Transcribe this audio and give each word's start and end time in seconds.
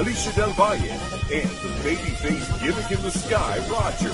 Alicia 0.00 0.32
Del 0.34 0.50
Valle, 0.52 0.78
and 0.78 1.50
the 1.50 1.68
babyface 1.84 2.62
gimmick 2.62 2.90
in 2.90 3.02
the 3.02 3.10
sky, 3.10 3.58
Roger. 3.68 4.08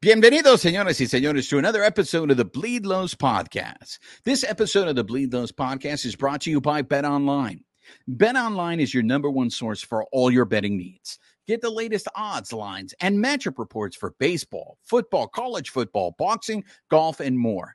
Bienvenidos, 0.00 0.60
señores 0.60 1.00
y 1.00 1.06
señores, 1.06 1.48
to 1.48 1.58
another 1.58 1.82
episode 1.82 2.30
of 2.30 2.36
the 2.36 2.44
Bleed 2.44 2.86
Lows 2.86 3.16
Podcast. 3.16 3.98
This 4.22 4.44
episode 4.44 4.86
of 4.86 4.94
the 4.94 5.02
Bleed 5.02 5.32
Lows 5.32 5.50
Podcast 5.50 6.06
is 6.06 6.14
brought 6.14 6.40
to 6.42 6.50
you 6.50 6.60
by 6.60 6.80
Bet 6.80 7.04
Online. 7.04 7.64
Bet 8.06 8.36
Online 8.36 8.78
is 8.78 8.94
your 8.94 9.02
number 9.02 9.28
one 9.28 9.50
source 9.50 9.82
for 9.82 10.04
all 10.12 10.30
your 10.30 10.44
betting 10.44 10.76
needs. 10.76 11.18
Get 11.48 11.60
the 11.60 11.70
latest 11.70 12.06
odds, 12.14 12.52
lines, 12.52 12.94
and 13.00 13.18
matchup 13.18 13.58
reports 13.58 13.96
for 13.96 14.14
baseball, 14.20 14.78
football, 14.84 15.26
college 15.26 15.70
football, 15.70 16.14
boxing, 16.16 16.62
golf, 16.88 17.18
and 17.18 17.36
more. 17.36 17.74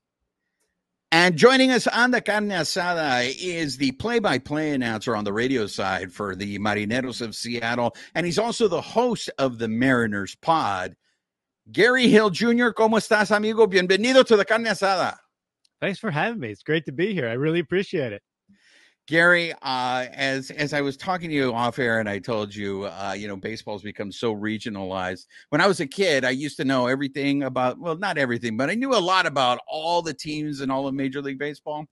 And 1.13 1.35
joining 1.35 1.71
us 1.71 1.87
on 1.87 2.11
the 2.11 2.21
carne 2.21 2.47
asada 2.47 3.35
is 3.37 3.75
the 3.75 3.91
play-by-play 3.91 4.71
announcer 4.71 5.13
on 5.13 5.25
the 5.25 5.33
radio 5.33 5.67
side 5.67 6.13
for 6.13 6.35
the 6.35 6.57
Marineros 6.57 7.21
of 7.21 7.35
Seattle, 7.35 7.97
and 8.15 8.25
he's 8.25 8.39
also 8.39 8.69
the 8.69 8.79
host 8.79 9.29
of 9.37 9.57
the 9.57 9.67
Mariners 9.67 10.35
Pod. 10.35 10.95
Gary 11.69 12.07
Hill 12.07 12.29
Jr., 12.29 12.69
¿cómo 12.71 12.97
estás, 12.97 13.35
amigo? 13.35 13.67
Bienvenido 13.67 14.25
to 14.25 14.37
the 14.37 14.45
carne 14.45 14.63
asada. 14.63 15.17
Thanks 15.81 15.99
for 15.99 16.11
having 16.11 16.39
me. 16.39 16.49
It's 16.49 16.63
great 16.63 16.85
to 16.85 16.93
be 16.93 17.13
here. 17.13 17.27
I 17.27 17.33
really 17.33 17.59
appreciate 17.59 18.13
it. 18.13 18.23
Gary, 19.11 19.51
uh, 19.61 20.05
as 20.13 20.51
as 20.51 20.71
I 20.71 20.79
was 20.79 20.95
talking 20.95 21.29
to 21.29 21.35
you 21.35 21.53
off 21.53 21.79
air, 21.79 21.99
and 21.99 22.07
I 22.07 22.17
told 22.17 22.55
you, 22.55 22.85
uh, 22.85 23.13
you 23.13 23.27
know, 23.27 23.35
baseball's 23.35 23.81
become 23.81 24.09
so 24.09 24.33
regionalized. 24.33 25.25
When 25.49 25.59
I 25.59 25.67
was 25.67 25.81
a 25.81 25.85
kid, 25.85 26.23
I 26.23 26.29
used 26.29 26.55
to 26.57 26.63
know 26.63 26.87
everything 26.87 27.43
about, 27.43 27.77
well, 27.77 27.97
not 27.97 28.17
everything, 28.17 28.55
but 28.55 28.69
I 28.69 28.75
knew 28.75 28.95
a 28.95 29.03
lot 29.03 29.25
about 29.25 29.59
all 29.67 30.01
the 30.01 30.13
teams 30.13 30.61
and 30.61 30.71
all 30.71 30.87
of 30.87 30.93
Major 30.93 31.21
League 31.21 31.39
Baseball. 31.39 31.87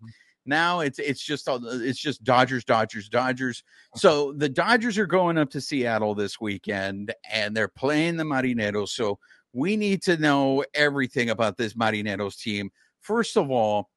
Now 0.45 0.79
it's 0.79 0.97
it's 0.97 1.21
just 1.21 1.49
all 1.49 1.59
it's 1.61 1.99
just 1.99 2.23
Dodgers, 2.23 2.63
Dodgers, 2.63 3.09
Dodgers. 3.09 3.63
So 3.97 4.31
the 4.31 4.47
Dodgers 4.47 4.97
are 4.97 5.05
going 5.05 5.37
up 5.37 5.49
to 5.49 5.59
Seattle 5.59 6.15
this 6.15 6.39
weekend, 6.39 7.13
and 7.29 7.53
they're 7.53 7.67
playing 7.67 8.15
the 8.15 8.23
Marineros. 8.23 8.91
So 8.91 9.19
we 9.51 9.75
need 9.75 10.01
to 10.03 10.15
know 10.15 10.63
everything 10.73 11.31
about 11.31 11.57
this 11.57 11.73
Marineros 11.73 12.41
team. 12.41 12.71
First 13.01 13.35
of 13.35 13.51
all, 13.51 13.89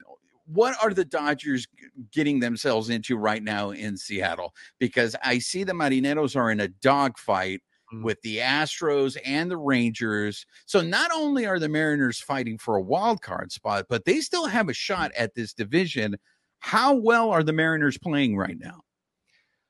what 0.52 0.76
are 0.82 0.92
the 0.92 1.04
Dodgers 1.04 1.66
getting 2.12 2.40
themselves 2.40 2.90
into 2.90 3.16
right 3.16 3.42
now 3.42 3.70
in 3.70 3.96
Seattle? 3.96 4.54
Because 4.78 5.16
I 5.24 5.38
see 5.38 5.64
the 5.64 5.72
Marineros 5.72 6.36
are 6.36 6.50
in 6.50 6.60
a 6.60 6.68
dogfight 6.68 7.62
Mm. 7.92 8.02
with 8.02 8.20
the 8.22 8.38
Astros 8.38 9.18
and 9.24 9.50
the 9.50 9.56
Rangers. 9.56 10.46
So 10.64 10.80
not 10.80 11.10
only 11.14 11.44
are 11.44 11.58
the 11.58 11.68
Mariners 11.68 12.20
fighting 12.20 12.56
for 12.56 12.76
a 12.76 12.80
wild 12.82 13.20
card 13.20 13.52
spot, 13.52 13.84
but 13.88 14.04
they 14.04 14.20
still 14.20 14.46
have 14.46 14.68
a 14.68 14.72
shot 14.72 15.12
at 15.12 15.34
this 15.34 15.52
division. 15.52 16.16
How 16.60 16.94
well 16.94 17.30
are 17.30 17.42
the 17.42 17.52
Mariners 17.52 17.98
playing 17.98 18.36
right 18.36 18.58
now? 18.58 18.80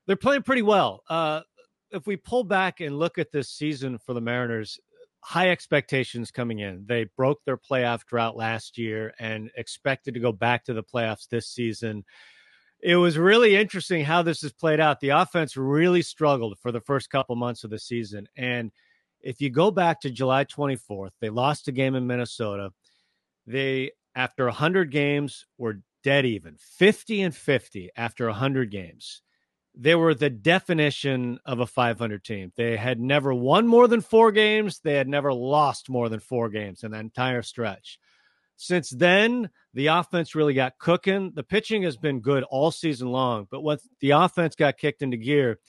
They're 0.05 0.15
playing 0.15 0.43
pretty 0.43 0.61
well. 0.61 1.03
Uh, 1.09 1.41
if 1.91 2.07
we 2.07 2.15
pull 2.15 2.43
back 2.43 2.79
and 2.79 2.97
look 2.97 3.17
at 3.17 3.31
this 3.31 3.49
season 3.49 3.97
for 3.97 4.13
the 4.13 4.21
Mariners, 4.21 4.79
high 5.23 5.49
expectations 5.49 6.31
coming 6.31 6.59
in. 6.59 6.83
They 6.85 7.05
broke 7.15 7.43
their 7.45 7.57
playoff 7.57 8.05
drought 8.05 8.35
last 8.35 8.77
year 8.77 9.13
and 9.19 9.49
expected 9.55 10.13
to 10.13 10.19
go 10.19 10.33
back 10.33 10.65
to 10.65 10.73
the 10.73 10.83
playoffs 10.83 11.29
this 11.29 11.47
season. 11.47 12.03
It 12.81 12.97
was 12.97 13.17
really 13.17 13.55
interesting 13.55 14.03
how 14.03 14.21
this 14.21 14.41
has 14.41 14.51
played 14.51 14.81
out. 14.81 14.99
The 14.99 15.09
offense 15.09 15.55
really 15.55 16.01
struggled 16.01 16.59
for 16.59 16.73
the 16.73 16.81
first 16.81 17.09
couple 17.09 17.37
months 17.37 17.63
of 17.63 17.69
the 17.69 17.79
season. 17.79 18.27
And 18.35 18.71
if 19.21 19.39
you 19.39 19.49
go 19.49 19.71
back 19.71 20.01
to 20.01 20.09
July 20.09 20.43
24th, 20.43 21.11
they 21.21 21.29
lost 21.29 21.69
a 21.69 21.71
game 21.71 21.95
in 21.95 22.05
Minnesota. 22.05 22.71
They, 23.47 23.91
after 24.15 24.45
100 24.45 24.91
games, 24.91 25.45
were 25.57 25.79
dead 26.03 26.25
even 26.25 26.57
50 26.59 27.21
and 27.21 27.33
50 27.33 27.89
after 27.95 28.25
100 28.25 28.69
games. 28.69 29.21
They 29.75 29.95
were 29.95 30.13
the 30.13 30.29
definition 30.29 31.39
of 31.45 31.59
a 31.59 31.65
500 31.65 32.23
team. 32.23 32.51
They 32.55 32.77
had 32.77 32.99
never 32.99 33.33
won 33.33 33.67
more 33.67 33.87
than 33.87 34.01
four 34.01 34.31
games. 34.31 34.79
They 34.83 34.93
had 34.93 35.07
never 35.07 35.33
lost 35.33 35.89
more 35.89 36.09
than 36.09 36.19
four 36.19 36.49
games 36.49 36.83
in 36.83 36.91
that 36.91 36.99
entire 36.99 37.41
stretch. 37.41 37.99
Since 38.55 38.91
then, 38.91 39.49
the 39.73 39.87
offense 39.87 40.35
really 40.35 40.53
got 40.53 40.77
cooking. 40.77 41.31
The 41.33 41.43
pitching 41.43 41.83
has 41.83 41.97
been 41.97 42.19
good 42.19 42.43
all 42.43 42.71
season 42.71 43.11
long, 43.11 43.47
but 43.49 43.61
once 43.61 43.87
the 43.99 44.11
offense 44.11 44.55
got 44.55 44.77
kicked 44.77 45.01
into 45.01 45.17
gear, 45.17 45.59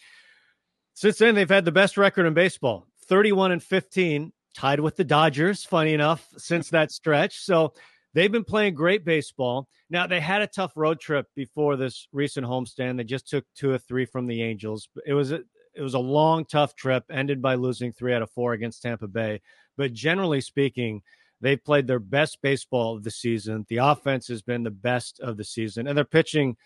since 0.92 1.18
then 1.18 1.34
they've 1.34 1.48
had 1.48 1.64
the 1.64 1.72
best 1.72 1.96
record 1.96 2.26
in 2.26 2.34
baseball 2.34 2.86
31 3.06 3.52
and 3.52 3.62
15, 3.62 4.32
tied 4.54 4.80
with 4.80 4.96
the 4.96 5.04
Dodgers, 5.04 5.64
funny 5.64 5.94
enough, 5.94 6.28
since 6.36 6.70
that 6.70 6.92
stretch. 6.92 7.40
So 7.40 7.72
they've 8.14 8.32
been 8.32 8.44
playing 8.44 8.74
great 8.74 9.04
baseball. 9.04 9.68
Now, 9.90 10.06
they 10.06 10.20
had 10.20 10.42
a 10.42 10.46
tough 10.46 10.72
road 10.76 11.00
trip 11.00 11.26
before 11.34 11.76
this 11.76 12.08
recent 12.12 12.46
homestand. 12.46 12.96
They 12.96 13.04
just 13.04 13.28
took 13.28 13.44
two 13.54 13.70
or 13.70 13.78
three 13.78 14.06
from 14.06 14.26
the 14.26 14.42
Angels. 14.42 14.88
It 15.06 15.12
was 15.12 15.32
a, 15.32 15.40
it 15.74 15.82
was 15.82 15.94
a 15.94 15.98
long, 15.98 16.44
tough 16.44 16.74
trip, 16.74 17.04
ended 17.10 17.42
by 17.42 17.56
losing 17.56 17.92
three 17.92 18.14
out 18.14 18.22
of 18.22 18.30
four 18.30 18.52
against 18.52 18.82
Tampa 18.82 19.08
Bay. 19.08 19.40
But 19.76 19.92
generally 19.92 20.40
speaking, 20.40 21.02
they've 21.40 21.62
played 21.62 21.86
their 21.86 21.98
best 21.98 22.38
baseball 22.42 22.96
of 22.96 23.02
the 23.02 23.10
season. 23.10 23.66
The 23.68 23.78
offense 23.78 24.28
has 24.28 24.40
been 24.40 24.62
the 24.62 24.70
best 24.70 25.20
of 25.20 25.36
the 25.36 25.44
season, 25.44 25.86
and 25.86 25.98
their 25.98 26.04
pitching, 26.04 26.56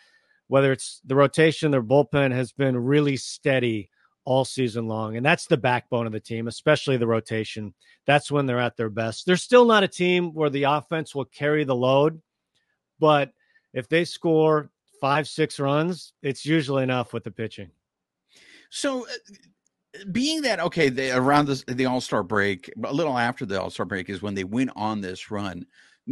whether 0.47 0.73
it's 0.73 1.01
the 1.05 1.17
rotation, 1.17 1.71
their 1.71 1.83
bullpen 1.83 2.33
has 2.33 2.53
been 2.53 2.77
really 2.77 3.17
steady 3.17 3.91
all 4.29 4.45
season 4.45 4.87
long. 4.87 5.17
And 5.17 5.25
that's 5.25 5.47
the 5.47 5.57
backbone 5.57 6.05
of 6.05 6.13
the 6.13 6.21
team, 6.21 6.49
especially 6.49 6.99
the 6.99 7.07
rotation. 7.07 7.73
That's 8.07 8.31
when 8.31 8.45
they're 8.45 8.61
at 8.61 8.77
their 8.77 8.91
best. 8.91 9.25
They're 9.25 9.39
still 9.39 9.65
not 9.65 9.85
a 9.85 9.89
team 9.89 10.35
where 10.35 10.51
the 10.51 10.65
offense 10.65 11.15
will 11.15 11.25
carry 11.25 11.65
the 11.65 11.75
load, 11.75 12.21
but 13.01 13.33
if 13.73 13.89
they 13.89 14.05
score 14.05 14.71
five, 15.01 15.27
six 15.27 15.59
runs, 15.59 16.13
it's 16.23 16.45
usually 16.45 16.83
enough 16.83 17.15
with 17.15 17.25
the 17.25 17.31
pitching. 17.31 17.71
So, 18.69 19.07
uh, 19.07 20.05
being 20.13 20.43
that 20.43 20.61
okay, 20.61 20.91
they, 20.91 21.11
around 21.11 21.49
the 21.49 21.87
All 21.87 22.03
Star 22.03 22.23
break, 22.23 22.71
a 22.85 22.93
little 22.93 23.17
after 23.17 23.47
the 23.47 23.59
All 23.59 23.71
Star 23.71 23.87
break 23.87 24.11
is 24.11 24.21
when 24.21 24.35
they 24.35 24.45
went 24.45 24.73
on 24.77 25.01
this 25.01 25.31
run. 25.31 25.65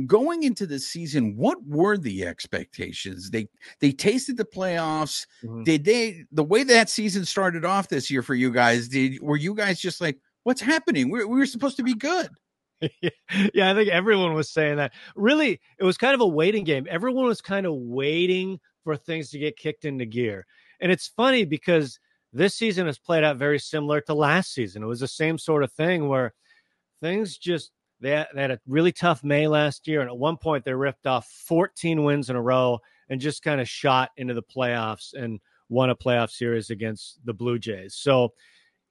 Going 0.05 0.43
into 0.43 0.67
the 0.67 0.79
season, 0.79 1.37
what 1.37 1.59
were 1.67 1.97
the 1.97 2.27
expectations? 2.27 3.31
They 3.31 3.49
they 3.81 3.93
tasted 3.93 4.37
the 4.37 4.45
playoffs. 4.45 5.27
Mhm. 5.43 5.65
Did 5.65 5.85
they 5.85 6.25
the 6.31 6.45
way 6.45 6.65
that 6.65 6.91
season 6.91 7.25
started 7.25 7.65
off 7.65 7.89
this 7.89 8.11
year 8.11 8.23
for 8.23 8.35
you 8.35 8.51
guys? 8.53 8.89
Did 8.89 9.23
were 9.23 9.39
you 9.39 9.55
guys 9.55 9.81
just 9.81 10.01
like, 10.01 10.19
what's 10.43 10.61
happening? 10.61 11.11
We're, 11.11 11.27
we 11.27 11.39
were 11.39 11.47
supposed 11.47 11.79
to 11.79 11.83
be 11.83 11.95
good. 11.95 12.29
yeah, 13.01 13.71
I 13.71 13.75
think 13.75 13.89
everyone 13.89 14.35
was 14.35 14.51
saying 14.51 14.77
that. 14.77 14.93
Really, 15.15 15.61
it 15.79 15.85
was 15.85 15.97
kind 15.97 16.15
of 16.15 16.21
a 16.21 16.27
waiting 16.27 16.65
game. 16.65 16.87
Everyone 16.91 17.25
was 17.25 17.41
kind 17.41 17.65
of 17.65 17.75
waiting 17.75 18.61
for 18.85 18.97
things 18.97 19.31
to 19.31 19.39
get 19.39 19.57
kicked 19.57 19.85
into 19.85 20.05
gear. 20.05 20.47
And 20.81 20.93
it's 20.93 21.09
funny 21.09 21.45
because 21.45 21.99
this 22.33 22.55
season 22.55 22.87
has 22.87 22.99
played 22.99 23.25
out 23.25 23.39
very 23.39 23.59
similar 23.59 24.01
to 24.03 24.15
last 24.15 24.53
season. 24.53 24.83
It 24.83 24.87
was 24.87 25.01
the 25.01 25.09
same 25.09 25.39
sort 25.39 25.65
of 25.65 25.73
thing 25.73 26.09
where 26.09 26.35
things 27.01 27.39
just 27.39 27.73
they 28.01 28.11
had, 28.11 28.27
they 28.35 28.43
had 28.43 28.51
a 28.51 28.61
really 28.67 28.93
tough 28.93 29.25
May 29.25 29.49
last 29.49 29.89
year, 29.89 30.01
and 30.01 30.11
at 30.11 30.17
one 30.17 30.37
point 30.37 30.65
they 30.65 30.75
ripped 30.75 31.07
off 31.07 31.27
14 31.47 32.05
wins 32.05 32.31
in 32.31 32.37
a 32.37 32.43
row 32.43 32.81
and 33.09 33.21
just 33.21 33.43
kind 33.43 33.61
of 33.61 33.69
shot 33.69 34.11
into 34.17 34.35
the 34.35 34.43
playoffs 34.43 35.15
and 35.15 35.41
won 35.69 35.91
a 35.91 35.97
playoff 35.97 36.31
series 36.31 36.71
against 36.71 37.19
the 37.25 37.35
Blue 37.35 37.59
Jays. 37.59 37.95
So 37.95 38.33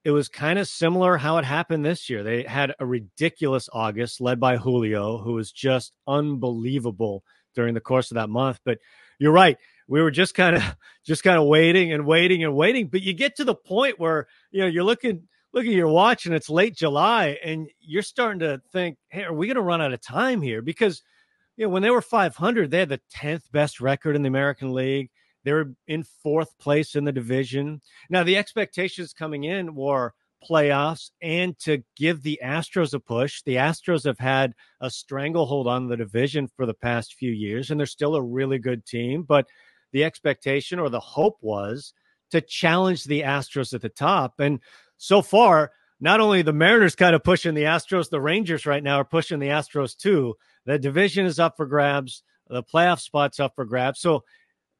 it 0.03 0.11
was 0.11 0.29
kind 0.29 0.59
of 0.59 0.67
similar 0.67 1.17
how 1.17 1.37
it 1.37 1.45
happened 1.45 1.83
this 1.83 2.09
year. 2.09 2.23
They 2.23 2.43
had 2.43 2.73
a 2.79 2.85
ridiculous 2.85 3.69
August 3.73 4.21
led 4.21 4.39
by 4.39 4.57
Julio, 4.57 5.17
who 5.17 5.33
was 5.33 5.51
just 5.51 5.95
unbelievable 6.07 7.23
during 7.55 7.73
the 7.73 7.81
course 7.81 8.11
of 8.11 8.15
that 8.15 8.29
month. 8.29 8.59
But 8.63 8.79
you're 9.19 9.31
right. 9.31 9.57
we 9.87 10.01
were 10.01 10.11
just 10.11 10.35
kind 10.35 10.55
of 10.55 10.63
just 11.05 11.23
kind 11.23 11.37
of 11.37 11.45
waiting 11.47 11.91
and 11.91 12.05
waiting 12.05 12.43
and 12.43 12.55
waiting. 12.55 12.87
But 12.87 13.01
you 13.01 13.13
get 13.13 13.37
to 13.37 13.45
the 13.45 13.55
point 13.55 13.99
where 13.99 14.27
you 14.51 14.61
know 14.61 14.67
you're 14.67 14.83
looking 14.83 15.23
looking 15.55 15.71
at 15.71 15.77
your 15.77 15.87
watch 15.87 16.25
and 16.25 16.35
it's 16.35 16.49
late 16.49 16.75
July 16.75 17.37
and 17.43 17.69
you're 17.79 18.03
starting 18.03 18.39
to 18.39 18.61
think, 18.73 18.97
hey, 19.09 19.23
are 19.23 19.33
we 19.33 19.47
going 19.47 19.55
to 19.55 19.61
run 19.61 19.81
out 19.81 19.93
of 19.93 20.01
time 20.01 20.41
here? 20.41 20.61
Because 20.61 21.01
you 21.55 21.65
know 21.65 21.69
when 21.69 21.81
they 21.81 21.89
were 21.89 22.01
500, 22.01 22.69
they 22.69 22.79
had 22.79 22.89
the 22.89 23.01
10th 23.15 23.49
best 23.51 23.79
record 23.79 24.17
in 24.17 24.21
the 24.21 24.27
American 24.27 24.73
League. 24.73 25.09
They 25.45 25.53
were 25.53 25.73
in 25.87 26.03
fourth 26.03 26.57
place 26.59 26.95
in 26.95 27.05
the 27.05 27.11
division. 27.13 27.81
Now 28.09 28.23
the 28.23 28.35
expectations 28.35 29.13
coming 29.13 29.45
in 29.45 29.73
were 29.73 30.13
playoffs 30.47 31.11
and 31.21 31.57
to 31.59 31.81
give 31.95 32.21
the 32.21 32.39
Astros 32.43 32.93
a 32.93 32.99
push. 32.99 33.41
The 33.43 33.55
Astros 33.55 34.03
have 34.03 34.19
had 34.19 34.53
a 34.81 34.89
stranglehold 34.89 35.67
on 35.67 35.87
the 35.87 35.97
division 35.97 36.47
for 36.47 36.65
the 36.65 36.73
past 36.73 37.13
few 37.13 37.31
years, 37.31 37.71
and 37.71 37.79
they're 37.79 37.87
still 37.87 38.15
a 38.15 38.21
really 38.21 38.59
good 38.59 38.85
team. 38.85 39.23
But 39.23 39.47
the 39.93 40.03
expectation 40.03 40.79
or 40.79 40.89
the 40.89 40.99
hope 40.99 41.37
was 41.41 41.93
to 42.31 42.41
challenge 42.41 43.05
the 43.05 43.21
Astros 43.21 43.73
at 43.73 43.81
the 43.81 43.89
top. 43.89 44.39
And 44.39 44.59
so 44.97 45.21
far, 45.21 45.71
not 45.99 46.19
only 46.19 46.41
the 46.41 46.53
Mariners 46.53 46.95
kind 46.95 47.15
of 47.15 47.23
pushing 47.23 47.53
the 47.53 47.63
Astros, 47.63 48.09
the 48.09 48.21
Rangers 48.21 48.65
right 48.65 48.83
now 48.83 48.97
are 48.97 49.05
pushing 49.05 49.39
the 49.39 49.47
Astros 49.47 49.95
too. 49.95 50.35
The 50.65 50.77
division 50.77 51.25
is 51.25 51.39
up 51.39 51.55
for 51.57 51.65
grabs, 51.65 52.23
the 52.47 52.63
playoff 52.63 52.99
spot's 52.99 53.39
up 53.39 53.53
for 53.55 53.65
grabs. 53.65 53.99
So 53.99 54.23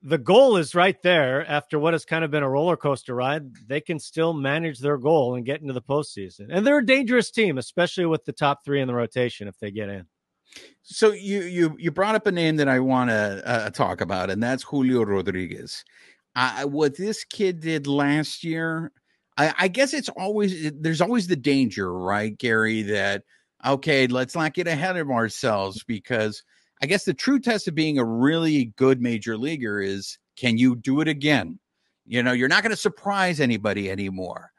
the 0.02 0.18
goal 0.18 0.58
is 0.58 0.76
right 0.76 1.02
there 1.02 1.46
after 1.50 1.80
what 1.80 1.94
has 1.94 2.06
kind 2.06 2.24
of 2.24 2.30
been 2.30 2.44
a 2.44 2.50
roller 2.50 2.78
coaster 2.78 3.16
ride. 3.16 3.56
They 3.68 3.82
can 3.82 3.98
still 3.98 4.34
manage 4.34 4.80
their 4.80 4.98
goal 4.98 5.36
and 5.36 5.46
get 5.46 5.62
into 5.62 5.74
the 5.74 5.82
postseason. 5.82 6.48
And 6.52 6.66
they're 6.66 6.78
a 6.78 6.86
dangerous 6.86 7.32
team, 7.32 7.58
especially 7.58 8.06
with 8.06 8.24
the 8.26 8.34
top 8.34 8.64
three 8.64 8.82
in 8.82 8.88
the 8.88 8.94
rotation 8.94 9.48
if 9.48 9.58
they 9.58 9.72
get 9.72 9.90
in. 9.90 10.06
So 10.84 11.12
you 11.12 11.42
you 11.42 11.76
you 11.80 11.92
brought 11.92 12.16
up 12.16 12.28
a 12.28 12.32
name 12.32 12.58
that 12.58 12.68
I 12.70 12.80
want 12.80 13.10
to 13.10 13.42
uh, 13.46 13.70
talk 13.72 14.00
about, 14.00 14.30
and 14.30 14.42
that's 14.42 14.64
Julio 14.64 15.04
Rodriguez. 15.04 15.84
Uh, 16.36 16.64
what 16.64 16.96
this 16.96 17.24
kid 17.24 17.60
did 17.60 17.88
last 17.88 18.44
year, 18.44 18.92
I, 19.38 19.54
I 19.58 19.68
guess 19.68 19.94
it's 19.94 20.10
always 20.10 20.66
eh, 20.66 20.72
there's 20.74 21.02
always 21.02 21.28
the 21.28 21.36
danger, 21.36 21.94
right, 21.94 22.38
Gary? 22.38 22.82
That 22.84 23.24
okay, 23.66 24.08
let's 24.08 24.36
not 24.36 24.54
get 24.54 24.68
ahead 24.68 24.98
of 24.98 25.10
ourselves 25.10 25.84
because 25.84 26.44
I 26.82 26.86
guess 26.86 27.06
the 27.06 27.14
true 27.14 27.40
test 27.40 27.68
of 27.68 27.76
being 27.76 27.98
a 27.98 28.06
really 28.06 28.66
good 28.78 29.02
major 29.02 29.38
leaguer 29.38 29.82
is 29.82 30.18
can 30.38 30.58
you 30.58 30.76
do 30.76 31.02
it 31.02 31.08
again? 31.08 31.60
You 32.06 32.22
know, 32.22 32.34
you're 32.34 32.48
not 32.48 32.62
going 32.64 32.72
to 32.72 32.78
surprise 32.78 33.40
anybody 33.40 33.90
anymore. 33.90 34.52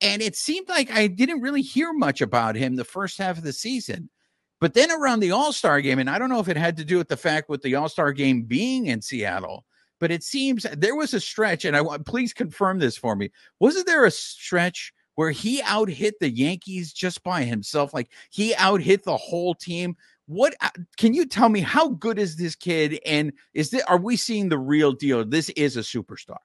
And 0.00 0.22
it 0.22 0.36
seemed 0.36 0.68
like 0.68 0.90
I 0.90 1.06
didn't 1.06 1.42
really 1.42 1.62
hear 1.62 1.92
much 1.92 2.20
about 2.20 2.56
him 2.56 2.76
the 2.76 2.84
first 2.84 3.18
half 3.18 3.38
of 3.38 3.44
the 3.44 3.52
season. 3.52 4.10
But 4.60 4.74
then 4.74 4.90
around 4.90 5.20
the 5.20 5.30
All 5.30 5.52
Star 5.52 5.80
game, 5.80 5.98
and 5.98 6.10
I 6.10 6.18
don't 6.18 6.30
know 6.30 6.40
if 6.40 6.48
it 6.48 6.56
had 6.56 6.76
to 6.78 6.84
do 6.84 6.98
with 6.98 7.08
the 7.08 7.16
fact 7.16 7.48
with 7.48 7.62
the 7.62 7.76
All 7.76 7.88
Star 7.88 8.12
game 8.12 8.42
being 8.42 8.86
in 8.86 9.02
Seattle, 9.02 9.64
but 10.00 10.10
it 10.10 10.22
seems 10.22 10.66
there 10.76 10.96
was 10.96 11.14
a 11.14 11.20
stretch, 11.20 11.64
and 11.64 11.76
I 11.76 11.80
want 11.80 12.06
please 12.06 12.32
confirm 12.32 12.78
this 12.78 12.96
for 12.96 13.16
me. 13.16 13.30
Wasn't 13.60 13.86
there 13.86 14.04
a 14.04 14.10
stretch 14.10 14.92
where 15.14 15.30
he 15.30 15.60
out 15.62 15.88
hit 15.88 16.14
the 16.20 16.30
Yankees 16.30 16.92
just 16.92 17.22
by 17.22 17.44
himself? 17.44 17.92
Like 17.92 18.10
he 18.30 18.54
out 18.54 18.80
hit 18.80 19.04
the 19.04 19.16
whole 19.16 19.54
team 19.54 19.96
what 20.28 20.54
uh, 20.60 20.68
can 20.98 21.14
you 21.14 21.24
tell 21.26 21.48
me 21.48 21.60
how 21.60 21.88
good 21.88 22.18
is 22.18 22.36
this 22.36 22.54
kid 22.54 23.00
and 23.06 23.32
is 23.54 23.70
this 23.70 23.82
are 23.84 23.98
we 23.98 24.14
seeing 24.14 24.48
the 24.48 24.58
real 24.58 24.92
deal 24.92 25.24
this 25.24 25.48
is 25.50 25.76
a 25.76 25.80
superstar 25.80 26.36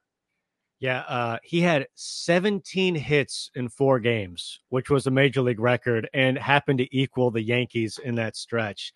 yeah 0.80 1.00
uh, 1.00 1.38
he 1.44 1.60
had 1.60 1.86
17 1.94 2.94
hits 2.94 3.50
in 3.54 3.68
four 3.68 4.00
games 4.00 4.58
which 4.70 4.88
was 4.88 5.06
a 5.06 5.10
major 5.10 5.42
league 5.42 5.60
record 5.60 6.08
and 6.14 6.38
happened 6.38 6.78
to 6.78 6.96
equal 6.96 7.30
the 7.30 7.42
yankees 7.42 8.00
in 8.02 8.14
that 8.14 8.36
stretch 8.36 8.92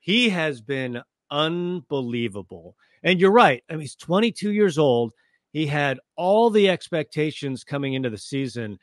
he 0.00 0.28
has 0.28 0.60
been 0.60 1.02
unbelievable 1.30 2.76
and 3.06 3.18
you're 3.18 3.32
right 3.32 3.64
i 3.70 3.72
mean 3.72 3.80
he's 3.80 3.96
22 3.96 4.52
years 4.52 4.76
old 4.76 5.12
he 5.52 5.66
had 5.66 5.98
all 6.16 6.50
the 6.50 6.68
expectations 6.68 7.64
coming 7.64 7.94
into 7.94 8.10
the 8.10 8.18
season 8.18 8.78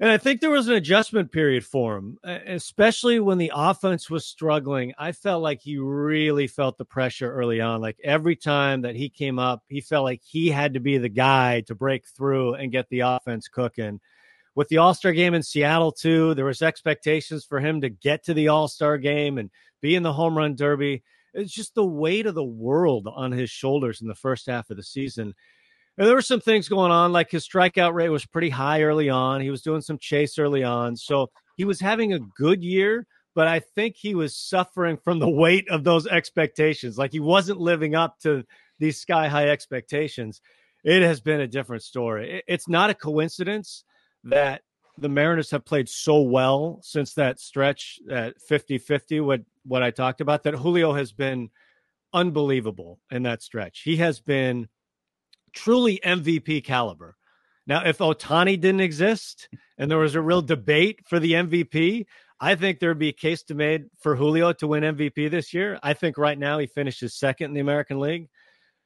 and 0.00 0.10
I 0.12 0.16
think 0.16 0.40
there 0.40 0.50
was 0.50 0.68
an 0.68 0.74
adjustment 0.74 1.32
period 1.32 1.64
for 1.64 1.96
him, 1.96 2.18
especially 2.22 3.18
when 3.18 3.36
the 3.38 3.50
offense 3.52 4.08
was 4.08 4.24
struggling. 4.24 4.94
I 4.96 5.10
felt 5.10 5.42
like 5.42 5.60
he 5.60 5.76
really 5.76 6.46
felt 6.46 6.78
the 6.78 6.84
pressure 6.84 7.32
early 7.32 7.60
on. 7.60 7.80
Like 7.80 7.98
every 8.04 8.36
time 8.36 8.82
that 8.82 8.94
he 8.94 9.08
came 9.08 9.40
up, 9.40 9.64
he 9.66 9.80
felt 9.80 10.04
like 10.04 10.20
he 10.22 10.50
had 10.50 10.74
to 10.74 10.80
be 10.80 10.98
the 10.98 11.08
guy 11.08 11.62
to 11.62 11.74
break 11.74 12.06
through 12.06 12.54
and 12.54 12.70
get 12.70 12.88
the 12.90 13.00
offense 13.00 13.48
cooking. 13.48 13.98
With 14.54 14.68
the 14.68 14.78
All 14.78 14.94
Star 14.94 15.12
game 15.12 15.34
in 15.34 15.42
Seattle, 15.42 15.92
too, 15.92 16.34
there 16.34 16.44
was 16.44 16.62
expectations 16.62 17.44
for 17.44 17.58
him 17.58 17.80
to 17.80 17.88
get 17.88 18.24
to 18.24 18.34
the 18.34 18.48
All 18.48 18.68
Star 18.68 18.98
game 18.98 19.36
and 19.36 19.50
be 19.80 19.96
in 19.96 20.04
the 20.04 20.12
home 20.12 20.38
run 20.38 20.54
derby. 20.54 21.02
It's 21.34 21.52
just 21.52 21.74
the 21.74 21.86
weight 21.86 22.26
of 22.26 22.34
the 22.34 22.44
world 22.44 23.08
on 23.10 23.32
his 23.32 23.50
shoulders 23.50 24.00
in 24.00 24.08
the 24.08 24.14
first 24.14 24.46
half 24.46 24.70
of 24.70 24.76
the 24.76 24.82
season. 24.82 25.34
And 25.96 26.06
there 26.06 26.14
were 26.14 26.22
some 26.22 26.40
things 26.40 26.68
going 26.68 26.92
on, 26.92 27.12
like 27.12 27.30
his 27.30 27.46
strikeout 27.46 27.92
rate 27.92 28.08
was 28.08 28.24
pretty 28.24 28.50
high 28.50 28.82
early 28.82 29.10
on. 29.10 29.40
He 29.40 29.50
was 29.50 29.62
doing 29.62 29.80
some 29.80 29.98
chase 29.98 30.38
early 30.38 30.62
on. 30.62 30.96
So 30.96 31.30
he 31.56 31.64
was 31.64 31.80
having 31.80 32.12
a 32.12 32.20
good 32.20 32.62
year, 32.62 33.06
but 33.34 33.48
I 33.48 33.58
think 33.60 33.96
he 33.96 34.14
was 34.14 34.36
suffering 34.36 34.96
from 34.96 35.18
the 35.18 35.28
weight 35.28 35.68
of 35.68 35.84
those 35.84 36.06
expectations. 36.06 36.98
Like 36.98 37.12
he 37.12 37.20
wasn't 37.20 37.60
living 37.60 37.94
up 37.94 38.18
to 38.20 38.44
these 38.78 39.00
sky 39.00 39.26
high 39.26 39.48
expectations. 39.48 40.40
It 40.84 41.02
has 41.02 41.20
been 41.20 41.40
a 41.40 41.48
different 41.48 41.82
story. 41.82 42.42
It's 42.46 42.68
not 42.68 42.90
a 42.90 42.94
coincidence 42.94 43.84
that 44.24 44.62
the 44.96 45.08
Mariners 45.08 45.50
have 45.50 45.64
played 45.64 45.88
so 45.88 46.20
well 46.20 46.78
since 46.82 47.14
that 47.14 47.40
stretch 47.40 47.98
at 48.10 48.40
50 48.40 48.78
50, 48.78 49.20
what, 49.20 49.40
what 49.68 49.82
I 49.82 49.90
talked 49.90 50.20
about, 50.20 50.42
that 50.42 50.54
Julio 50.54 50.94
has 50.94 51.12
been 51.12 51.50
unbelievable 52.12 52.98
in 53.10 53.22
that 53.24 53.42
stretch. 53.42 53.82
He 53.84 53.96
has 53.96 54.20
been 54.20 54.68
truly 55.52 56.00
MVP 56.04 56.64
caliber. 56.64 57.16
Now, 57.66 57.84
if 57.84 57.98
Ohtani 57.98 58.58
didn't 58.58 58.80
exist 58.80 59.48
and 59.76 59.90
there 59.90 59.98
was 59.98 60.14
a 60.14 60.22
real 60.22 60.40
debate 60.40 61.00
for 61.06 61.20
the 61.20 61.32
MVP, 61.32 62.06
I 62.40 62.54
think 62.54 62.78
there'd 62.78 62.98
be 62.98 63.08
a 63.08 63.12
case 63.12 63.42
to 63.44 63.54
made 63.54 63.86
for 63.98 64.16
Julio 64.16 64.52
to 64.54 64.66
win 64.66 64.84
MVP 64.84 65.30
this 65.30 65.52
year. 65.52 65.78
I 65.82 65.92
think 65.92 66.16
right 66.16 66.38
now 66.38 66.58
he 66.58 66.66
finishes 66.66 67.14
second 67.14 67.50
in 67.50 67.54
the 67.54 67.60
American 67.60 68.00
League. 68.00 68.28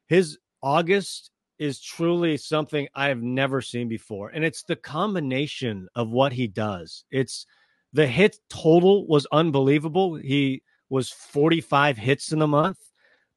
His 0.09 0.39
August 0.63 1.31
is 1.59 1.81
truly 1.81 2.37
something 2.37 2.89
I 2.95 3.09
have 3.09 3.23
never 3.23 3.61
seen 3.61 3.89
before. 3.89 4.31
And 4.31 4.45
it's 4.45 4.65
the 4.65 4.75
combination 4.75 5.89
of 5.95 6.11
what 6.11 6.33
he 6.33 6.49
does. 6.49 7.05
It's 7.11 7.47
the 7.93 8.07
hit 8.07 8.37
total 8.49 9.07
was 9.07 9.27
unbelievable. 9.31 10.17
He 10.17 10.63
was 10.93 11.09
45 11.09 11.97
hits 11.97 12.33
in 12.33 12.39
the 12.39 12.47
month, 12.47 12.77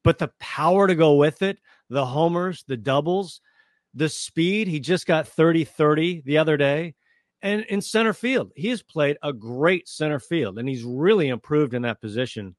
but 0.04 0.18
the 0.18 0.30
power 0.38 0.86
to 0.86 0.94
go 0.94 1.14
with 1.14 1.40
it, 1.40 1.58
the 1.88 2.04
homers, 2.04 2.62
the 2.68 2.76
doubles, 2.76 3.40
the 3.94 4.10
speed. 4.10 4.68
He 4.68 4.78
just 4.78 5.06
got 5.06 5.26
30 5.26 5.64
30 5.64 6.22
the 6.26 6.36
other 6.36 6.58
day. 6.58 6.94
And 7.40 7.62
in 7.62 7.80
center 7.80 8.12
field, 8.12 8.52
he 8.56 8.68
has 8.68 8.82
played 8.82 9.16
a 9.22 9.32
great 9.32 9.88
center 9.88 10.20
field 10.20 10.58
and 10.58 10.68
he's 10.68 10.84
really 10.84 11.28
improved 11.28 11.72
in 11.72 11.82
that 11.82 12.00
position. 12.00 12.56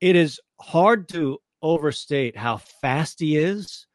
It 0.00 0.16
is 0.16 0.40
hard 0.60 1.08
to 1.10 1.38
overstate 1.62 2.36
how 2.36 2.56
fast 2.56 3.20
he 3.20 3.36
is, 3.36 3.86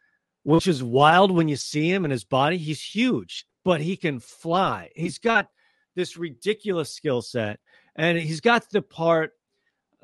which 0.43 0.67
is 0.67 0.81
wild 0.81 1.31
when 1.31 1.49
you 1.49 1.57
see 1.57 1.91
him 1.91 2.05
and 2.05 2.11
his 2.11 2.23
body. 2.23 2.57
He's 2.57 2.81
huge, 2.81 3.45
but 3.65 3.81
he 3.81 3.97
can 3.97 4.21
fly. 4.21 4.91
He's 4.95 5.17
got 5.17 5.49
this 5.95 6.15
ridiculous 6.15 6.93
skill 6.93 7.21
set 7.21 7.59
and 7.97 8.17
he's 8.17 8.41
got 8.41 8.69
the 8.69 8.81
part 8.81 9.31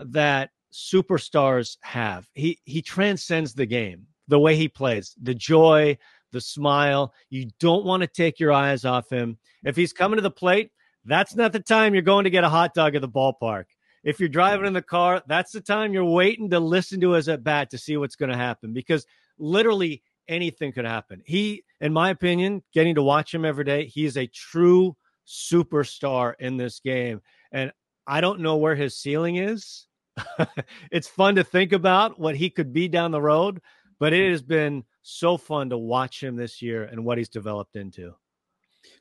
that 0.08 0.52
superstars 0.74 1.78
have. 1.82 2.28
He 2.34 2.60
he 2.66 2.82
transcends 2.82 3.54
the 3.54 3.66
game 3.66 4.08
the 4.28 4.40
way 4.40 4.56
he 4.56 4.68
plays, 4.68 5.16
the 5.22 5.36
joy, 5.36 5.98
the 6.32 6.42
smile. 6.42 7.14
You 7.30 7.50
don't 7.60 7.86
want 7.86 8.02
to 8.02 8.08
take 8.08 8.40
your 8.40 8.52
eyes 8.52 8.86
off 8.86 9.10
him. 9.10 9.38
If 9.64 9.76
he's 9.76 9.94
coming 9.94 10.18
to 10.18 10.22
the 10.22 10.32
plate, 10.32 10.72
that's 11.06 11.36
not 11.36 11.52
the 11.52 11.60
time 11.60 11.94
you're 11.94 12.02
going 12.02 12.24
to 12.24 12.30
get 12.30 12.44
a 12.44 12.50
hot 12.50 12.74
dog 12.74 12.96
at 12.96 13.02
the 13.02 13.10
ballpark. 13.10 13.66
If 14.04 14.20
you're 14.20 14.30
driving 14.30 14.66
in 14.66 14.74
the 14.74 14.82
car, 14.82 15.22
that's 15.28 15.52
the 15.52 15.62
time 15.62 15.94
you're 15.94 16.04
waiting 16.06 16.50
to 16.52 16.60
listen 16.60 17.02
to 17.02 17.12
his 17.12 17.30
at 17.30 17.44
bat 17.44 17.70
to 17.72 17.78
see 17.78 17.98
what's 17.98 18.16
going 18.16 18.32
to 18.32 18.38
happen 18.38 18.74
because 18.74 19.06
literally 19.38 20.02
anything 20.28 20.72
could 20.72 20.86
happen. 20.86 21.22
He, 21.26 21.64
in 21.80 21.94
my 21.94 22.10
opinion, 22.10 22.64
getting 22.74 22.96
to 22.96 23.04
watch 23.04 23.34
him 23.34 23.46
every 23.46 23.64
day, 23.64 23.86
he 23.86 24.06
is 24.06 24.18
a 24.18 24.28
true 24.28 24.96
superstar 25.28 26.34
in 26.40 26.58
this 26.58 26.80
game. 26.80 27.22
And 27.52 27.72
I 28.08 28.22
don't 28.22 28.40
know 28.40 28.58
where 28.58 28.76
his 28.76 28.98
ceiling 28.98 29.36
is. 29.36 29.88
it's 30.92 31.08
fun 31.08 31.36
to 31.36 31.44
think 31.44 31.72
about 31.74 32.20
what 32.20 32.36
he 32.36 32.50
could 32.50 32.74
be 32.74 32.88
down 32.88 33.12
the 33.12 33.22
road, 33.22 33.62
but 34.00 34.14
it 34.14 34.32
has 34.32 34.42
been 34.42 34.84
so 35.02 35.38
fun 35.38 35.70
to 35.70 35.78
watch 35.78 36.22
him 36.22 36.36
this 36.36 36.62
year 36.62 36.84
and 36.84 37.04
what 37.04 37.18
he's 37.18 37.30
developed 37.30 37.76
into. 37.76 38.14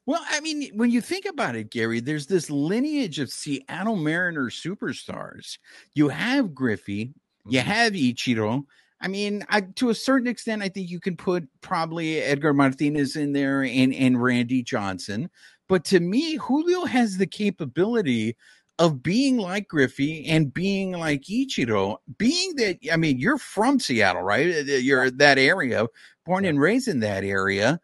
Well, 0.06 0.24
I 0.28 0.40
mean, 0.40 0.70
when 0.74 0.90
you 0.90 1.00
think 1.00 1.26
about 1.26 1.56
it, 1.56 1.70
Gary, 1.70 2.00
there's 2.00 2.26
this 2.26 2.50
lineage 2.50 3.18
of 3.18 3.30
Seattle 3.30 3.96
Mariners 3.96 4.60
superstars. 4.60 5.58
You 5.94 6.08
have 6.08 6.54
Griffey, 6.54 7.14
you 7.46 7.60
mm-hmm. 7.60 7.70
have 7.70 7.92
Ichiro. 7.92 8.64
I 9.00 9.08
mean, 9.08 9.44
I, 9.48 9.62
to 9.62 9.88
a 9.88 9.94
certain 9.94 10.28
extent, 10.28 10.62
I 10.62 10.68
think 10.68 10.90
you 10.90 11.00
can 11.00 11.16
put 11.16 11.48
probably 11.62 12.18
Edgar 12.18 12.52
Martinez 12.52 13.16
in 13.16 13.32
there 13.32 13.62
and, 13.62 13.94
and 13.94 14.22
Randy 14.22 14.62
Johnson. 14.62 15.30
But 15.68 15.84
to 15.86 16.00
me, 16.00 16.36
Julio 16.36 16.84
has 16.84 17.16
the 17.16 17.26
capability 17.26 18.36
of 18.78 19.02
being 19.02 19.36
like 19.36 19.68
Griffey 19.68 20.26
and 20.26 20.52
being 20.52 20.92
like 20.92 21.22
Ichiro, 21.22 21.98
being 22.16 22.56
that, 22.56 22.78
I 22.90 22.96
mean, 22.96 23.18
you're 23.18 23.38
from 23.38 23.78
Seattle, 23.78 24.22
right? 24.22 24.48
Uh, 24.48 24.72
you're 24.72 25.10
that 25.10 25.38
area, 25.38 25.86
born 26.24 26.44
and 26.44 26.60
raised 26.60 26.88
in 26.88 27.00
that 27.00 27.24
area. 27.24 27.80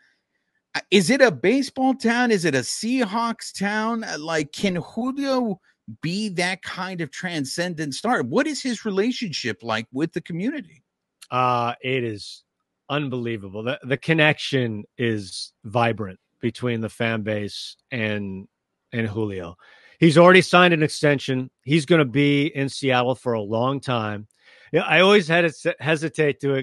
Uh, 0.74 0.80
is 0.90 1.10
it 1.10 1.20
a 1.20 1.30
baseball 1.30 1.94
town? 1.94 2.30
Is 2.30 2.44
it 2.44 2.54
a 2.54 2.60
Seahawks 2.60 3.56
town? 3.56 4.04
Uh, 4.04 4.16
like, 4.18 4.52
can 4.52 4.76
Julio 4.76 5.60
be 6.00 6.30
that 6.30 6.62
kind 6.62 7.00
of 7.00 7.10
transcendent 7.10 7.94
star? 7.94 8.22
What 8.22 8.46
is 8.46 8.62
his 8.62 8.84
relationship 8.84 9.62
like 9.62 9.86
with 9.92 10.12
the 10.12 10.20
community? 10.20 10.82
Uh, 11.30 11.74
it 11.82 12.04
is 12.04 12.44
unbelievable. 12.88 13.62
The, 13.62 13.78
the 13.82 13.96
connection 13.96 14.84
is 14.96 15.52
vibrant 15.64 16.18
between 16.40 16.80
the 16.80 16.88
fan 16.88 17.22
base 17.22 17.76
and 17.90 18.48
and 18.92 19.06
Julio. 19.06 19.56
He's 19.98 20.18
already 20.18 20.42
signed 20.42 20.74
an 20.74 20.82
extension. 20.82 21.50
He's 21.62 21.86
going 21.86 22.00
to 22.00 22.04
be 22.04 22.46
in 22.46 22.68
Seattle 22.68 23.14
for 23.14 23.32
a 23.32 23.40
long 23.40 23.80
time. 23.80 24.26
I 24.74 25.00
always 25.00 25.28
had 25.28 25.50
to 25.50 25.76
hesitate 25.80 26.40
to 26.40 26.58
uh, 26.58 26.62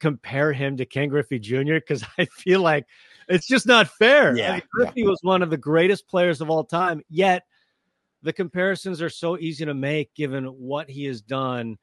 compare 0.00 0.52
him 0.52 0.76
to 0.76 0.86
Ken 0.86 1.08
Griffey 1.08 1.38
Jr. 1.38 1.74
because 1.74 2.04
I 2.18 2.24
feel 2.26 2.60
like 2.60 2.86
it's 3.28 3.46
just 3.46 3.66
not 3.66 3.88
fair. 3.88 4.36
Yeah, 4.36 4.50
I 4.50 4.52
mean, 4.54 4.62
Griffey 4.72 5.00
yeah. 5.02 5.08
was 5.08 5.20
one 5.22 5.42
of 5.42 5.50
the 5.50 5.56
greatest 5.56 6.08
players 6.08 6.40
of 6.40 6.50
all 6.50 6.64
time, 6.64 7.02
yet 7.08 7.44
the 8.22 8.32
comparisons 8.32 9.02
are 9.02 9.10
so 9.10 9.38
easy 9.38 9.64
to 9.64 9.74
make 9.74 10.14
given 10.14 10.44
what 10.46 10.88
he 10.88 11.04
has 11.04 11.20
done 11.20 11.76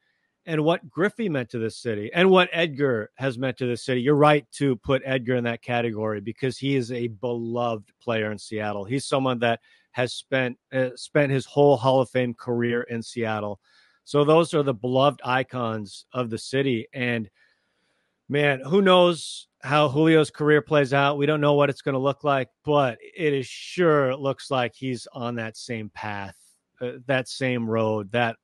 and 0.46 0.62
what 0.62 0.90
Griffey 0.90 1.28
meant 1.28 1.48
to 1.50 1.58
this 1.58 1.78
city 1.78 2.10
and 2.12 2.28
what 2.28 2.50
Edgar 2.52 3.10
has 3.14 3.38
meant 3.38 3.56
to 3.58 3.66
this 3.66 3.82
city. 3.82 4.02
You're 4.02 4.14
right 4.14 4.46
to 4.52 4.76
put 4.76 5.02
Edgar 5.04 5.36
in 5.36 5.44
that 5.44 5.62
category 5.62 6.20
because 6.20 6.58
he 6.58 6.76
is 6.76 6.92
a 6.92 7.08
beloved 7.08 7.90
player 8.02 8.30
in 8.30 8.38
Seattle. 8.38 8.84
He's 8.84 9.06
someone 9.06 9.38
that 9.38 9.60
has 9.94 10.12
spent 10.12 10.58
uh, 10.72 10.90
spent 10.96 11.30
his 11.30 11.46
whole 11.46 11.76
Hall 11.76 12.00
of 12.00 12.10
Fame 12.10 12.34
career 12.34 12.82
in 12.82 13.02
Seattle. 13.02 13.60
So 14.04 14.24
those 14.24 14.52
are 14.52 14.62
the 14.62 14.74
beloved 14.74 15.20
icons 15.24 16.04
of 16.12 16.30
the 16.30 16.38
city 16.38 16.88
and 16.92 17.30
man, 18.28 18.60
who 18.60 18.82
knows 18.82 19.48
how 19.62 19.88
Julio's 19.88 20.30
career 20.30 20.60
plays 20.60 20.92
out? 20.92 21.16
We 21.16 21.26
don't 21.26 21.40
know 21.40 21.54
what 21.54 21.70
it's 21.70 21.82
going 21.82 21.94
to 21.94 21.98
look 22.00 22.24
like, 22.24 22.48
but 22.64 22.98
it 23.16 23.32
is 23.32 23.46
sure 23.46 24.16
looks 24.16 24.50
like 24.50 24.74
he's 24.74 25.06
on 25.12 25.36
that 25.36 25.56
same 25.56 25.90
path, 25.90 26.36
uh, 26.80 26.92
that 27.06 27.28
same 27.28 27.68
road, 27.68 28.12
that 28.12 28.36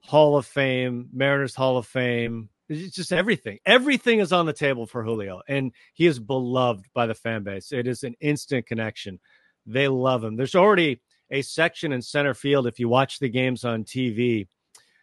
Hall 0.00 0.36
of 0.36 0.46
Fame, 0.46 1.08
Mariners 1.12 1.54
Hall 1.54 1.78
of 1.78 1.86
Fame. 1.86 2.50
It's 2.68 2.96
just 2.96 3.12
everything. 3.12 3.58
Everything 3.64 4.20
is 4.20 4.32
on 4.32 4.46
the 4.46 4.52
table 4.52 4.86
for 4.86 5.04
Julio, 5.04 5.42
and 5.48 5.72
he 5.92 6.06
is 6.06 6.18
beloved 6.18 6.86
by 6.94 7.06
the 7.06 7.14
fan 7.14 7.42
base. 7.44 7.72
It 7.72 7.86
is 7.86 8.02
an 8.02 8.14
instant 8.20 8.66
connection. 8.66 9.20
They 9.66 9.88
love 9.88 10.22
him. 10.22 10.36
There's 10.36 10.54
already 10.54 11.00
a 11.30 11.42
section 11.42 11.92
in 11.92 12.02
center 12.02 12.34
field. 12.34 12.66
If 12.66 12.78
you 12.78 12.88
watch 12.88 13.18
the 13.18 13.28
games 13.28 13.64
on 13.64 13.84
TV, 13.84 14.46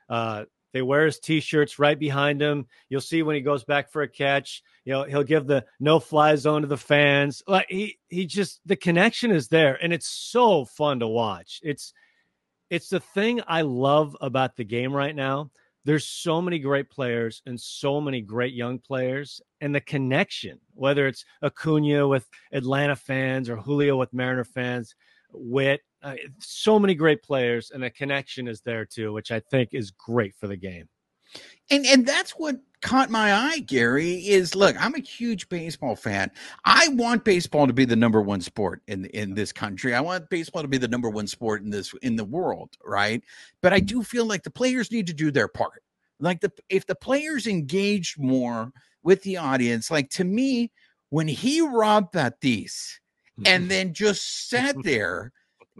uh, 0.09 0.45
they 0.73 0.81
wear 0.81 1.05
his 1.05 1.19
t-shirts 1.19 1.79
right 1.79 1.99
behind 1.99 2.41
him. 2.41 2.67
You'll 2.89 3.01
see 3.01 3.23
when 3.23 3.35
he 3.35 3.41
goes 3.41 3.63
back 3.63 3.91
for 3.91 4.03
a 4.03 4.07
catch, 4.07 4.63
you 4.85 4.93
know, 4.93 5.03
he'll 5.03 5.23
give 5.23 5.45
the 5.45 5.65
no 5.79 5.99
fly 5.99 6.35
zone 6.35 6.61
to 6.61 6.67
the 6.67 6.77
fans. 6.77 7.43
Like 7.47 7.67
he 7.69 7.97
he 8.07 8.25
just 8.25 8.61
the 8.65 8.75
connection 8.75 9.31
is 9.31 9.49
there 9.49 9.77
and 9.81 9.91
it's 9.91 10.07
so 10.07 10.65
fun 10.65 10.99
to 10.99 11.07
watch. 11.07 11.59
It's 11.63 11.93
it's 12.69 12.89
the 12.89 13.01
thing 13.01 13.41
I 13.47 13.61
love 13.61 14.15
about 14.21 14.55
the 14.55 14.63
game 14.63 14.93
right 14.93 15.15
now. 15.15 15.51
There's 15.83 16.05
so 16.05 16.41
many 16.41 16.59
great 16.59 16.89
players 16.89 17.41
and 17.45 17.59
so 17.59 17.99
many 17.99 18.21
great 18.21 18.53
young 18.53 18.79
players, 18.79 19.41
and 19.61 19.73
the 19.73 19.81
connection, 19.81 20.59
whether 20.73 21.07
it's 21.07 21.25
Acuna 21.41 22.07
with 22.07 22.27
Atlanta 22.51 22.95
fans 22.95 23.49
or 23.49 23.57
Julio 23.57 23.97
with 23.97 24.13
Mariner 24.13 24.43
fans, 24.43 24.95
Witt, 25.33 25.81
uh, 26.03 26.15
so 26.39 26.77
many 26.77 26.93
great 26.93 27.23
players, 27.23 27.71
and 27.71 27.81
the 27.81 27.89
connection 27.89 28.47
is 28.47 28.61
there 28.61 28.85
too, 28.85 29.13
which 29.13 29.31
I 29.31 29.39
think 29.39 29.69
is 29.71 29.91
great 29.91 30.35
for 30.35 30.47
the 30.47 30.57
game. 30.57 30.87
And 31.69 31.85
and 31.85 32.05
that's 32.05 32.31
what 32.31 32.57
caught 32.81 33.09
my 33.09 33.33
eye, 33.33 33.59
Gary, 33.59 34.15
is 34.27 34.55
look, 34.55 34.75
I'm 34.79 34.95
a 34.95 34.99
huge 34.99 35.47
baseball 35.49 35.95
fan. 35.95 36.31
I 36.65 36.89
want 36.89 37.23
baseball 37.23 37.67
to 37.67 37.73
be 37.73 37.85
the 37.85 37.95
number 37.95 38.21
one 38.21 38.41
sport 38.41 38.81
in 38.87 39.05
in 39.05 39.33
this 39.33 39.51
country. 39.51 39.93
I 39.93 40.01
want 40.01 40.29
baseball 40.29 40.61
to 40.61 40.67
be 40.67 40.77
the 40.77 40.87
number 40.87 41.09
one 41.09 41.27
sport 41.27 41.61
in 41.61 41.69
this 41.69 41.93
in 42.01 42.15
the 42.15 42.25
world, 42.25 42.77
right? 42.83 43.23
But 43.61 43.73
I 43.73 43.79
do 43.79 44.03
feel 44.03 44.25
like 44.25 44.43
the 44.43 44.51
players 44.51 44.91
need 44.91 45.07
to 45.07 45.13
do 45.13 45.31
their 45.31 45.47
part. 45.47 45.83
Like 46.19 46.41
the 46.41 46.51
if 46.69 46.85
the 46.85 46.95
players 46.95 47.47
engaged 47.47 48.19
more 48.19 48.71
with 49.03 49.23
the 49.23 49.37
audience, 49.37 49.89
like 49.89 50.09
to 50.11 50.23
me, 50.23 50.71
when 51.09 51.27
he 51.27 51.61
robbed 51.61 52.13
Tatis 52.13 52.99
and 53.45 53.69
then 53.71 53.93
just 53.93 54.49
sat 54.49 54.75
there 54.83 55.31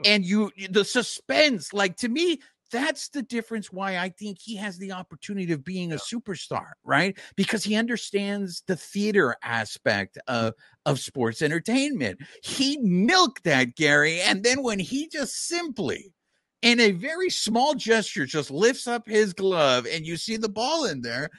and 0.06 0.26
you 0.26 0.52
the 0.70 0.86
suspense, 0.86 1.74
like 1.74 1.98
to 1.98 2.10
me, 2.10 2.40
that's 2.72 3.10
the 3.10 3.22
difference 3.22 3.72
why 3.72 3.98
I 3.98 4.10
think 4.10 4.40
he 4.40 4.56
has 4.56 4.78
the 4.78 4.92
opportunity 4.92 5.52
of 5.54 5.64
being 5.64 5.92
a 5.92 5.98
superstar, 5.98 6.72
right? 6.84 7.18
Because 7.36 7.64
he 7.64 7.76
understands 7.76 8.64
the 8.68 8.76
theater 8.76 9.36
aspect 9.44 10.18
of, 10.28 10.54
of 10.86 11.00
sports 11.00 11.42
entertainment. 11.42 12.20
He 12.44 12.78
milked 12.78 13.44
that, 13.44 13.76
Gary. 13.76 14.22
And 14.22 14.44
then 14.44 14.64
when 14.64 14.80
he 14.80 15.08
just 15.08 15.48
simply, 15.48 16.14
in 16.62 16.80
a 16.80 16.92
very 16.92 17.30
small 17.30 17.76
gesture, 17.76 18.26
just 18.26 18.52
lifts 18.52 18.88
up 18.88 19.08
his 19.08 19.34
glove 19.34 19.86
and 19.92 20.06
you 20.06 20.18
see 20.18 20.38
the 20.38 20.50
ball 20.50 20.86
in 20.86 21.02
there, 21.02 21.30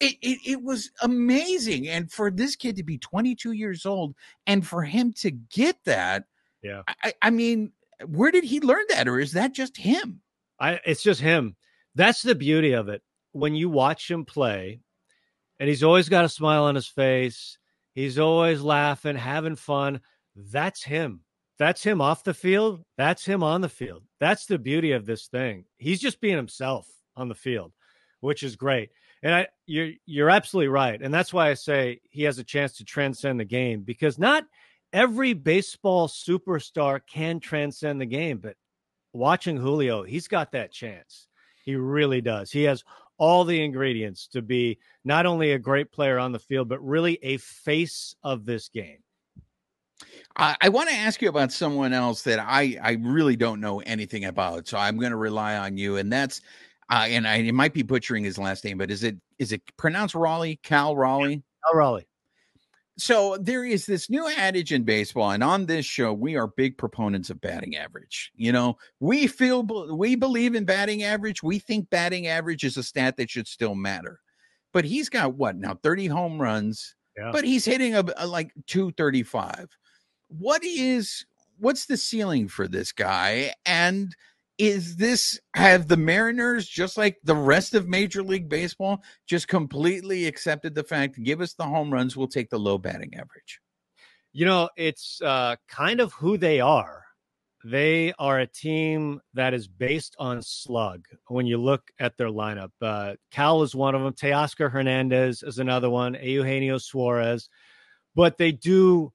it, 0.00 0.16
it, 0.20 0.38
it 0.44 0.62
was 0.62 0.90
amazing. 1.02 1.88
And 1.88 2.10
for 2.10 2.30
this 2.30 2.56
kid 2.56 2.76
to 2.76 2.82
be 2.82 2.98
22 2.98 3.52
years 3.52 3.86
old 3.86 4.14
and 4.46 4.66
for 4.66 4.82
him 4.82 5.12
to 5.18 5.30
get 5.30 5.76
that, 5.84 6.24
Yeah. 6.62 6.82
I, 6.88 7.12
I 7.22 7.30
mean, 7.30 7.72
where 8.06 8.32
did 8.32 8.44
he 8.44 8.60
learn 8.60 8.84
that? 8.88 9.06
Or 9.06 9.20
is 9.20 9.32
that 9.32 9.52
just 9.52 9.76
him? 9.76 10.20
I 10.62 10.80
it's 10.86 11.02
just 11.02 11.20
him. 11.20 11.56
That's 11.96 12.22
the 12.22 12.36
beauty 12.36 12.72
of 12.72 12.88
it. 12.88 13.02
When 13.32 13.54
you 13.54 13.68
watch 13.68 14.10
him 14.10 14.24
play, 14.24 14.80
and 15.58 15.68
he's 15.68 15.82
always 15.82 16.08
got 16.08 16.24
a 16.24 16.28
smile 16.28 16.64
on 16.64 16.76
his 16.76 16.86
face, 16.86 17.58
he's 17.94 18.18
always 18.18 18.62
laughing, 18.62 19.16
having 19.16 19.56
fun. 19.56 20.00
That's 20.36 20.84
him. 20.84 21.22
That's 21.58 21.82
him 21.82 22.00
off 22.00 22.24
the 22.24 22.34
field. 22.34 22.84
That's 22.96 23.24
him 23.24 23.42
on 23.42 23.60
the 23.60 23.68
field. 23.68 24.04
That's 24.20 24.46
the 24.46 24.58
beauty 24.58 24.92
of 24.92 25.04
this 25.04 25.26
thing. 25.26 25.64
He's 25.76 26.00
just 26.00 26.20
being 26.20 26.36
himself 26.36 26.88
on 27.16 27.28
the 27.28 27.34
field, 27.34 27.72
which 28.20 28.42
is 28.42 28.56
great. 28.56 28.90
And 29.22 29.34
I 29.34 29.48
you're 29.66 29.90
you're 30.06 30.30
absolutely 30.30 30.68
right. 30.68 31.00
And 31.02 31.12
that's 31.12 31.32
why 31.32 31.50
I 31.50 31.54
say 31.54 32.00
he 32.10 32.22
has 32.22 32.38
a 32.38 32.44
chance 32.44 32.76
to 32.76 32.84
transcend 32.84 33.40
the 33.40 33.44
game 33.44 33.82
because 33.82 34.18
not 34.18 34.44
every 34.92 35.32
baseball 35.32 36.08
superstar 36.08 37.00
can 37.06 37.40
transcend 37.40 38.00
the 38.00 38.06
game, 38.06 38.38
but 38.38 38.56
watching 39.12 39.56
Julio, 39.56 40.02
he's 40.02 40.28
got 40.28 40.52
that 40.52 40.72
chance. 40.72 41.28
He 41.64 41.76
really 41.76 42.20
does. 42.20 42.50
He 42.50 42.64
has 42.64 42.84
all 43.18 43.44
the 43.44 43.62
ingredients 43.62 44.26
to 44.28 44.42
be 44.42 44.78
not 45.04 45.26
only 45.26 45.52
a 45.52 45.58
great 45.58 45.92
player 45.92 46.18
on 46.18 46.32
the 46.32 46.38
field, 46.38 46.68
but 46.68 46.84
really 46.84 47.18
a 47.22 47.36
face 47.36 48.16
of 48.24 48.44
this 48.44 48.68
game. 48.68 48.98
I, 50.36 50.56
I 50.60 50.68
want 50.70 50.88
to 50.88 50.94
ask 50.94 51.22
you 51.22 51.28
about 51.28 51.52
someone 51.52 51.92
else 51.92 52.22
that 52.22 52.40
I, 52.40 52.78
I 52.82 52.98
really 53.00 53.36
don't 53.36 53.60
know 53.60 53.80
anything 53.80 54.24
about. 54.24 54.66
So 54.66 54.78
I'm 54.78 54.98
going 54.98 55.12
to 55.12 55.16
rely 55.16 55.56
on 55.56 55.76
you. 55.76 55.98
And 55.98 56.12
that's, 56.12 56.40
uh, 56.90 57.06
and 57.08 57.28
I 57.28 57.36
it 57.36 57.54
might 57.54 57.74
be 57.74 57.82
butchering 57.82 58.24
his 58.24 58.38
last 58.38 58.64
name, 58.64 58.78
but 58.78 58.90
is 58.90 59.04
it 59.04 59.16
is 59.38 59.52
it 59.52 59.62
pronounced 59.76 60.14
Raleigh? 60.14 60.58
Cal 60.62 60.96
Raleigh? 60.96 61.42
Cal 61.64 61.78
Raleigh 61.78 62.06
so 62.98 63.36
there 63.40 63.64
is 63.64 63.86
this 63.86 64.10
new 64.10 64.28
adage 64.36 64.72
in 64.72 64.82
baseball 64.82 65.30
and 65.30 65.42
on 65.42 65.66
this 65.66 65.86
show 65.86 66.12
we 66.12 66.36
are 66.36 66.46
big 66.46 66.76
proponents 66.76 67.30
of 67.30 67.40
batting 67.40 67.76
average 67.76 68.30
you 68.34 68.52
know? 68.52 68.76
We 69.00 69.26
feel 69.26 69.62
we 69.96 70.14
believe 70.14 70.54
in 70.54 70.64
batting 70.64 71.02
average 71.02 71.42
we 71.42 71.58
think 71.58 71.90
batting 71.90 72.26
average 72.26 72.64
is 72.64 72.76
a 72.76 72.82
stat 72.82 73.16
that 73.16 73.30
should 73.30 73.48
still 73.48 73.74
matter. 73.74 74.20
But 74.72 74.84
he's 74.84 75.08
got 75.08 75.34
what 75.34 75.56
now 75.56 75.78
30 75.82 76.06
home 76.06 76.40
runs 76.40 76.94
yeah. 77.16 77.30
but 77.32 77.44
he's 77.44 77.64
hitting 77.64 77.94
a, 77.94 78.00
a 78.00 78.24
uh, 78.24 78.26
like 78.26 78.52
235 78.66 79.68
what 80.28 80.64
is 80.64 81.26
what's 81.58 81.86
the 81.86 81.96
ceiling 81.96 82.48
for 82.48 82.66
this 82.66 82.92
guy? 82.92 83.52
And 83.64 84.14
is 84.58 84.96
this 84.96 85.40
have 85.54 85.88
the 85.88 85.96
Mariners 85.96 86.66
just 86.66 86.96
like 86.96 87.16
the 87.24 87.34
rest 87.34 87.74
of 87.74 87.88
Major 87.88 88.22
League 88.22 88.48
Baseball 88.48 89.02
just 89.26 89.48
completely 89.48 90.26
accepted 90.26 90.74
the 90.74 90.84
fact 90.84 91.22
give 91.22 91.40
us 91.40 91.54
the 91.54 91.64
home 91.64 91.92
runs 91.92 92.16
we'll 92.16 92.28
take 92.28 92.50
the 92.50 92.58
low 92.58 92.78
batting 92.78 93.14
average 93.14 93.60
you 94.32 94.46
know 94.46 94.68
it's 94.76 95.20
uh, 95.22 95.56
kind 95.68 96.00
of 96.00 96.12
who 96.14 96.36
they 96.36 96.60
are. 96.60 97.04
They 97.64 98.12
are 98.18 98.40
a 98.40 98.46
team 98.46 99.20
that 99.34 99.54
is 99.54 99.68
based 99.68 100.16
on 100.18 100.42
slug 100.42 101.04
when 101.28 101.46
you 101.46 101.58
look 101.58 101.82
at 102.00 102.16
their 102.16 102.28
lineup. 102.28 102.70
Uh, 102.80 103.14
Cal 103.30 103.62
is 103.62 103.74
one 103.74 103.94
of 103.94 104.02
them. 104.02 104.14
Teoscar 104.14 104.70
Hernandez 104.70 105.44
is 105.44 105.58
another 105.58 105.88
one. 105.88 106.14
Eugenio 106.20 106.78
Suarez. 106.78 107.48
But 108.16 108.36
they 108.36 108.50
do 108.50 109.12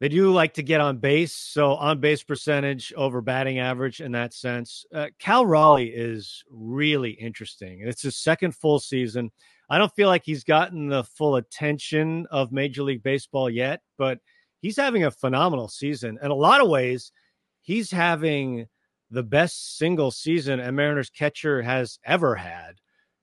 they 0.00 0.08
do 0.08 0.32
like 0.32 0.54
to 0.54 0.62
get 0.62 0.80
on 0.80 0.98
base, 0.98 1.34
so 1.34 1.74
on 1.74 2.00
base 2.00 2.22
percentage 2.22 2.92
over 2.96 3.20
batting 3.20 3.58
average 3.58 4.00
in 4.00 4.12
that 4.12 4.34
sense. 4.34 4.84
Uh, 4.92 5.06
Cal 5.18 5.46
Raleigh 5.46 5.88
is 5.94 6.42
really 6.50 7.12
interesting. 7.12 7.80
It's 7.82 8.02
his 8.02 8.16
second 8.16 8.54
full 8.54 8.80
season. 8.80 9.30
I 9.70 9.78
don't 9.78 9.94
feel 9.94 10.08
like 10.08 10.24
he's 10.24 10.44
gotten 10.44 10.88
the 10.88 11.04
full 11.04 11.36
attention 11.36 12.26
of 12.30 12.52
Major 12.52 12.82
League 12.82 13.02
Baseball 13.02 13.48
yet, 13.48 13.80
but 13.96 14.18
he's 14.60 14.76
having 14.76 15.04
a 15.04 15.10
phenomenal 15.10 15.68
season. 15.68 16.18
In 16.22 16.30
a 16.30 16.34
lot 16.34 16.60
of 16.60 16.68
ways, 16.68 17.12
he's 17.62 17.90
having 17.90 18.66
the 19.10 19.22
best 19.22 19.78
single 19.78 20.10
season 20.10 20.60
a 20.60 20.72
Mariners 20.72 21.08
catcher 21.08 21.62
has 21.62 21.98
ever 22.04 22.34
had 22.34 22.74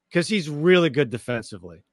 because 0.09 0.27
he's 0.27 0.49
really 0.49 0.89
good 0.89 1.09
defensively. 1.09 1.83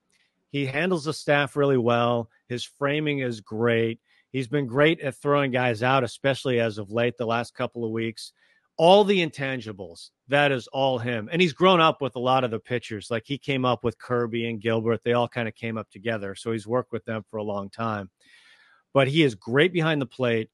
He 0.51 0.67
handles 0.67 1.05
the 1.05 1.13
staff 1.13 1.57
really 1.57 1.77
well. 1.77 2.31
His 2.49 2.65
framing 2.65 3.19
is 3.19 3.41
great. 3.41 4.01
He's 4.31 4.49
been 4.49 4.67
great 4.67 5.01
at 5.01 5.17
throwing 5.17 5.51
guys 5.51 5.83
out, 5.83 6.05
especially 6.05 6.61
as 6.61 6.79
of 6.79 6.91
late, 6.91 7.17
the 7.17 7.27
last 7.27 7.55
couple 7.55 7.85
of 7.85 7.91
weeks. 7.91 8.33
All 8.77 9.03
the 9.03 9.27
intangibles, 9.27 10.11
that 10.29 10.53
is 10.53 10.69
all 10.69 10.99
him. 10.99 11.29
And 11.33 11.43
he's 11.43 11.53
grown 11.53 11.81
up 11.81 12.01
with 12.01 12.15
a 12.15 12.21
lot 12.21 12.45
of 12.45 12.51
the 12.51 12.61
pitchers. 12.61 13.11
Like 13.11 13.25
he 13.27 13.39
came 13.39 13.65
up 13.65 13.83
with 13.83 13.99
Kirby 13.99 14.49
and 14.49 14.61
Gilbert. 14.61 15.01
They 15.03 15.15
all 15.15 15.29
kind 15.29 15.49
of 15.49 15.55
came 15.55 15.77
up 15.77 15.91
together. 15.91 16.35
So 16.35 16.53
he's 16.53 16.67
worked 16.67 16.93
with 16.93 17.05
them 17.05 17.25
for 17.31 17.39
a 17.39 17.43
long 17.43 17.71
time. 17.71 18.11
But 18.95 19.09
he 19.09 19.23
is 19.23 19.35
great 19.35 19.73
behind 19.73 20.01
the 20.01 20.07
plate. 20.07 20.51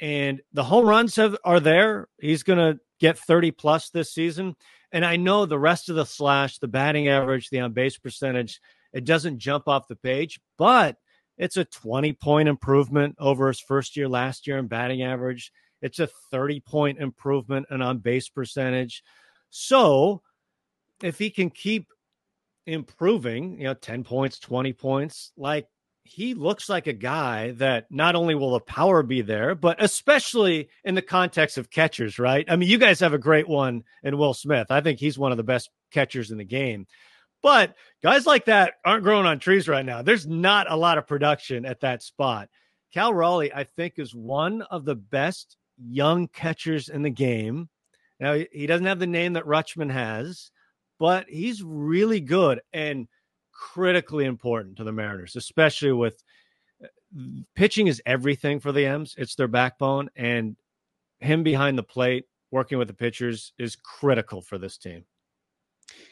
And 0.00 0.40
the 0.52 0.64
home 0.64 0.86
runs 0.86 1.16
have, 1.16 1.36
are 1.44 1.60
there. 1.60 2.08
He's 2.18 2.42
going 2.42 2.58
to 2.58 2.80
get 2.98 3.18
30 3.18 3.50
plus 3.50 3.90
this 3.90 4.12
season. 4.12 4.56
And 4.92 5.04
I 5.04 5.16
know 5.16 5.44
the 5.44 5.58
rest 5.58 5.88
of 5.88 5.96
the 5.96 6.06
slash, 6.06 6.58
the 6.58 6.68
batting 6.68 7.08
average, 7.08 7.50
the 7.50 7.60
on 7.60 7.72
base 7.72 7.98
percentage, 7.98 8.60
it 8.92 9.04
doesn't 9.04 9.38
jump 9.38 9.68
off 9.68 9.88
the 9.88 9.96
page, 9.96 10.40
but 10.56 10.96
it's 11.38 11.56
a 11.56 11.64
20 11.64 12.12
point 12.14 12.48
improvement 12.48 13.16
over 13.18 13.48
his 13.48 13.60
first 13.60 13.96
year 13.96 14.08
last 14.08 14.46
year 14.46 14.58
in 14.58 14.66
batting 14.66 15.02
average. 15.02 15.52
It's 15.82 15.98
a 15.98 16.08
30 16.30 16.60
point 16.60 16.98
improvement 16.98 17.66
in 17.70 17.82
on 17.82 17.98
base 17.98 18.28
percentage. 18.28 19.02
So 19.50 20.22
if 21.02 21.18
he 21.18 21.30
can 21.30 21.50
keep 21.50 21.88
improving, 22.66 23.58
you 23.58 23.64
know, 23.64 23.74
10 23.74 24.04
points, 24.04 24.38
20 24.38 24.72
points, 24.72 25.32
like 25.36 25.68
he 26.06 26.34
looks 26.34 26.68
like 26.68 26.86
a 26.86 26.92
guy 26.92 27.50
that 27.52 27.86
not 27.90 28.14
only 28.14 28.34
will 28.34 28.52
the 28.52 28.60
power 28.60 29.02
be 29.02 29.22
there, 29.22 29.54
but 29.54 29.82
especially 29.82 30.68
in 30.84 30.94
the 30.94 31.02
context 31.02 31.58
of 31.58 31.70
catchers, 31.70 32.18
right? 32.18 32.46
I 32.48 32.56
mean, 32.56 32.68
you 32.68 32.78
guys 32.78 33.00
have 33.00 33.12
a 33.12 33.18
great 33.18 33.48
one 33.48 33.82
in 34.02 34.16
Will 34.16 34.34
Smith. 34.34 34.68
I 34.70 34.80
think 34.80 34.98
he's 34.98 35.18
one 35.18 35.32
of 35.32 35.36
the 35.36 35.44
best 35.44 35.70
catchers 35.90 36.30
in 36.30 36.38
the 36.38 36.44
game. 36.44 36.86
But 37.46 37.76
guys 38.02 38.26
like 38.26 38.46
that 38.46 38.74
aren't 38.84 39.04
growing 39.04 39.24
on 39.24 39.38
trees 39.38 39.68
right 39.68 39.86
now. 39.86 40.02
There's 40.02 40.26
not 40.26 40.68
a 40.68 40.76
lot 40.76 40.98
of 40.98 41.06
production 41.06 41.64
at 41.64 41.78
that 41.78 42.02
spot. 42.02 42.48
Cal 42.92 43.14
Raleigh, 43.14 43.54
I 43.54 43.62
think, 43.62 44.00
is 44.00 44.12
one 44.12 44.62
of 44.62 44.84
the 44.84 44.96
best 44.96 45.56
young 45.78 46.26
catchers 46.26 46.88
in 46.88 47.02
the 47.02 47.10
game. 47.10 47.68
Now, 48.18 48.34
he 48.50 48.66
doesn't 48.66 48.86
have 48.86 48.98
the 48.98 49.06
name 49.06 49.34
that 49.34 49.44
Rutschman 49.44 49.92
has, 49.92 50.50
but 50.98 51.26
he's 51.28 51.62
really 51.62 52.18
good 52.18 52.62
and 52.72 53.06
critically 53.52 54.24
important 54.24 54.78
to 54.78 54.84
the 54.84 54.90
Mariners, 54.90 55.36
especially 55.36 55.92
with 55.92 56.24
uh, 56.82 56.88
pitching 57.54 57.86
is 57.86 58.02
everything 58.06 58.58
for 58.58 58.72
the 58.72 58.86
M's. 58.86 59.14
It's 59.16 59.36
their 59.36 59.46
backbone, 59.46 60.10
and 60.16 60.56
him 61.20 61.44
behind 61.44 61.78
the 61.78 61.84
plate 61.84 62.24
working 62.50 62.78
with 62.78 62.88
the 62.88 62.94
pitchers 62.94 63.52
is 63.56 63.76
critical 63.76 64.42
for 64.42 64.58
this 64.58 64.76
team. 64.76 65.04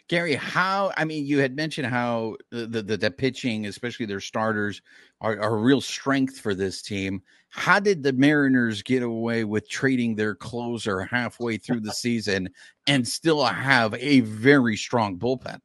Gary, 0.08 0.34
how 0.34 0.92
I 0.96 1.04
mean, 1.04 1.26
you 1.26 1.38
had 1.38 1.56
mentioned 1.56 1.86
how 1.86 2.36
the 2.50 2.66
the, 2.66 2.96
the 2.96 3.10
pitching, 3.10 3.66
especially 3.66 4.06
their 4.06 4.20
starters, 4.20 4.82
are, 5.20 5.40
are 5.40 5.56
a 5.56 5.62
real 5.62 5.80
strength 5.80 6.38
for 6.38 6.54
this 6.54 6.82
team. 6.82 7.22
How 7.48 7.80
did 7.80 8.02
the 8.02 8.12
Mariners 8.12 8.82
get 8.82 9.02
away 9.02 9.44
with 9.44 9.68
trading 9.68 10.14
their 10.14 10.34
closer 10.34 11.00
halfway 11.00 11.56
through 11.56 11.80
the 11.80 11.92
season 11.92 12.48
and 12.86 13.06
still 13.06 13.44
have 13.44 13.94
a 13.94 14.20
very 14.20 14.76
strong 14.76 15.18
bullpen? 15.18 15.60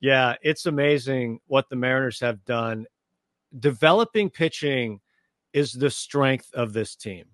Yeah, 0.00 0.36
it's 0.42 0.66
amazing 0.66 1.40
what 1.46 1.68
the 1.68 1.76
Mariners 1.76 2.20
have 2.20 2.44
done. 2.44 2.86
Developing 3.58 4.30
pitching 4.30 5.00
is 5.52 5.72
the 5.72 5.90
strength 5.90 6.50
of 6.54 6.72
this 6.72 6.94
team. 6.94 7.24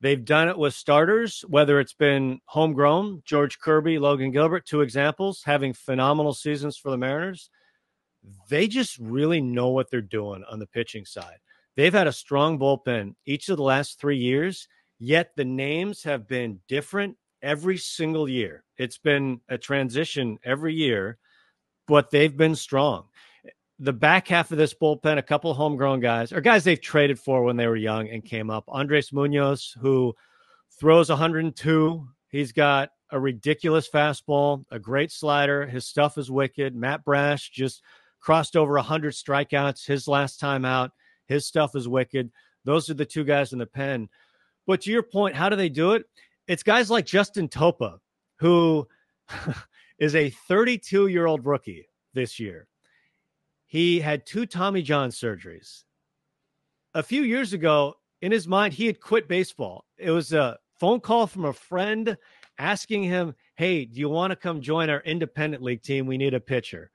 They've 0.00 0.24
done 0.24 0.48
it 0.48 0.56
with 0.56 0.72
starters, 0.72 1.44
whether 1.48 1.78
it's 1.78 1.92
been 1.92 2.40
homegrown, 2.46 3.22
George 3.26 3.58
Kirby, 3.58 3.98
Logan 3.98 4.30
Gilbert, 4.30 4.64
two 4.64 4.80
examples, 4.80 5.42
having 5.44 5.74
phenomenal 5.74 6.32
seasons 6.32 6.78
for 6.78 6.90
the 6.90 6.96
Mariners. 6.96 7.50
They 8.48 8.66
just 8.66 8.98
really 8.98 9.42
know 9.42 9.68
what 9.68 9.90
they're 9.90 10.00
doing 10.00 10.42
on 10.50 10.58
the 10.58 10.66
pitching 10.66 11.04
side. 11.04 11.36
They've 11.76 11.92
had 11.92 12.06
a 12.06 12.12
strong 12.12 12.58
bullpen 12.58 13.14
each 13.26 13.48
of 13.50 13.58
the 13.58 13.62
last 13.62 14.00
three 14.00 14.16
years, 14.16 14.68
yet 14.98 15.32
the 15.36 15.44
names 15.44 16.02
have 16.04 16.26
been 16.26 16.60
different 16.66 17.16
every 17.42 17.76
single 17.76 18.28
year. 18.28 18.64
It's 18.78 18.98
been 18.98 19.40
a 19.48 19.58
transition 19.58 20.38
every 20.44 20.74
year, 20.74 21.18
but 21.86 22.10
they've 22.10 22.36
been 22.36 22.54
strong 22.54 23.04
the 23.82 23.92
back 23.94 24.28
half 24.28 24.52
of 24.52 24.58
this 24.58 24.74
bullpen, 24.74 25.16
a 25.16 25.22
couple 25.22 25.54
homegrown 25.54 26.00
guys 26.00 26.34
or 26.34 26.42
guys 26.42 26.64
they've 26.64 26.80
traded 26.80 27.18
for 27.18 27.42
when 27.42 27.56
they 27.56 27.66
were 27.66 27.76
young 27.76 28.10
and 28.10 28.22
came 28.22 28.50
up. 28.50 28.64
Andres 28.68 29.10
Munoz, 29.10 29.74
who 29.80 30.14
throws 30.78 31.08
102. 31.08 32.06
He's 32.28 32.52
got 32.52 32.90
a 33.10 33.18
ridiculous 33.18 33.88
fastball, 33.88 34.64
a 34.70 34.78
great 34.78 35.10
slider. 35.10 35.66
His 35.66 35.86
stuff 35.86 36.18
is 36.18 36.30
wicked. 36.30 36.76
Matt 36.76 37.06
Brash 37.06 37.48
just 37.48 37.82
crossed 38.20 38.54
over 38.54 38.74
100 38.74 39.14
strikeouts 39.14 39.86
his 39.86 40.06
last 40.06 40.38
time 40.38 40.66
out. 40.66 40.92
His 41.24 41.46
stuff 41.46 41.74
is 41.74 41.88
wicked. 41.88 42.30
Those 42.64 42.90
are 42.90 42.94
the 42.94 43.06
two 43.06 43.24
guys 43.24 43.54
in 43.54 43.58
the 43.58 43.66
pen. 43.66 44.10
But 44.66 44.82
to 44.82 44.90
your 44.90 45.02
point, 45.02 45.34
how 45.34 45.48
do 45.48 45.56
they 45.56 45.70
do 45.70 45.92
it? 45.92 46.04
It's 46.46 46.62
guys 46.62 46.90
like 46.90 47.06
Justin 47.06 47.48
Topa, 47.48 47.98
who 48.40 48.86
is 49.98 50.14
a 50.14 50.28
32 50.28 51.06
year 51.06 51.24
old 51.24 51.46
rookie 51.46 51.88
this 52.12 52.38
year 52.38 52.66
he 53.70 54.00
had 54.00 54.26
two 54.26 54.46
Tommy 54.46 54.82
John 54.82 55.10
surgeries. 55.10 55.84
A 56.92 57.04
few 57.04 57.22
years 57.22 57.52
ago, 57.52 57.94
in 58.20 58.32
his 58.32 58.48
mind, 58.48 58.74
he 58.74 58.86
had 58.86 59.00
quit 59.00 59.28
baseball. 59.28 59.84
It 59.96 60.10
was 60.10 60.32
a 60.32 60.58
phone 60.80 60.98
call 60.98 61.28
from 61.28 61.44
a 61.44 61.52
friend 61.52 62.16
asking 62.58 63.04
him, 63.04 63.32
Hey, 63.54 63.84
do 63.84 64.00
you 64.00 64.08
want 64.08 64.32
to 64.32 64.36
come 64.36 64.60
join 64.60 64.90
our 64.90 65.02
independent 65.02 65.62
league 65.62 65.82
team? 65.82 66.06
We 66.06 66.18
need 66.18 66.34
a 66.34 66.40
pitcher. 66.40 66.90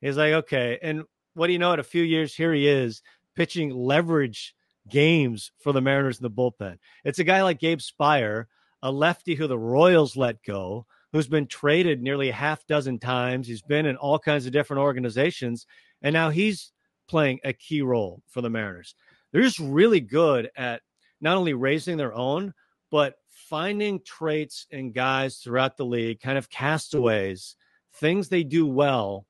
He's 0.00 0.16
like, 0.16 0.32
Okay. 0.34 0.78
And 0.80 1.02
what 1.34 1.48
do 1.48 1.52
you 1.52 1.58
know? 1.58 1.72
In 1.72 1.80
a 1.80 1.82
few 1.82 2.04
years, 2.04 2.32
here 2.32 2.54
he 2.54 2.68
is 2.68 3.02
pitching 3.34 3.70
leverage 3.70 4.54
games 4.88 5.50
for 5.58 5.72
the 5.72 5.80
Mariners 5.80 6.20
in 6.20 6.22
the 6.22 6.30
bullpen. 6.30 6.78
It's 7.04 7.18
a 7.18 7.24
guy 7.24 7.42
like 7.42 7.58
Gabe 7.58 7.80
Speier, 7.80 8.44
a 8.82 8.92
lefty 8.92 9.34
who 9.34 9.48
the 9.48 9.58
Royals 9.58 10.16
let 10.16 10.44
go, 10.44 10.86
who's 11.12 11.26
been 11.26 11.48
traded 11.48 12.00
nearly 12.00 12.28
a 12.28 12.34
half 12.34 12.64
dozen 12.68 13.00
times. 13.00 13.48
He's 13.48 13.62
been 13.62 13.86
in 13.86 13.96
all 13.96 14.20
kinds 14.20 14.46
of 14.46 14.52
different 14.52 14.80
organizations. 14.80 15.66
And 16.02 16.12
now 16.12 16.30
he's 16.30 16.72
playing 17.08 17.40
a 17.44 17.52
key 17.52 17.82
role 17.82 18.22
for 18.28 18.40
the 18.40 18.50
Mariners. 18.50 18.94
They're 19.32 19.42
just 19.42 19.58
really 19.58 20.00
good 20.00 20.50
at 20.56 20.82
not 21.20 21.36
only 21.36 21.54
raising 21.54 21.96
their 21.96 22.14
own, 22.14 22.54
but 22.90 23.16
finding 23.28 24.00
traits 24.00 24.66
in 24.70 24.92
guys 24.92 25.38
throughout 25.38 25.76
the 25.76 25.84
league, 25.84 26.20
kind 26.20 26.38
of 26.38 26.50
castaways, 26.50 27.56
things 27.94 28.28
they 28.28 28.44
do 28.44 28.66
well 28.66 29.26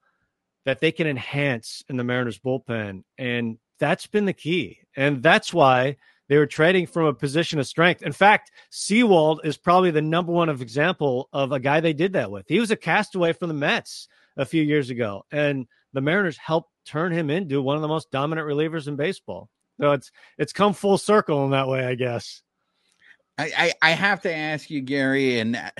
that 0.64 0.80
they 0.80 0.92
can 0.92 1.06
enhance 1.06 1.82
in 1.88 1.96
the 1.96 2.04
Mariners 2.04 2.38
bullpen. 2.38 3.02
And 3.18 3.58
that's 3.78 4.06
been 4.06 4.26
the 4.26 4.32
key. 4.32 4.80
And 4.94 5.22
that's 5.22 5.54
why 5.54 5.96
they 6.28 6.36
were 6.36 6.46
trading 6.46 6.86
from 6.86 7.06
a 7.06 7.14
position 7.14 7.58
of 7.58 7.66
strength. 7.66 8.02
In 8.02 8.12
fact, 8.12 8.52
Sewald 8.70 9.40
is 9.42 9.56
probably 9.56 9.90
the 9.90 10.02
number 10.02 10.32
one 10.32 10.48
of 10.48 10.62
example 10.62 11.28
of 11.32 11.50
a 11.52 11.58
guy 11.58 11.80
they 11.80 11.92
did 11.92 12.12
that 12.12 12.30
with. 12.30 12.46
He 12.46 12.60
was 12.60 12.70
a 12.70 12.76
castaway 12.76 13.32
from 13.32 13.48
the 13.48 13.54
Mets 13.54 14.06
a 14.36 14.44
few 14.44 14.62
years 14.62 14.90
ago. 14.90 15.24
And 15.32 15.66
the 15.92 16.00
Mariners 16.00 16.36
helped 16.36 16.70
turn 16.86 17.12
him 17.12 17.30
into 17.30 17.62
one 17.62 17.76
of 17.76 17.82
the 17.82 17.88
most 17.88 18.10
dominant 18.10 18.46
relievers 18.46 18.88
in 18.88 18.96
baseball. 18.96 19.48
So 19.80 19.92
it's 19.92 20.10
it's 20.38 20.52
come 20.52 20.74
full 20.74 20.98
circle 20.98 21.44
in 21.44 21.50
that 21.52 21.68
way, 21.68 21.84
I 21.84 21.94
guess. 21.94 22.42
I, 23.38 23.72
I, 23.80 23.92
have 23.92 24.20
to 24.22 24.34
ask 24.34 24.68
you, 24.68 24.82
Gary, 24.82 25.38
and 25.38 25.56
uh, 25.56 25.70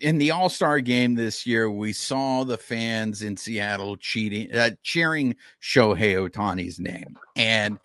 in 0.00 0.18
the 0.18 0.32
All 0.32 0.50
Star 0.50 0.78
game 0.80 1.14
this 1.14 1.46
year, 1.46 1.70
we 1.70 1.94
saw 1.94 2.44
the 2.44 2.58
fans 2.58 3.22
in 3.22 3.34
Seattle 3.36 3.96
cheating, 3.96 4.52
uh, 4.54 4.70
cheering 4.82 5.36
Shohei 5.62 6.28
Ohtani's 6.28 6.78
name, 6.78 7.18
and 7.34 7.78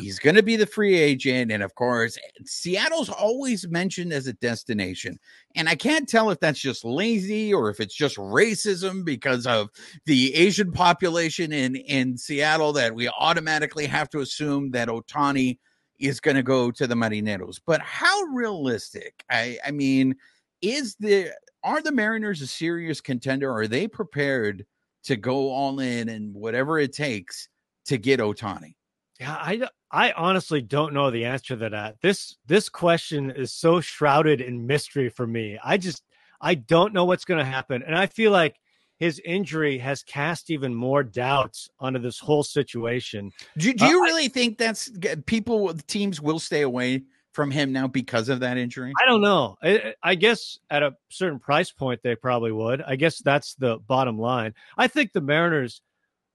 He's 0.00 0.18
going 0.18 0.36
to 0.36 0.42
be 0.42 0.56
the 0.56 0.66
free 0.66 0.96
agent. 0.96 1.52
And 1.52 1.62
of 1.62 1.74
course, 1.74 2.18
Seattle's 2.44 3.08
always 3.08 3.68
mentioned 3.68 4.12
as 4.12 4.26
a 4.26 4.32
destination. 4.34 5.18
And 5.54 5.68
I 5.68 5.74
can't 5.74 6.08
tell 6.08 6.30
if 6.30 6.40
that's 6.40 6.60
just 6.60 6.84
lazy 6.84 7.52
or 7.52 7.70
if 7.70 7.80
it's 7.80 7.94
just 7.94 8.16
racism 8.16 9.04
because 9.04 9.46
of 9.46 9.68
the 10.06 10.34
Asian 10.34 10.72
population 10.72 11.52
in, 11.52 11.76
in 11.76 12.16
Seattle 12.16 12.72
that 12.74 12.94
we 12.94 13.08
automatically 13.08 13.86
have 13.86 14.08
to 14.10 14.20
assume 14.20 14.70
that 14.72 14.88
Ohtani 14.88 15.58
is 15.98 16.20
going 16.20 16.36
to 16.36 16.42
go 16.42 16.70
to 16.70 16.86
the 16.86 16.94
Marineros. 16.94 17.60
But 17.64 17.80
how 17.82 18.22
realistic? 18.32 19.24
I, 19.30 19.58
I 19.64 19.70
mean, 19.70 20.16
is 20.62 20.96
the 20.96 21.30
are 21.62 21.82
the 21.82 21.92
Mariners 21.92 22.40
a 22.40 22.46
serious 22.46 23.00
contender? 23.00 23.52
Are 23.52 23.68
they 23.68 23.86
prepared 23.86 24.64
to 25.04 25.16
go 25.16 25.50
all 25.50 25.80
in 25.80 26.08
and 26.08 26.34
whatever 26.34 26.78
it 26.78 26.94
takes 26.94 27.48
to 27.86 27.98
get 27.98 28.20
Ohtani? 28.20 28.74
Yeah, 29.20 29.34
I 29.34 29.68
I 29.90 30.12
honestly 30.12 30.62
don't 30.62 30.94
know 30.94 31.10
the 31.10 31.26
answer 31.26 31.54
to 31.56 31.68
that. 31.68 32.00
This 32.00 32.36
this 32.46 32.70
question 32.70 33.30
is 33.30 33.52
so 33.52 33.80
shrouded 33.82 34.40
in 34.40 34.66
mystery 34.66 35.10
for 35.10 35.26
me. 35.26 35.58
I 35.62 35.76
just 35.76 36.02
I 36.40 36.54
don't 36.54 36.94
know 36.94 37.04
what's 37.04 37.26
going 37.26 37.38
to 37.38 37.44
happen, 37.44 37.82
and 37.82 37.96
I 37.96 38.06
feel 38.06 38.32
like 38.32 38.56
his 38.98 39.20
injury 39.22 39.76
has 39.78 40.02
cast 40.02 40.50
even 40.50 40.74
more 40.74 41.02
doubts 41.02 41.68
onto 41.78 41.98
this 41.98 42.18
whole 42.18 42.42
situation. 42.42 43.30
Do, 43.58 43.72
do 43.74 43.86
you 43.86 43.98
uh, 43.98 44.04
really 44.04 44.24
I, 44.24 44.28
think 44.28 44.56
that's 44.56 44.90
people 45.26 45.74
teams 45.86 46.20
will 46.20 46.38
stay 46.38 46.62
away 46.62 47.02
from 47.32 47.50
him 47.50 47.72
now 47.72 47.88
because 47.88 48.30
of 48.30 48.40
that 48.40 48.56
injury? 48.56 48.92
I 49.00 49.06
don't 49.06 49.20
know. 49.22 49.56
I, 49.62 49.94
I, 50.02 50.14
guess 50.14 50.58
at 50.70 50.82
a 50.82 50.94
certain 51.10 51.38
price 51.38 51.72
point 51.72 52.00
they 52.02 52.14
probably 52.14 52.52
would. 52.52 52.82
I 52.82 52.96
guess 52.96 53.18
that's 53.18 53.54
the 53.54 53.78
bottom 53.78 54.18
line. 54.18 54.54
I 54.76 54.86
think 54.86 55.12
the 55.12 55.22
Mariners 55.22 55.80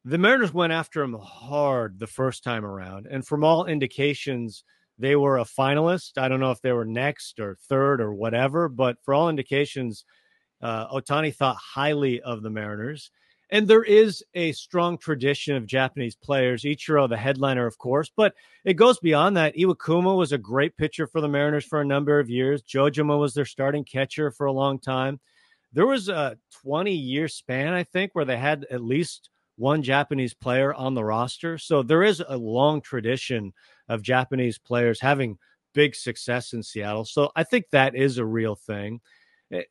the 0.07 0.19
Mariners 0.19 0.53
went 0.53 0.71
after 0.71 1.01
him 1.01 1.17
hard 1.19 1.97
the 1.97 2.05
first 2.05 2.43
time 2.43 2.63
around, 2.63 3.07
and 3.09 3.25
from 3.25 3.43
all 3.43 3.65
indications, 3.65 4.63
they 4.99 5.15
were 5.15 5.39
a 5.39 5.43
finalist. 5.43 6.19
I 6.19 6.27
don't 6.27 6.39
know 6.39 6.51
if 6.51 6.61
they 6.61 6.71
were 6.71 6.85
next 6.85 7.39
or 7.39 7.57
third 7.67 7.99
or 7.99 8.13
whatever, 8.13 8.69
but 8.69 8.97
for 9.03 9.15
all 9.15 9.29
indications, 9.29 10.05
uh, 10.61 10.87
Ohtani 10.89 11.35
thought 11.35 11.57
highly 11.57 12.21
of 12.21 12.43
the 12.43 12.51
Mariners. 12.51 13.09
And 13.49 13.67
there 13.67 13.83
is 13.83 14.23
a 14.35 14.51
strong 14.51 14.97
tradition 14.99 15.55
of 15.55 15.65
Japanese 15.65 16.15
players. 16.15 16.63
Ichiro, 16.63 17.09
the 17.09 17.17
headliner, 17.17 17.65
of 17.65 17.77
course, 17.79 18.11
but 18.15 18.35
it 18.63 18.73
goes 18.75 18.99
beyond 18.99 19.37
that. 19.37 19.55
Iwakuma 19.55 20.15
was 20.15 20.31
a 20.31 20.37
great 20.37 20.77
pitcher 20.77 21.07
for 21.07 21.19
the 21.19 21.27
Mariners 21.27 21.65
for 21.65 21.81
a 21.81 21.85
number 21.85 22.19
of 22.19 22.29
years. 22.29 22.61
Johjima 22.61 23.19
was 23.19 23.33
their 23.33 23.45
starting 23.45 23.83
catcher 23.83 24.29
for 24.29 24.45
a 24.45 24.51
long 24.51 24.77
time. 24.79 25.19
There 25.73 25.87
was 25.87 26.09
a 26.09 26.37
20 26.61 26.91
year 26.91 27.27
span, 27.27 27.73
I 27.73 27.83
think, 27.83 28.13
where 28.13 28.25
they 28.25 28.37
had 28.37 28.65
at 28.71 28.83
least 28.83 29.29
one 29.57 29.83
Japanese 29.83 30.33
player 30.33 30.73
on 30.73 30.93
the 30.93 31.03
roster. 31.03 31.57
So 31.57 31.83
there 31.83 32.03
is 32.03 32.23
a 32.27 32.37
long 32.37 32.81
tradition 32.81 33.53
of 33.87 34.01
Japanese 34.01 34.57
players 34.57 34.99
having 34.99 35.37
big 35.73 35.95
success 35.95 36.53
in 36.53 36.63
Seattle. 36.63 37.05
So 37.05 37.31
I 37.35 37.43
think 37.43 37.69
that 37.71 37.95
is 37.95 38.17
a 38.17 38.25
real 38.25 38.55
thing. 38.55 39.01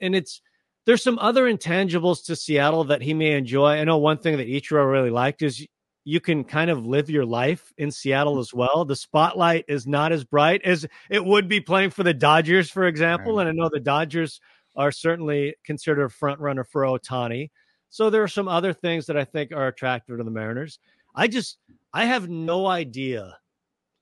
And 0.01 0.15
it's 0.15 0.41
there's 0.87 1.03
some 1.03 1.19
other 1.19 1.51
intangibles 1.51 2.25
to 2.27 2.37
Seattle 2.37 2.85
that 2.85 3.03
he 3.03 3.15
may 3.15 3.33
enjoy. 3.33 3.73
I 3.73 3.85
know 3.85 3.99
one 3.99 4.19
thing 4.19 4.37
that 4.37 4.49
Ichiro 4.49 4.91
really 4.91 5.11
liked 5.11 5.43
is 5.43 5.67
you 6.05 6.21
can 6.21 6.45
kind 6.45 6.71
of 6.71 6.85
live 6.85 7.09
your 7.09 7.25
life 7.25 7.73
in 7.79 7.91
Seattle 7.91 8.39
as 8.39 8.53
well. 8.53 8.85
The 8.85 8.95
spotlight 8.95 9.65
is 9.69 9.87
not 9.87 10.13
as 10.13 10.25
bright 10.25 10.61
as 10.63 10.87
it 11.09 11.25
would 11.25 11.49
be 11.49 11.61
playing 11.61 11.91
for 11.91 12.03
the 12.03 12.13
Dodgers, 12.13 12.71
for 12.71 12.87
example. 12.87 13.37
Right. 13.37 13.47
And 13.47 13.59
I 13.59 13.63
know 13.63 13.71
the 13.73 13.81
Dodgers 13.81 14.41
are 14.77 14.93
certainly 14.93 15.55
considered 15.65 16.05
a 16.05 16.11
front 16.11 16.41
runner 16.41 16.65
for 16.65 16.83
Ohtani. 16.83 17.51
So 17.95 18.11
there 18.11 18.25
are 18.25 18.29
some 18.29 18.49
other 18.49 18.73
things 18.73 19.07
that 19.07 19.17
I 19.17 19.25
think 19.25 19.53
are 19.53 19.69
attractive 19.69 20.19
to 20.19 20.25
the 20.25 20.31
Mariners. 20.33 20.81
I 21.15 21.29
just 21.29 21.59
I 21.93 22.07
have 22.07 22.29
no 22.29 22.67
idea 22.67 23.39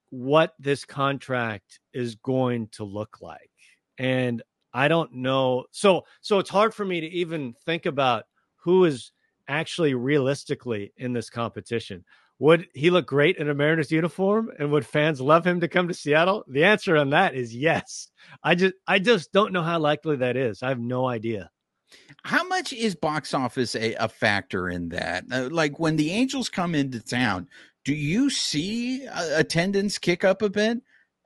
what 0.08 0.54
this 0.58 0.86
contract 0.86 1.78
is 1.92 2.14
going 2.14 2.68
to 2.68 2.84
look 2.84 3.20
like. 3.20 3.50
And 3.98 4.42
I 4.72 4.88
don't 4.88 5.12
know. 5.12 5.66
So 5.72 6.06
so 6.22 6.38
it's 6.38 6.48
hard 6.48 6.72
for 6.72 6.86
me 6.86 7.02
to 7.02 7.06
even 7.08 7.54
think 7.66 7.84
about 7.84 8.24
who 8.56 8.86
is 8.86 9.12
actually 9.46 9.92
realistically 9.92 10.94
in 10.96 11.12
this 11.12 11.28
competition. 11.28 12.02
Would 12.38 12.68
he 12.72 12.88
look 12.88 13.04
great 13.06 13.36
in 13.36 13.50
a 13.50 13.54
Mariners 13.54 13.92
uniform 13.92 14.50
and 14.58 14.72
would 14.72 14.86
fans 14.86 15.20
love 15.20 15.46
him 15.46 15.60
to 15.60 15.68
come 15.68 15.86
to 15.88 15.92
Seattle? 15.92 16.44
The 16.48 16.64
answer 16.64 16.96
on 16.96 17.10
that 17.10 17.34
is 17.34 17.54
yes. 17.54 18.08
I 18.42 18.54
just 18.54 18.72
I 18.86 18.98
just 18.98 19.32
don't 19.32 19.52
know 19.52 19.62
how 19.62 19.78
likely 19.78 20.16
that 20.16 20.38
is. 20.38 20.62
I 20.62 20.70
have 20.70 20.80
no 20.80 21.06
idea. 21.06 21.50
How 22.24 22.44
much 22.44 22.72
is 22.72 22.94
box 22.94 23.34
office 23.34 23.74
a, 23.74 23.94
a 23.94 24.08
factor 24.08 24.68
in 24.68 24.88
that? 24.90 25.24
Uh, 25.30 25.48
like 25.50 25.78
when 25.78 25.96
the 25.96 26.12
Angels 26.12 26.48
come 26.48 26.74
into 26.74 27.00
town, 27.00 27.48
do 27.84 27.94
you 27.94 28.30
see 28.30 29.06
uh, 29.06 29.38
attendance 29.38 29.98
kick 29.98 30.24
up 30.24 30.42
a 30.42 30.50
bit 30.50 30.78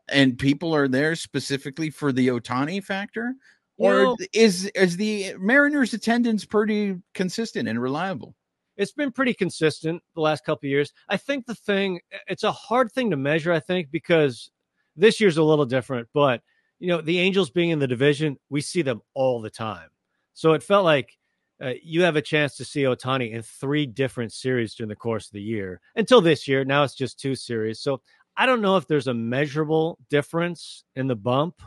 and 0.08 0.38
people 0.38 0.74
are 0.74 0.88
there 0.88 1.14
specifically 1.14 1.90
for 1.90 2.12
the 2.12 2.28
Ohtani 2.28 2.82
factor? 2.82 3.34
Or 3.78 3.92
know, 3.92 4.16
is 4.32 4.66
is 4.74 4.96
the 4.96 5.34
Mariners 5.38 5.92
attendance 5.92 6.46
pretty 6.46 6.96
consistent 7.12 7.68
and 7.68 7.80
reliable? 7.80 8.34
It's 8.78 8.92
been 8.92 9.12
pretty 9.12 9.34
consistent 9.34 10.02
the 10.14 10.22
last 10.22 10.44
couple 10.44 10.68
years. 10.68 10.92
I 11.08 11.18
think 11.18 11.46
the 11.46 11.54
thing 11.54 12.00
it's 12.26 12.44
a 12.44 12.52
hard 12.52 12.90
thing 12.90 13.10
to 13.10 13.16
measure, 13.16 13.52
I 13.52 13.60
think, 13.60 13.90
because 13.90 14.50
this 14.96 15.20
year's 15.20 15.36
a 15.36 15.42
little 15.42 15.66
different, 15.66 16.08
but 16.14 16.40
you 16.78 16.88
know, 16.88 17.00
the 17.00 17.18
Angels 17.18 17.50
being 17.50 17.70
in 17.70 17.78
the 17.78 17.86
division, 17.86 18.38
we 18.50 18.60
see 18.60 18.82
them 18.82 19.00
all 19.14 19.40
the 19.40 19.50
time. 19.50 19.88
So 20.36 20.52
it 20.52 20.62
felt 20.62 20.84
like 20.84 21.16
uh, 21.62 21.72
you 21.82 22.02
have 22.02 22.16
a 22.16 22.22
chance 22.22 22.56
to 22.56 22.64
see 22.64 22.82
Ohtani 22.82 23.32
in 23.32 23.40
three 23.40 23.86
different 23.86 24.34
series 24.34 24.74
during 24.74 24.90
the 24.90 24.94
course 24.94 25.26
of 25.26 25.32
the 25.32 25.40
year 25.40 25.80
until 25.96 26.20
this 26.20 26.46
year. 26.46 26.62
Now 26.62 26.82
it's 26.82 26.94
just 26.94 27.18
two 27.18 27.34
series. 27.34 27.80
So 27.80 28.02
I 28.36 28.44
don't 28.44 28.60
know 28.60 28.76
if 28.76 28.86
there's 28.86 29.06
a 29.06 29.14
measurable 29.14 29.98
difference 30.10 30.84
in 30.94 31.06
the 31.06 31.16
bump, 31.16 31.62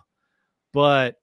but 0.72 1.16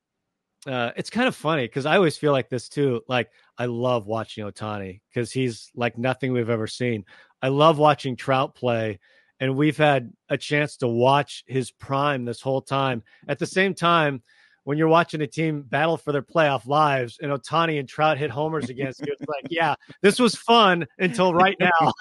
uh, 0.67 0.91
it's 0.97 1.09
kind 1.09 1.29
of 1.29 1.37
funny 1.37 1.67
because 1.67 1.87
I 1.87 1.95
always 1.95 2.17
feel 2.17 2.33
like 2.33 2.49
this 2.49 2.69
too. 2.69 3.01
Like 3.07 3.31
I 3.57 3.67
love 3.67 4.09
watching 4.09 4.45
Ohtani 4.45 5.01
because 5.09 5.31
he's 5.31 5.71
like 5.77 5.97
nothing 5.97 6.33
we've 6.33 6.51
ever 6.51 6.67
seen. 6.67 7.05
I 7.43 7.49
love 7.49 7.79
watching 7.79 8.17
Trout 8.17 8.57
play, 8.57 8.99
and 9.39 9.55
we've 9.55 9.77
had 9.77 10.13
a 10.29 10.37
chance 10.37 10.79
to 10.79 10.89
watch 10.89 11.45
his 11.47 11.71
prime 11.71 12.25
this 12.25 12.41
whole 12.41 12.61
time. 12.61 13.05
At 13.29 13.39
the 13.39 13.47
same 13.47 13.73
time, 13.73 14.25
when 14.66 14.76
you're 14.76 14.88
watching 14.88 15.20
a 15.20 15.29
team 15.29 15.62
battle 15.62 15.96
for 15.96 16.11
their 16.11 16.22
playoff 16.22 16.66
lives 16.66 17.18
and 17.22 17.31
Ohtani 17.31 17.79
and 17.79 17.88
Trout 17.88 18.18
hit 18.18 18.31
homers 18.31 18.68
against 18.68 18.98
you, 18.98 19.12
it's 19.12 19.29
like, 19.29 19.46
yeah, 19.48 19.76
this 20.02 20.18
was 20.18 20.35
fun 20.35 20.85
until 20.98 21.33
right 21.33 21.57
now. 21.61 21.92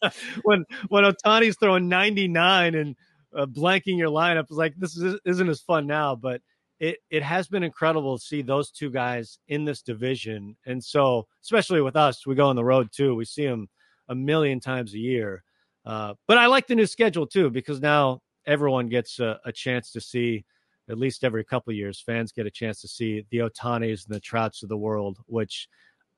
when 0.44 0.64
when 0.90 1.02
Ohtani's 1.02 1.56
throwing 1.58 1.88
99 1.88 2.76
and 2.76 2.94
uh, 3.36 3.46
blanking 3.46 3.98
your 3.98 4.10
lineup, 4.10 4.42
it's 4.42 4.52
like 4.52 4.76
this 4.76 4.96
is, 4.96 5.18
isn't 5.24 5.48
as 5.48 5.60
fun 5.60 5.88
now, 5.88 6.14
but 6.14 6.40
it 6.78 6.98
it 7.10 7.24
has 7.24 7.48
been 7.48 7.64
incredible 7.64 8.16
to 8.16 8.24
see 8.24 8.40
those 8.40 8.70
two 8.70 8.88
guys 8.88 9.40
in 9.48 9.64
this 9.64 9.82
division. 9.82 10.56
And 10.66 10.82
so, 10.82 11.26
especially 11.42 11.80
with 11.80 11.96
us, 11.96 12.28
we 12.28 12.36
go 12.36 12.46
on 12.46 12.54
the 12.54 12.64
road 12.64 12.90
too. 12.92 13.16
We 13.16 13.24
see 13.24 13.44
them 13.44 13.68
a 14.08 14.14
million 14.14 14.60
times 14.60 14.94
a 14.94 14.98
year. 14.98 15.42
Uh, 15.84 16.14
but 16.28 16.38
I 16.38 16.46
like 16.46 16.68
the 16.68 16.76
new 16.76 16.86
schedule 16.86 17.26
too 17.26 17.50
because 17.50 17.80
now 17.80 18.20
everyone 18.46 18.88
gets 18.88 19.18
a, 19.18 19.40
a 19.44 19.50
chance 19.50 19.90
to 19.90 20.00
see 20.00 20.44
at 20.88 20.98
least 20.98 21.24
every 21.24 21.44
couple 21.44 21.72
years, 21.72 22.00
fans 22.00 22.32
get 22.32 22.46
a 22.46 22.50
chance 22.50 22.80
to 22.80 22.88
see 22.88 23.24
the 23.30 23.38
Ohtanis 23.38 24.06
and 24.06 24.14
the 24.14 24.20
Trouts 24.20 24.62
of 24.62 24.68
the 24.68 24.76
world, 24.76 25.18
which 25.26 25.68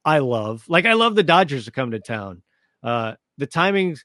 I 0.05 0.19
love. 0.19 0.65
Like 0.69 0.87
I 0.87 0.95
love 0.95 1.15
the 1.15 1.23
Dodgers 1.23 1.67
to 1.67 1.71
come 1.71 1.91
to 1.93 2.01
town. 2.01 2.43
Uh, 2.83 3.15
the 3.39 3.47
timing 3.47 3.97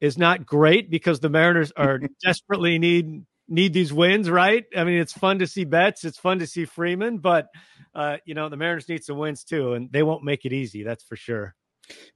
is 0.00 0.18
not 0.18 0.46
great 0.46 0.90
because 0.90 1.20
the 1.20 1.28
Mariners 1.28 1.72
are 1.76 2.00
desperately 2.24 2.78
need 2.78 3.24
need 3.48 3.72
these 3.72 3.92
wins, 3.92 4.28
right? 4.28 4.64
I 4.76 4.84
mean, 4.84 4.98
it's 4.98 5.12
fun 5.12 5.38
to 5.38 5.46
see 5.46 5.64
Betts, 5.64 6.04
it's 6.04 6.18
fun 6.18 6.40
to 6.40 6.46
see 6.46 6.64
Freeman, 6.64 7.18
but 7.18 7.46
uh, 7.94 8.16
you 8.24 8.34
know 8.34 8.48
the 8.48 8.56
Mariners 8.56 8.88
need 8.88 9.04
some 9.04 9.18
wins 9.18 9.44
too, 9.44 9.74
and 9.74 9.90
they 9.92 10.02
won't 10.02 10.24
make 10.24 10.44
it 10.44 10.52
easy. 10.52 10.82
That's 10.82 11.04
for 11.04 11.16
sure. 11.16 11.54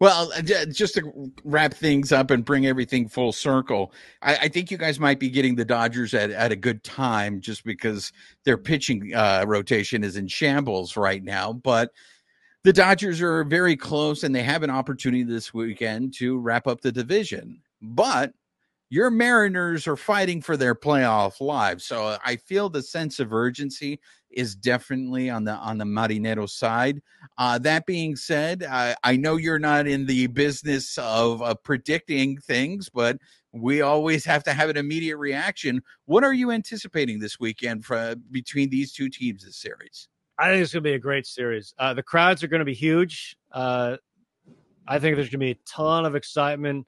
Well, 0.01 0.33
uh, 0.37 0.43
just 0.67 0.95
to 0.95 1.33
wrap 1.45 1.75
things 1.75 2.13
up 2.13 2.31
and 2.31 2.45
bring 2.45 2.67
everything 2.67 3.09
full 3.09 3.33
circle, 3.33 3.93
I, 4.23 4.37
I, 4.37 4.49
think 4.49 4.71
you 4.71 4.79
guys 4.79 4.99
might 4.99 5.21
be 5.21 5.31
getting 5.31 5.55
the 5.55 5.65
Dodgers 5.65 6.15
at, 6.15 6.31
at 6.31 6.51
a 6.51 6.57
good 6.57 6.83
time 6.83 7.41
just 7.41 7.65
because 7.65 8.13
their 8.45 8.59
pitching 8.59 9.15
uh, 9.15 9.45
rotation 9.47 10.03
is 10.03 10.17
in 10.17 10.27
shambles 10.27 10.97
right 10.97 11.23
now. 11.23 11.53
But 11.53 11.93
the 12.63 12.73
Dodgers 12.73 13.21
are 13.21 13.45
very 13.45 13.77
close 13.77 14.23
and 14.23 14.35
they 14.35 14.43
have 14.43 14.63
an 14.63 14.71
opportunity 14.71 15.23
this 15.23 15.55
weekend 15.55 16.15
to 16.15 16.39
wrap 16.39 16.67
up 16.67 16.81
the 16.81 16.93
division. 16.93 17.61
But 17.81 18.33
your 18.91 19.11
Mariners 19.11 19.87
are 19.87 19.97
fighting 19.97 20.43
for 20.43 20.57
their 20.57 20.75
playoff 20.75 21.41
lives. 21.41 21.85
So 21.85 22.19
I 22.25 22.37
feel 22.37 22.69
the 22.69 22.83
sense 22.83 23.21
of 23.21 23.33
urgency 23.33 24.01
is 24.31 24.55
definitely 24.55 25.31
on 25.31 25.45
the 25.45 25.53
on 25.53 25.79
the 25.79 25.85
Marinero 25.85 26.49
side. 26.49 27.01
Uh, 27.39 27.59
that 27.59 27.87
being 27.87 28.17
said, 28.17 28.65
I, 28.65 28.95
I, 29.03 29.17
know 29.17 29.37
you're 29.37 29.59
not 29.59 29.87
in 29.87 30.07
the 30.07 30.29
business 30.29 30.99
of 30.99 31.43
uh, 31.43 31.55
predicting 31.55 32.37
things, 32.37 32.89
but 32.89 33.19
we 33.53 33.81
always 33.81 34.25
have 34.25 34.45
to 34.45 34.53
have 34.53 34.71
an 34.71 34.77
immediate 34.77 35.17
reaction. 35.17 35.83
What 36.05 36.23
are 36.23 36.33
you 36.33 36.51
anticipating 36.53 37.19
this 37.19 37.41
weekend 37.41 37.85
for, 37.85 38.15
between 38.31 38.71
these 38.71 38.93
two 38.93 39.09
teams 39.09 39.45
this 39.45 39.57
series? 39.57 40.09
I 40.39 40.49
think 40.49 40.63
it's 40.63 40.73
going 40.73 40.85
to 40.85 40.89
be 40.91 40.95
a 40.95 40.99
great 40.99 41.27
series. 41.27 41.75
Uh, 41.79 41.95
the 41.95 42.03
crowds 42.03 42.43
are 42.43 42.49
going 42.49 42.61
to 42.61 42.65
be 42.65 42.75
huge. 42.75 43.37
Uh, 43.53 43.97
I 44.87 44.99
think 44.99 45.17
there's 45.17 45.29
going 45.29 45.33
to 45.33 45.39
be 45.39 45.51
a 45.51 45.59
ton 45.67 46.05
of 46.05 46.15
excitement. 46.15 46.87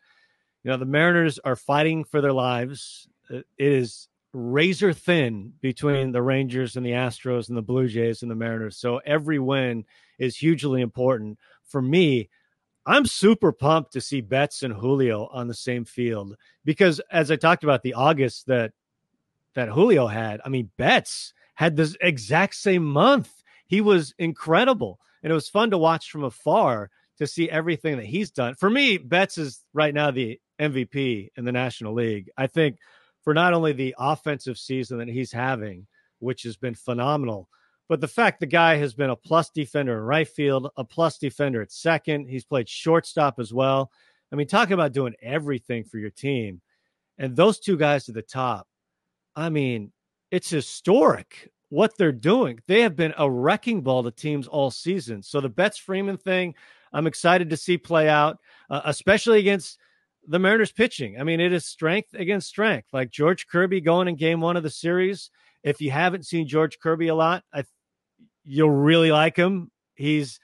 You 0.64 0.70
know, 0.70 0.76
the 0.76 0.84
Mariners 0.84 1.38
are 1.40 1.56
fighting 1.56 2.04
for 2.04 2.20
their 2.20 2.32
lives. 2.32 3.08
Uh, 3.30 3.38
it 3.38 3.46
is 3.58 4.08
razor 4.32 4.92
thin 4.92 5.52
between 5.60 6.12
the 6.12 6.22
Rangers 6.22 6.76
and 6.76 6.86
the 6.86 6.92
Astros 6.92 7.48
and 7.48 7.56
the 7.56 7.62
Blue 7.62 7.88
Jays 7.88 8.22
and 8.22 8.30
the 8.30 8.36
Mariners. 8.36 8.76
So 8.76 8.98
every 9.04 9.38
win 9.38 9.84
is 10.18 10.36
hugely 10.36 10.80
important. 10.80 11.38
For 11.64 11.82
me, 11.82 12.30
I'm 12.86 13.06
super 13.06 13.52
pumped 13.52 13.92
to 13.92 14.00
see 14.00 14.20
Betts 14.20 14.62
and 14.62 14.74
Julio 14.74 15.28
on 15.32 15.48
the 15.48 15.54
same 15.54 15.84
field 15.84 16.36
because 16.64 17.00
as 17.10 17.30
I 17.30 17.36
talked 17.36 17.64
about 17.64 17.82
the 17.82 17.94
August 17.94 18.46
that 18.46 18.72
that 19.54 19.68
Julio 19.68 20.06
had, 20.06 20.40
I 20.44 20.48
mean 20.48 20.70
Betts 20.78 21.34
had 21.54 21.76
this 21.76 21.96
exact 22.00 22.54
same 22.54 22.84
month. 22.84 23.42
He 23.66 23.80
was 23.80 24.14
incredible 24.18 24.98
and 25.22 25.30
it 25.30 25.34
was 25.34 25.48
fun 25.48 25.70
to 25.70 25.78
watch 25.78 26.10
from 26.10 26.24
afar 26.24 26.90
to 27.22 27.26
see 27.26 27.50
everything 27.50 27.96
that 27.96 28.06
he's 28.06 28.30
done. 28.30 28.54
For 28.54 28.68
me, 28.70 28.98
Betts 28.98 29.38
is 29.38 29.64
right 29.72 29.94
now 29.94 30.10
the 30.10 30.40
MVP 30.60 31.28
in 31.36 31.44
the 31.44 31.52
National 31.52 31.94
League. 31.94 32.30
I 32.36 32.46
think 32.46 32.78
for 33.22 33.34
not 33.34 33.54
only 33.54 33.72
the 33.72 33.94
offensive 33.98 34.58
season 34.58 34.98
that 34.98 35.08
he's 35.08 35.32
having, 35.32 35.86
which 36.18 36.42
has 36.42 36.56
been 36.56 36.74
phenomenal, 36.74 37.48
but 37.88 38.00
the 38.00 38.08
fact 38.08 38.40
the 38.40 38.46
guy 38.46 38.76
has 38.76 38.94
been 38.94 39.10
a 39.10 39.16
plus 39.16 39.50
defender 39.50 39.98
in 39.98 40.04
right 40.04 40.28
field, 40.28 40.70
a 40.76 40.84
plus 40.84 41.18
defender 41.18 41.60
at 41.62 41.72
second. 41.72 42.28
He's 42.28 42.44
played 42.44 42.68
shortstop 42.68 43.38
as 43.38 43.52
well. 43.52 43.90
I 44.32 44.36
mean, 44.36 44.46
talking 44.46 44.74
about 44.74 44.92
doing 44.92 45.14
everything 45.20 45.84
for 45.84 45.98
your 45.98 46.10
team. 46.10 46.60
And 47.18 47.36
those 47.36 47.58
two 47.58 47.76
guys 47.76 48.08
at 48.08 48.14
the 48.14 48.22
top, 48.22 48.66
I 49.36 49.50
mean, 49.50 49.92
it's 50.30 50.48
historic 50.48 51.50
what 51.68 51.96
they're 51.96 52.12
doing. 52.12 52.60
They 52.66 52.82
have 52.82 52.96
been 52.96 53.14
a 53.16 53.30
wrecking 53.30 53.82
ball 53.82 54.02
to 54.02 54.10
teams 54.10 54.46
all 54.46 54.70
season. 54.70 55.22
So 55.22 55.40
the 55.40 55.48
Betts 55.48 55.78
Freeman 55.78 56.18
thing, 56.18 56.54
I'm 56.92 57.06
excited 57.06 57.50
to 57.50 57.56
see 57.56 57.78
play 57.78 58.08
out, 58.08 58.38
uh, 58.70 58.82
especially 58.84 59.38
against 59.38 59.78
the 60.26 60.38
Mariners 60.38 60.72
pitching. 60.72 61.18
I 61.18 61.24
mean, 61.24 61.40
it 61.40 61.52
is 61.52 61.64
strength 61.64 62.14
against 62.14 62.48
strength. 62.48 62.88
Like 62.92 63.10
George 63.10 63.46
Kirby 63.46 63.80
going 63.80 64.08
in 64.08 64.16
game 64.16 64.40
one 64.40 64.56
of 64.56 64.62
the 64.62 64.70
series. 64.70 65.30
If 65.62 65.80
you 65.80 65.90
haven't 65.90 66.26
seen 66.26 66.46
George 66.46 66.78
Kirby 66.78 67.08
a 67.08 67.14
lot, 67.14 67.44
I, 67.52 67.64
you'll 68.44 68.70
really 68.70 69.12
like 69.12 69.36
him. 69.36 69.70
He's 69.94 70.40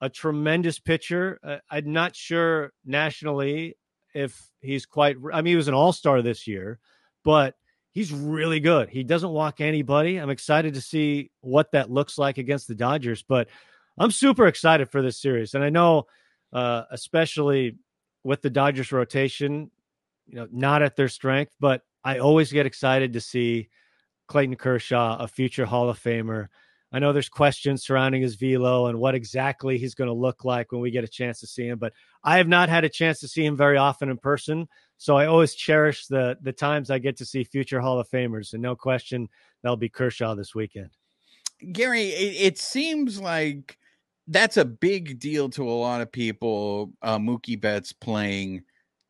a 0.00 0.08
tremendous 0.08 0.78
pitcher. 0.78 1.38
Uh, 1.42 1.58
I'm 1.70 1.92
not 1.92 2.16
sure 2.16 2.72
nationally 2.84 3.76
if 4.14 4.50
he's 4.60 4.84
quite, 4.84 5.16
I 5.32 5.42
mean, 5.42 5.52
he 5.52 5.56
was 5.56 5.68
an 5.68 5.74
all 5.74 5.92
star 5.92 6.20
this 6.22 6.46
year, 6.46 6.78
but 7.24 7.54
he's 7.92 8.12
really 8.12 8.60
good. 8.60 8.88
He 8.88 9.04
doesn't 9.04 9.30
walk 9.30 9.60
anybody. 9.60 10.16
I'm 10.16 10.30
excited 10.30 10.74
to 10.74 10.80
see 10.80 11.30
what 11.40 11.72
that 11.72 11.90
looks 11.90 12.18
like 12.18 12.38
against 12.38 12.68
the 12.68 12.74
Dodgers, 12.74 13.22
but 13.22 13.48
I'm 13.98 14.10
super 14.10 14.46
excited 14.46 14.90
for 14.90 15.02
this 15.02 15.20
series. 15.20 15.54
And 15.54 15.62
I 15.62 15.70
know, 15.70 16.06
uh, 16.52 16.84
especially 16.90 17.76
with 18.24 18.42
the 18.42 18.50
Dodgers 18.50 18.92
rotation, 18.92 19.70
you 20.26 20.36
know, 20.36 20.48
not 20.50 20.82
at 20.82 20.96
their 20.96 21.08
strength, 21.08 21.54
but 21.60 21.82
I 22.04 22.18
always 22.18 22.52
get 22.52 22.66
excited 22.66 23.12
to 23.12 23.20
see 23.20 23.68
Clayton 24.28 24.56
Kershaw, 24.56 25.18
a 25.18 25.28
future 25.28 25.66
Hall 25.66 25.88
of 25.88 26.00
Famer. 26.00 26.48
I 26.92 26.98
know 26.98 27.12
there's 27.12 27.28
questions 27.28 27.84
surrounding 27.84 28.22
his 28.22 28.34
velo 28.34 28.86
and 28.86 28.98
what 28.98 29.14
exactly 29.14 29.78
he's 29.78 29.94
going 29.94 30.08
to 30.08 30.14
look 30.14 30.44
like 30.44 30.72
when 30.72 30.80
we 30.80 30.90
get 30.90 31.04
a 31.04 31.08
chance 31.08 31.40
to 31.40 31.46
see 31.46 31.66
him, 31.66 31.78
but 31.78 31.92
I 32.22 32.36
have 32.36 32.48
not 32.48 32.68
had 32.68 32.84
a 32.84 32.88
chance 32.88 33.18
to 33.20 33.28
see 33.28 33.44
him 33.44 33.56
very 33.56 33.78
often 33.78 34.10
in 34.10 34.18
person. 34.18 34.68
So 34.98 35.16
I 35.16 35.26
always 35.26 35.54
cherish 35.54 36.06
the 36.06 36.36
the 36.42 36.52
times 36.52 36.90
I 36.90 36.98
get 36.98 37.16
to 37.16 37.24
see 37.24 37.44
future 37.44 37.80
Hall 37.80 37.98
of 37.98 38.08
Famers, 38.08 38.52
and 38.52 38.62
no 38.62 38.76
question 38.76 39.28
that'll 39.62 39.76
be 39.76 39.88
Kershaw 39.88 40.34
this 40.34 40.54
weekend. 40.54 40.90
Gary, 41.72 42.08
it, 42.08 42.52
it 42.52 42.58
seems 42.58 43.18
like 43.18 43.78
that's 44.28 44.56
a 44.56 44.64
big 44.64 45.18
deal 45.18 45.48
to 45.50 45.68
a 45.68 45.70
lot 45.70 46.00
of 46.00 46.10
people. 46.12 46.92
Uh, 47.02 47.18
Mookie 47.18 47.60
Betts 47.60 47.92
playing 47.92 48.62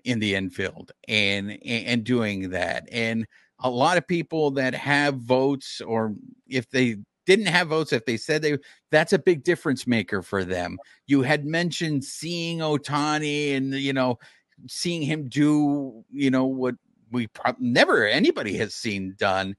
in 0.04 0.18
the 0.18 0.34
infield 0.34 0.92
and, 1.08 1.58
and 1.64 2.04
doing 2.04 2.50
that, 2.50 2.88
and 2.90 3.26
a 3.60 3.70
lot 3.70 3.96
of 3.98 4.06
people 4.06 4.50
that 4.52 4.74
have 4.74 5.16
votes, 5.16 5.80
or 5.80 6.14
if 6.48 6.68
they 6.70 6.96
didn't 7.26 7.46
have 7.46 7.68
votes, 7.68 7.92
if 7.92 8.04
they 8.04 8.16
said 8.16 8.42
they, 8.42 8.58
that's 8.90 9.12
a 9.12 9.18
big 9.18 9.44
difference 9.44 9.86
maker 9.86 10.22
for 10.22 10.44
them. 10.44 10.78
You 11.06 11.22
had 11.22 11.44
mentioned 11.44 12.04
seeing 12.04 12.58
Ohtani, 12.58 13.56
and 13.56 13.72
you 13.74 13.92
know 13.92 14.18
seeing 14.68 15.02
him 15.02 15.28
do, 15.28 16.04
you 16.10 16.30
know, 16.30 16.44
what 16.44 16.74
we 17.10 17.26
probably 17.28 17.68
never 17.68 18.06
anybody 18.06 18.56
has 18.56 18.74
seen 18.74 19.14
done, 19.18 19.56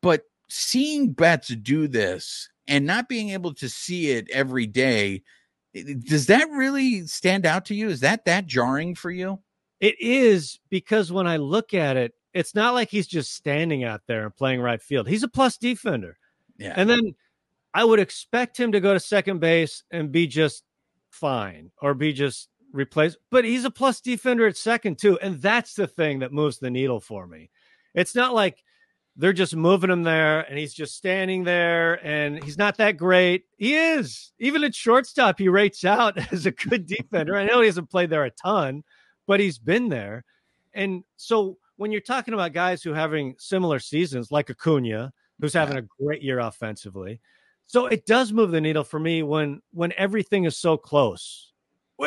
but 0.00 0.22
seeing 0.48 1.12
Betts 1.12 1.48
do 1.48 1.88
this 1.88 2.48
and 2.68 2.86
not 2.86 3.08
being 3.08 3.30
able 3.30 3.54
to 3.54 3.68
see 3.68 4.10
it 4.10 4.30
every 4.30 4.66
day, 4.66 5.22
does 5.74 6.26
that 6.26 6.48
really 6.50 7.06
stand 7.06 7.46
out 7.46 7.64
to 7.66 7.74
you? 7.74 7.88
Is 7.88 8.00
that 8.00 8.24
that 8.26 8.46
jarring 8.46 8.94
for 8.94 9.10
you? 9.10 9.40
It 9.80 9.96
is 10.00 10.60
because 10.70 11.10
when 11.10 11.26
I 11.26 11.38
look 11.38 11.74
at 11.74 11.96
it, 11.96 12.14
it's 12.34 12.54
not 12.54 12.74
like 12.74 12.88
he's 12.88 13.06
just 13.06 13.34
standing 13.34 13.84
out 13.84 14.02
there 14.06 14.24
and 14.24 14.36
playing 14.36 14.60
right 14.60 14.80
field. 14.80 15.08
He's 15.08 15.22
a 15.22 15.28
plus 15.28 15.58
defender. 15.58 16.16
Yeah. 16.56 16.74
And 16.76 16.88
then 16.88 17.14
I 17.74 17.84
would 17.84 17.98
expect 17.98 18.58
him 18.58 18.72
to 18.72 18.80
go 18.80 18.94
to 18.94 19.00
second 19.00 19.40
base 19.40 19.82
and 19.90 20.12
be 20.12 20.26
just 20.26 20.64
fine 21.10 21.70
or 21.80 21.94
be 21.94 22.12
just 22.12 22.48
replaced 22.72 23.18
but 23.30 23.44
he's 23.44 23.66
a 23.66 23.70
plus 23.70 24.00
defender 24.00 24.46
at 24.46 24.56
second 24.56 24.98
too. 24.98 25.18
And 25.20 25.40
that's 25.40 25.74
the 25.74 25.86
thing 25.86 26.20
that 26.20 26.32
moves 26.32 26.58
the 26.58 26.70
needle 26.70 27.00
for 27.00 27.26
me. 27.26 27.50
It's 27.94 28.14
not 28.14 28.34
like 28.34 28.62
they're 29.16 29.32
just 29.32 29.54
moving 29.54 29.90
him 29.90 30.02
there 30.02 30.40
and 30.40 30.58
he's 30.58 30.72
just 30.72 30.96
standing 30.96 31.44
there 31.44 32.04
and 32.06 32.42
he's 32.42 32.56
not 32.56 32.78
that 32.78 32.96
great. 32.96 33.44
He 33.58 33.76
is. 33.76 34.32
Even 34.38 34.64
at 34.64 34.74
shortstop, 34.74 35.38
he 35.38 35.48
rates 35.48 35.84
out 35.84 36.16
as 36.32 36.46
a 36.46 36.50
good 36.50 36.86
defender. 36.86 37.36
I 37.36 37.44
know 37.44 37.60
he 37.60 37.66
hasn't 37.66 37.90
played 37.90 38.10
there 38.10 38.24
a 38.24 38.30
ton, 38.30 38.82
but 39.26 39.40
he's 39.40 39.58
been 39.58 39.88
there. 39.88 40.24
And 40.74 41.04
so 41.16 41.58
when 41.76 41.92
you're 41.92 42.00
talking 42.00 42.34
about 42.34 42.52
guys 42.54 42.82
who 42.82 42.92
are 42.92 42.96
having 42.96 43.34
similar 43.38 43.78
seasons, 43.78 44.32
like 44.32 44.50
Acuna, 44.50 45.12
who's 45.40 45.52
having 45.52 45.76
a 45.76 45.82
great 46.00 46.22
year 46.22 46.38
offensively. 46.38 47.20
So 47.66 47.86
it 47.86 48.06
does 48.06 48.32
move 48.32 48.50
the 48.50 48.60
needle 48.60 48.84
for 48.84 48.98
me 48.98 49.22
when 49.22 49.60
when 49.72 49.92
everything 49.96 50.44
is 50.44 50.56
so 50.56 50.76
close 50.76 51.52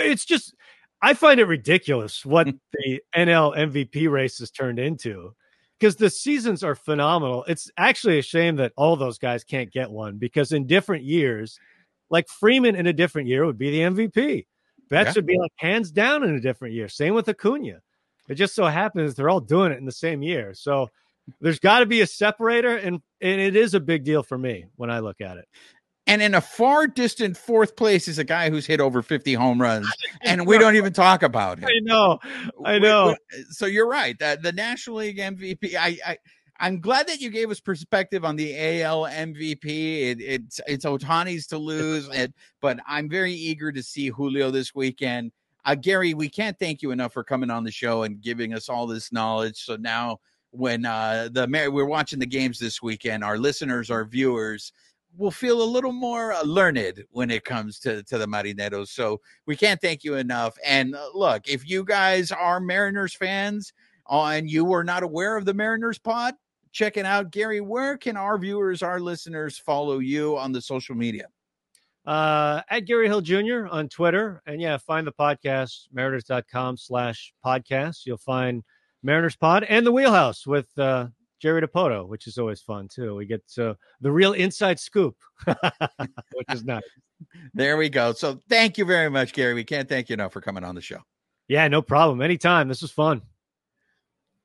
it's 0.04 0.26
just 0.26 0.54
I 1.02 1.14
find 1.14 1.40
it 1.40 1.46
ridiculous 1.46 2.26
what 2.26 2.48
the 2.74 3.02
NL 3.16 3.56
MVP 3.56 4.10
race 4.10 4.40
has 4.40 4.52
turned 4.52 4.80
into 4.80 5.36
because 5.80 5.96
the 5.96 6.10
seasons 6.10 6.64
are 6.64 6.76
phenomenal. 6.76 7.44
It's 7.48 7.70
actually 7.78 8.20
a 8.20 8.24
shame 8.24 8.56
that 8.58 8.74
all 8.76 8.96
those 8.96 9.18
guys 9.18 9.44
can't 9.44 9.72
get 9.72 9.92
one 9.92 10.18
because 10.18 10.52
in 10.52 10.68
different 10.68 11.04
years, 11.04 11.60
like 12.10 12.28
Freeman 12.28 12.76
in 12.76 12.88
a 12.88 12.94
different 12.94 13.28
year 13.28 13.46
would 13.46 13.58
be 13.58 13.72
the 13.72 13.80
MVP. 13.80 14.46
Betts 14.90 15.08
yeah. 15.08 15.14
would 15.16 15.26
be 15.26 15.38
like 15.40 15.52
hands 15.58 15.92
down 15.92 16.24
in 16.24 16.36
a 16.36 16.40
different 16.40 16.76
year. 16.76 16.88
Same 16.88 17.14
with 17.14 17.28
Acuna. 17.28 17.82
It 18.28 18.36
just 18.36 18.56
so 18.56 18.66
happens 18.66 19.16
they're 19.16 19.30
all 19.30 19.40
doing 19.40 19.72
it 19.72 19.78
in 19.78 19.86
the 19.86 19.92
same 19.92 20.22
year. 20.22 20.54
So 20.54 20.90
there's 21.42 21.60
got 21.60 21.80
to 21.80 21.86
be 21.86 22.02
a 22.02 22.08
separator, 22.08 22.76
and 22.76 23.02
and 23.22 23.42
it 23.42 23.56
is 23.56 23.74
a 23.74 23.80
big 23.80 24.04
deal 24.04 24.24
for 24.24 24.38
me 24.38 24.66
when 24.76 24.90
I 24.90 25.00
look 25.00 25.22
at 25.22 25.38
it. 25.38 25.48
And 26.08 26.22
in 26.22 26.36
a 26.36 26.42
far 26.42 26.86
distant 26.86 27.36
fourth 27.36 27.76
place 27.76 28.08
is 28.08 28.20
a 28.20 28.24
guy 28.24 28.52
who's 28.52 28.66
hit 28.66 28.80
over 28.80 29.02
50 29.02 29.34
home 29.34 29.60
runs, 29.60 29.92
and 30.22 30.46
we 30.46 30.60
don't 30.60 30.76
even 30.76 30.94
talk 30.94 31.24
about 31.24 31.58
him. 31.58 31.68
I 31.68 31.80
know, 31.82 32.20
I 32.64 32.78
know. 32.78 33.08
We, 33.08 33.38
we, 33.38 33.44
so 33.50 33.66
you're 33.66 33.88
right. 33.88 34.18
The, 34.20 34.38
the 34.42 34.52
National 34.52 34.98
League 34.98 35.18
MVP. 35.18 35.76
I, 35.76 35.98
I, 36.06 36.18
I'm 36.60 36.80
glad 36.80 37.08
that 37.08 37.22
you 37.22 37.30
gave 37.30 37.50
us 37.50 37.60
perspective 37.60 38.24
on 38.24 38.36
the 38.36 38.84
AL 38.84 39.04
MVP. 39.04 39.66
It, 39.66 40.22
it's 40.22 40.62
it's 40.68 40.86
Ohtani's 40.86 41.48
to 41.48 41.58
lose, 41.58 42.10
but 42.62 42.80
I'm 42.88 43.10
very 43.10 43.34
eager 43.34 43.72
to 43.72 43.84
see 43.84 44.10
Julio 44.10 44.52
this 44.52 44.74
weekend. 44.74 45.32
Uh, 45.66 45.76
Gary, 45.76 46.14
we 46.14 46.30
can't 46.30 46.58
thank 46.60 46.84
you 46.84 46.92
enough 46.92 47.14
for 47.14 47.24
coming 47.24 47.50
on 47.50 47.64
the 47.64 47.72
show 47.72 48.04
and 48.04 48.22
giving 48.22 48.54
us 48.54 48.70
all 48.70 48.86
this 48.86 49.12
knowledge. 49.12 49.58
So 49.58 49.76
now, 49.76 50.20
when 50.52 50.86
uh, 50.86 51.30
the 51.32 51.48
we're 51.72 51.86
watching 51.86 52.20
the 52.20 52.26
games 52.28 52.60
this 52.60 52.82
weekend, 52.82 53.24
our 53.24 53.38
listeners, 53.38 53.90
our 53.90 54.06
viewers 54.06 54.72
will 55.18 55.32
feel 55.32 55.62
a 55.62 55.64
little 55.64 55.92
more 55.92 56.34
uh, 56.34 56.44
learned 56.44 57.04
when 57.12 57.32
it 57.32 57.44
comes 57.44 57.80
to, 57.80 58.04
to 58.04 58.18
the 58.18 58.28
Marineros. 58.28 58.90
So 58.90 59.22
we 59.46 59.56
can't 59.56 59.82
thank 59.82 60.04
you 60.04 60.16
enough. 60.16 60.58
And 60.66 60.96
uh, 60.96 61.10
look, 61.14 61.48
if 61.48 61.68
you 61.68 61.84
guys 61.84 62.32
are 62.32 62.60
Mariners 62.60 63.14
fans 63.14 63.74
uh, 64.10 64.26
and 64.26 64.50
you 64.50 64.66
were 64.66 64.84
not 64.84 65.04
aware 65.04 65.38
of 65.38 65.46
the 65.46 65.54
Mariners 65.54 65.98
pod, 65.98 66.34
check 66.72 66.98
it 66.98 67.06
out. 67.06 67.32
Gary, 67.32 67.62
where 67.62 67.98
can 67.98 68.18
our 68.18 68.38
viewers, 68.38 68.84
our 68.84 69.00
listeners 69.00 69.58
follow 69.58 70.00
you 70.00 70.38
on 70.38 70.52
the 70.52 70.62
social 70.62 70.96
media? 70.96 71.28
Uh, 72.06 72.62
at 72.70 72.82
Gary 72.82 73.08
Hill 73.08 73.22
Jr. 73.22 73.66
on 73.70 73.90
Twitter. 73.90 74.42
And 74.46 74.62
yeah, 74.62 74.78
find 74.78 75.08
the 75.08 75.12
podcast, 75.12 75.88
mariners.com 75.92 76.78
slash 76.78 77.34
podcast. 77.44 78.06
You'll 78.06 78.18
find 78.18 78.64
Mariners 79.02 79.36
Pod 79.36 79.64
and 79.64 79.86
the 79.86 79.92
Wheelhouse 79.92 80.46
with 80.46 80.68
uh, 80.78 81.08
Jerry 81.46 81.62
Dipoto, 81.62 82.08
which 82.08 82.26
is 82.26 82.40
always 82.40 82.60
fun 82.60 82.88
too. 82.88 83.14
We 83.14 83.28
get 83.28 83.44
uh, 83.60 83.76
the 84.02 84.12
real 84.12 84.34
inside 84.34 84.80
scoop, 84.80 85.16
which 85.46 86.48
is 86.50 86.64
nice. 86.64 86.82
There 87.54 87.78
we 87.78 87.88
go. 87.88 88.14
So 88.14 88.40
thank 88.50 88.80
you 88.80 88.86
very 88.86 89.12
much, 89.12 89.32
Gary. 89.32 89.54
We 89.54 89.64
can't 89.64 89.88
thank 89.88 90.10
you 90.10 90.16
enough 90.16 90.34
for 90.34 90.42
coming 90.42 90.64
on 90.64 90.74
the 90.74 90.82
show. 90.82 90.98
Yeah, 91.48 91.68
no 91.68 91.84
problem. 91.84 92.24
Anytime. 92.24 92.68
This 92.68 92.82
was 92.82 92.90
fun. 92.90 93.22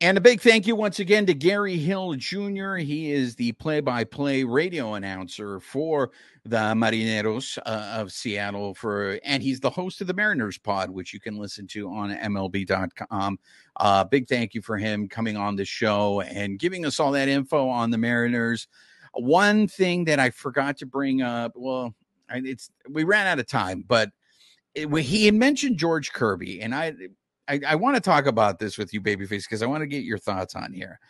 And 0.03 0.17
a 0.17 0.21
big 0.21 0.41
thank 0.41 0.67
you 0.67 0.75
once 0.75 0.99
again 0.99 1.27
to 1.27 1.35
Gary 1.35 1.77
Hill 1.77 2.15
Jr. 2.15 2.77
He 2.77 3.13
is 3.13 3.35
the 3.35 3.53
play 3.53 3.81
by 3.81 4.03
play 4.03 4.45
radio 4.45 4.95
announcer 4.95 5.61
for 5.61 6.11
the 6.47 6.57
Marineros 6.75 7.59
uh, 7.67 7.99
of 8.01 8.11
Seattle 8.11 8.73
for 8.73 9.21
and 9.25 9.43
he's 9.43 9.61
the 9.61 9.69
host 9.69 10.01
of 10.01 10.07
the 10.07 10.15
Mariners 10.15 10.57
pod 10.57 10.89
which 10.89 11.13
you 11.13 11.21
can 11.21 11.37
listen 11.37 11.67
to 11.67 11.91
on 11.91 12.17
mlb.com. 12.17 13.39
Uh 13.77 14.05
big 14.05 14.27
thank 14.27 14.55
you 14.55 14.63
for 14.63 14.79
him 14.79 15.07
coming 15.07 15.37
on 15.37 15.55
the 15.55 15.67
show 15.67 16.23
and 16.23 16.59
giving 16.59 16.87
us 16.87 16.99
all 16.99 17.13
that 17.13 17.29
info 17.29 17.69
on 17.69 17.91
the 17.91 17.99
Mariners. 17.99 18.69
One 19.13 19.69
thing 19.69 20.05
that 20.05 20.19
I 20.19 20.31
forgot 20.31 20.79
to 20.79 20.87
bring 20.87 21.21
up, 21.21 21.53
well, 21.55 21.95
it's 22.31 22.71
we 22.89 23.05
ran 23.05 23.27
out 23.27 23.39
of 23.39 23.47
time, 23.47 23.85
but 23.87 24.09
it, 24.75 24.89
he 25.03 25.27
had 25.27 25.35
mentioned 25.35 25.77
George 25.77 26.11
Kirby 26.15 26.63
and 26.63 26.75
I 26.75 26.95
I, 27.51 27.61
I 27.67 27.75
want 27.75 27.97
to 27.97 28.01
talk 28.01 28.27
about 28.27 28.61
this 28.61 28.79
with 28.79 28.95
you, 28.95 29.01
Babyface, 29.01 29.43
because 29.43 29.63
I 29.63 29.67
want 29.67 29.83
to 29.83 29.89
get 29.89 30.05
your 30.05 30.19
thoughts 30.19 30.55
on 30.55 30.73
here. 30.73 31.01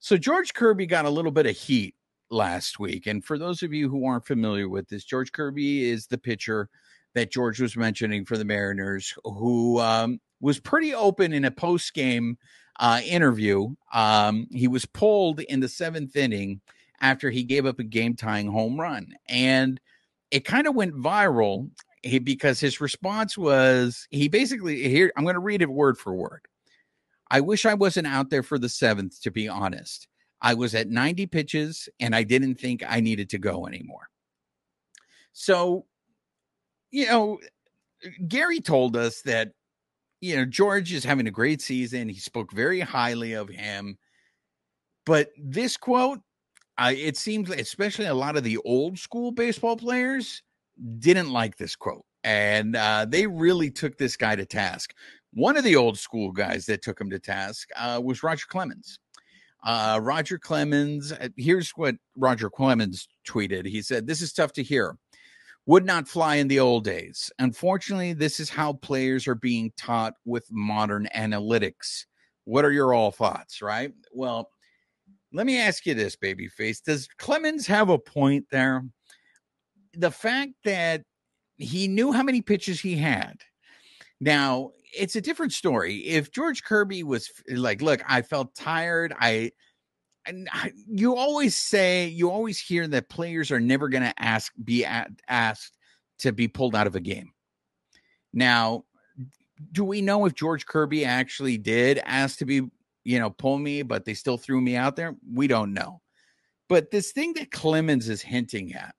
So 0.00 0.16
George 0.16 0.54
Kirby 0.54 0.86
got 0.86 1.04
a 1.04 1.10
little 1.10 1.30
bit 1.30 1.46
of 1.46 1.54
heat 1.54 1.94
last 2.30 2.80
week, 2.80 3.06
and 3.06 3.22
for 3.22 3.36
those 3.36 3.62
of 3.62 3.74
you 3.74 3.90
who 3.90 4.06
aren't 4.06 4.26
familiar 4.26 4.70
with 4.70 4.88
this, 4.88 5.04
George 5.04 5.32
Kirby 5.32 5.90
is 5.90 6.06
the 6.06 6.16
pitcher 6.16 6.70
that 7.14 7.30
George 7.30 7.60
was 7.60 7.76
mentioning 7.76 8.24
for 8.24 8.38
the 8.38 8.44
Mariners, 8.44 9.14
who 9.22 9.78
um, 9.80 10.18
was 10.40 10.58
pretty 10.58 10.94
open 10.94 11.34
in 11.34 11.44
a 11.44 11.50
post 11.50 11.92
game 11.92 12.38
uh, 12.80 13.02
interview. 13.04 13.74
Um, 13.92 14.46
he 14.50 14.66
was 14.66 14.86
pulled 14.86 15.40
in 15.40 15.60
the 15.60 15.68
seventh 15.68 16.16
inning 16.16 16.62
after 17.02 17.28
he 17.28 17.44
gave 17.44 17.66
up 17.66 17.78
a 17.78 17.84
game 17.84 18.16
tying 18.16 18.46
home 18.46 18.80
run, 18.80 19.12
and 19.28 19.78
it 20.30 20.46
kind 20.46 20.66
of 20.66 20.74
went 20.74 20.94
viral 20.94 21.68
he 22.02 22.18
because 22.18 22.60
his 22.60 22.80
response 22.80 23.38
was 23.38 24.06
he 24.10 24.28
basically 24.28 24.88
here 24.88 25.12
I'm 25.16 25.24
going 25.24 25.34
to 25.34 25.40
read 25.40 25.62
it 25.62 25.70
word 25.70 25.98
for 25.98 26.14
word. 26.14 26.46
I 27.30 27.40
wish 27.40 27.64
I 27.64 27.74
wasn't 27.74 28.06
out 28.06 28.28
there 28.28 28.42
for 28.42 28.58
the 28.58 28.68
seventh, 28.68 29.22
to 29.22 29.30
be 29.30 29.48
honest. 29.48 30.06
I 30.42 30.54
was 30.54 30.74
at 30.74 30.90
90 30.90 31.26
pitches 31.26 31.88
and 31.98 32.14
I 32.14 32.24
didn't 32.24 32.56
think 32.56 32.82
I 32.86 33.00
needed 33.00 33.30
to 33.30 33.38
go 33.38 33.66
anymore. 33.66 34.08
So, 35.32 35.86
you 36.90 37.06
know, 37.06 37.38
Gary 38.28 38.60
told 38.60 38.96
us 38.96 39.22
that, 39.22 39.52
you 40.20 40.36
know, 40.36 40.44
George 40.44 40.92
is 40.92 41.04
having 41.04 41.26
a 41.26 41.30
great 41.30 41.62
season. 41.62 42.08
He 42.08 42.18
spoke 42.18 42.52
very 42.52 42.80
highly 42.80 43.32
of 43.32 43.48
him. 43.48 43.96
But 45.06 45.30
this 45.38 45.76
quote, 45.76 46.20
uh, 46.76 46.92
it 46.94 47.16
seems 47.16 47.48
especially 47.48 48.06
a 48.06 48.14
lot 48.14 48.36
of 48.36 48.44
the 48.44 48.58
old 48.58 48.98
school 48.98 49.32
baseball 49.32 49.76
players 49.76 50.42
didn't 50.98 51.30
like 51.30 51.56
this 51.56 51.76
quote. 51.76 52.04
And 52.24 52.76
uh, 52.76 53.06
they 53.08 53.26
really 53.26 53.70
took 53.70 53.98
this 53.98 54.16
guy 54.16 54.36
to 54.36 54.46
task. 54.46 54.94
One 55.32 55.56
of 55.56 55.64
the 55.64 55.76
old 55.76 55.98
school 55.98 56.30
guys 56.30 56.66
that 56.66 56.82
took 56.82 57.00
him 57.00 57.10
to 57.10 57.18
task 57.18 57.68
uh, 57.76 58.00
was 58.02 58.22
Roger 58.22 58.46
Clemens. 58.48 58.98
Uh, 59.64 60.00
Roger 60.02 60.38
Clemens, 60.38 61.12
uh, 61.12 61.28
here's 61.36 61.70
what 61.70 61.94
Roger 62.16 62.50
Clemens 62.50 63.08
tweeted. 63.26 63.66
He 63.66 63.80
said, 63.80 64.06
This 64.06 64.20
is 64.20 64.32
tough 64.32 64.52
to 64.54 64.62
hear. 64.62 64.96
Would 65.66 65.86
not 65.86 66.08
fly 66.08 66.36
in 66.36 66.48
the 66.48 66.58
old 66.58 66.84
days. 66.84 67.30
Unfortunately, 67.38 68.12
this 68.12 68.40
is 68.40 68.50
how 68.50 68.72
players 68.74 69.28
are 69.28 69.36
being 69.36 69.72
taught 69.76 70.14
with 70.24 70.44
modern 70.50 71.08
analytics. 71.14 72.06
What 72.44 72.64
are 72.64 72.72
your 72.72 72.92
all 72.92 73.12
thoughts, 73.12 73.62
right? 73.62 73.92
Well, 74.12 74.50
let 75.32 75.46
me 75.46 75.58
ask 75.60 75.86
you 75.86 75.94
this, 75.94 76.16
babyface. 76.16 76.82
Does 76.82 77.08
Clemens 77.18 77.66
have 77.68 77.88
a 77.88 77.98
point 77.98 78.46
there? 78.50 78.84
The 79.94 80.10
fact 80.10 80.52
that 80.64 81.02
he 81.58 81.88
knew 81.88 82.12
how 82.12 82.22
many 82.22 82.40
pitches 82.42 82.80
he 82.80 82.96
had. 82.96 83.36
Now, 84.20 84.70
it's 84.96 85.16
a 85.16 85.20
different 85.20 85.52
story. 85.52 85.96
If 85.98 86.32
George 86.32 86.64
Kirby 86.64 87.02
was 87.02 87.30
like, 87.48 87.82
look, 87.82 88.02
I 88.08 88.22
felt 88.22 88.54
tired. 88.54 89.14
I, 89.18 89.52
and 90.26 90.48
you 90.86 91.16
always 91.16 91.56
say, 91.56 92.06
you 92.06 92.30
always 92.30 92.60
hear 92.60 92.86
that 92.88 93.08
players 93.08 93.50
are 93.50 93.60
never 93.60 93.88
going 93.88 94.04
to 94.04 94.14
ask, 94.22 94.52
be 94.64 94.84
at, 94.84 95.10
asked 95.28 95.76
to 96.20 96.32
be 96.32 96.46
pulled 96.48 96.76
out 96.76 96.86
of 96.86 96.94
a 96.94 97.00
game. 97.00 97.32
Now, 98.32 98.84
do 99.72 99.84
we 99.84 100.00
know 100.02 100.24
if 100.26 100.34
George 100.34 100.66
Kirby 100.66 101.04
actually 101.04 101.58
did 101.58 102.00
ask 102.04 102.38
to 102.38 102.44
be, 102.44 102.62
you 103.04 103.18
know, 103.18 103.30
pull 103.30 103.58
me, 103.58 103.82
but 103.82 104.04
they 104.04 104.14
still 104.14 104.38
threw 104.38 104.60
me 104.60 104.76
out 104.76 104.96
there? 104.96 105.16
We 105.32 105.46
don't 105.46 105.74
know. 105.74 106.00
But 106.68 106.90
this 106.90 107.12
thing 107.12 107.34
that 107.34 107.50
Clemens 107.50 108.08
is 108.08 108.22
hinting 108.22 108.72
at, 108.74 108.94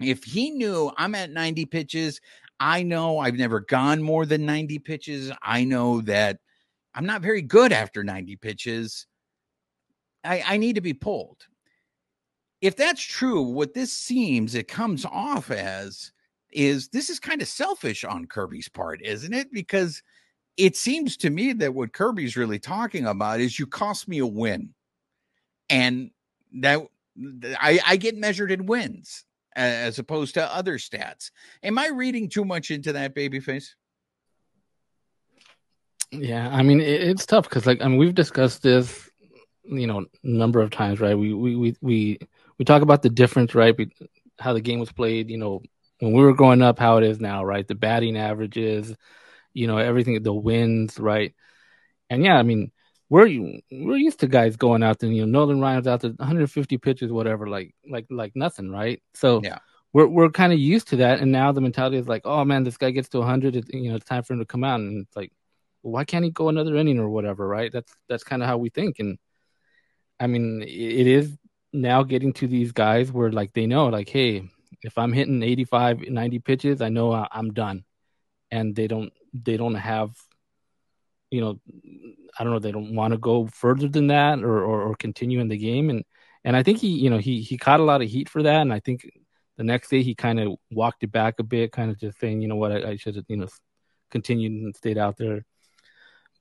if 0.00 0.24
he 0.24 0.50
knew 0.50 0.92
I'm 0.96 1.14
at 1.14 1.30
90 1.30 1.66
pitches, 1.66 2.20
I 2.60 2.82
know 2.82 3.18
I've 3.18 3.36
never 3.36 3.60
gone 3.60 4.02
more 4.02 4.26
than 4.26 4.46
90 4.46 4.78
pitches. 4.80 5.32
I 5.42 5.64
know 5.64 6.00
that 6.02 6.38
I'm 6.94 7.06
not 7.06 7.22
very 7.22 7.42
good 7.42 7.72
after 7.72 8.02
90 8.02 8.36
pitches. 8.36 9.06
I, 10.24 10.42
I 10.46 10.56
need 10.56 10.74
to 10.74 10.80
be 10.80 10.94
pulled. 10.94 11.46
If 12.60 12.76
that's 12.76 13.02
true, 13.02 13.42
what 13.42 13.74
this 13.74 13.92
seems 13.92 14.54
it 14.54 14.66
comes 14.66 15.04
off 15.04 15.50
as 15.50 16.12
is 16.50 16.88
this 16.88 17.10
is 17.10 17.20
kind 17.20 17.40
of 17.40 17.48
selfish 17.48 18.04
on 18.04 18.26
Kirby's 18.26 18.68
part, 18.68 19.00
isn't 19.02 19.32
it? 19.32 19.52
Because 19.52 20.02
it 20.56 20.76
seems 20.76 21.16
to 21.18 21.30
me 21.30 21.52
that 21.52 21.74
what 21.74 21.92
Kirby's 21.92 22.36
really 22.36 22.58
talking 22.58 23.06
about 23.06 23.40
is 23.40 23.58
you 23.58 23.66
cost 23.66 24.08
me 24.08 24.18
a 24.18 24.26
win. 24.26 24.74
And 25.70 26.10
that 26.54 26.80
I, 27.60 27.78
I 27.86 27.96
get 27.96 28.16
measured 28.16 28.50
in 28.50 28.66
wins 28.66 29.24
as 29.58 29.98
opposed 29.98 30.34
to 30.34 30.54
other 30.54 30.78
stats. 30.78 31.30
Am 31.62 31.78
I 31.78 31.88
reading 31.88 32.28
too 32.28 32.44
much 32.44 32.70
into 32.70 32.92
that 32.92 33.14
babyface? 33.14 33.74
Yeah, 36.10 36.48
I 36.48 36.62
mean 36.62 36.80
it, 36.80 37.02
it's 37.02 37.26
tough 37.26 37.44
because 37.48 37.66
like 37.66 37.82
I 37.82 37.88
mean 37.88 37.98
we've 37.98 38.14
discussed 38.14 38.62
this, 38.62 39.10
you 39.64 39.86
know, 39.86 40.06
number 40.22 40.60
of 40.60 40.70
times, 40.70 41.00
right? 41.00 41.18
We 41.18 41.34
we 41.34 41.56
we 41.56 41.76
we 41.80 42.18
we 42.58 42.64
talk 42.64 42.82
about 42.82 43.02
the 43.02 43.10
difference, 43.10 43.54
right? 43.54 43.76
How 44.38 44.52
the 44.52 44.60
game 44.60 44.80
was 44.80 44.92
played, 44.92 45.30
you 45.30 45.38
know, 45.38 45.62
when 46.00 46.12
we 46.12 46.22
were 46.22 46.34
growing 46.34 46.62
up, 46.62 46.78
how 46.78 46.96
it 46.98 47.04
is 47.04 47.20
now, 47.20 47.44
right? 47.44 47.66
The 47.66 47.74
batting 47.74 48.16
averages, 48.16 48.94
you 49.52 49.66
know, 49.66 49.78
everything, 49.78 50.22
the 50.22 50.32
wins, 50.32 50.98
right? 50.98 51.34
And 52.08 52.24
yeah, 52.24 52.36
I 52.36 52.42
mean, 52.42 52.70
we're 53.10 53.28
we're 53.70 53.96
used 53.96 54.20
to 54.20 54.26
guys 54.26 54.56
going 54.56 54.82
out 54.82 54.98
there, 54.98 55.10
you 55.10 55.24
know, 55.24 55.40
Nolan 55.40 55.60
Ryan's 55.60 55.86
out 55.86 56.00
there 56.00 56.10
150 56.10 56.78
pitches, 56.78 57.10
whatever, 57.10 57.46
like 57.46 57.74
like 57.88 58.06
like 58.10 58.32
nothing, 58.34 58.70
right? 58.70 59.02
So 59.14 59.40
yeah. 59.42 59.58
we're 59.92 60.06
we're 60.06 60.30
kind 60.30 60.52
of 60.52 60.58
used 60.58 60.88
to 60.88 60.96
that, 60.96 61.20
and 61.20 61.32
now 61.32 61.52
the 61.52 61.60
mentality 61.60 61.96
is 61.96 62.08
like, 62.08 62.22
oh 62.26 62.44
man, 62.44 62.64
this 62.64 62.76
guy 62.76 62.90
gets 62.90 63.08
to 63.10 63.18
100, 63.18 63.56
it, 63.56 63.64
you 63.72 63.90
know, 63.90 63.96
it's 63.96 64.04
time 64.04 64.22
for 64.22 64.34
him 64.34 64.40
to 64.40 64.44
come 64.44 64.64
out, 64.64 64.80
and 64.80 65.06
it's 65.06 65.16
like, 65.16 65.32
why 65.82 66.04
can't 66.04 66.24
he 66.24 66.30
go 66.30 66.48
another 66.48 66.76
inning 66.76 66.98
or 66.98 67.08
whatever, 67.08 67.48
right? 67.48 67.72
That's 67.72 67.92
that's 68.08 68.24
kind 68.24 68.42
of 68.42 68.48
how 68.48 68.58
we 68.58 68.68
think, 68.68 68.98
and 68.98 69.18
I 70.20 70.26
mean, 70.26 70.62
it 70.62 71.06
is 71.06 71.36
now 71.72 72.02
getting 72.02 72.32
to 72.34 72.46
these 72.46 72.72
guys 72.72 73.10
where 73.12 73.30
like 73.32 73.52
they 73.52 73.66
know, 73.66 73.86
like, 73.86 74.08
hey, 74.08 74.48
if 74.82 74.98
I'm 74.98 75.12
hitting 75.12 75.42
85, 75.42 76.08
90 76.08 76.38
pitches, 76.40 76.82
I 76.82 76.88
know 76.88 77.26
I'm 77.30 77.52
done, 77.54 77.84
and 78.50 78.76
they 78.76 78.86
don't 78.86 79.12
they 79.32 79.56
don't 79.56 79.74
have 79.74 80.14
you 81.30 81.40
know, 81.40 81.60
I 82.38 82.44
don't 82.44 82.52
know, 82.52 82.58
they 82.58 82.72
don't 82.72 82.94
want 82.94 83.12
to 83.12 83.18
go 83.18 83.46
further 83.46 83.88
than 83.88 84.06
that 84.08 84.40
or, 84.40 84.62
or, 84.62 84.82
or 84.82 84.94
continue 84.94 85.40
in 85.40 85.48
the 85.48 85.56
game. 85.56 85.90
And, 85.90 86.04
and 86.44 86.56
I 86.56 86.62
think 86.62 86.78
he, 86.78 86.88
you 86.88 87.10
know, 87.10 87.18
he, 87.18 87.40
he 87.42 87.58
caught 87.58 87.80
a 87.80 87.84
lot 87.84 88.02
of 88.02 88.08
heat 88.08 88.28
for 88.28 88.42
that. 88.42 88.62
And 88.62 88.72
I 88.72 88.80
think 88.80 89.10
the 89.56 89.64
next 89.64 89.88
day 89.88 90.02
he 90.02 90.14
kind 90.14 90.40
of 90.40 90.56
walked 90.70 91.02
it 91.02 91.12
back 91.12 91.38
a 91.38 91.42
bit, 91.42 91.72
kind 91.72 91.90
of 91.90 91.98
just 91.98 92.18
saying, 92.20 92.40
you 92.40 92.48
know 92.48 92.56
what, 92.56 92.72
I, 92.72 92.90
I 92.90 92.96
should 92.96 93.16
have, 93.16 93.24
you 93.28 93.36
know, 93.36 93.48
continued 94.10 94.52
and 94.52 94.74
stayed 94.74 94.98
out 94.98 95.16
there. 95.16 95.44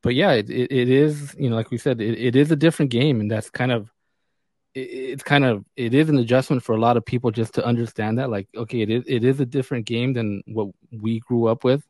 But 0.04 0.14
yeah, 0.14 0.32
it, 0.34 0.50
it, 0.50 0.72
it 0.72 0.90
is, 0.90 1.36
you 1.38 1.50
know, 1.50 1.56
like 1.56 1.72
we 1.72 1.78
said, 1.78 2.00
it, 2.00 2.18
it 2.20 2.36
is 2.36 2.52
a 2.52 2.56
different 2.56 2.92
game. 2.92 3.20
And 3.20 3.30
that's 3.30 3.50
kind 3.50 3.72
of, 3.72 3.92
it's 4.76 5.24
kind 5.24 5.44
of, 5.44 5.66
it 5.76 5.96
is 5.96 6.08
an 6.08 6.20
adjustment 6.20 6.62
for 6.64 6.76
a 6.76 6.80
lot 6.80 6.98
of 6.98 7.06
people 7.06 7.32
just 7.32 7.56
to 7.56 7.66
understand 7.66 8.20
that, 8.20 8.30
like, 8.30 8.48
okay, 8.56 8.82
it 8.82 8.92
is, 8.92 9.04
it 9.08 9.24
is 9.24 9.40
a 9.40 9.46
different 9.46 9.88
game 9.88 10.14
than 10.14 10.44
what 10.46 10.68
we 10.92 11.20
grew 11.20 11.48
up 11.48 11.64
with. 11.64 11.84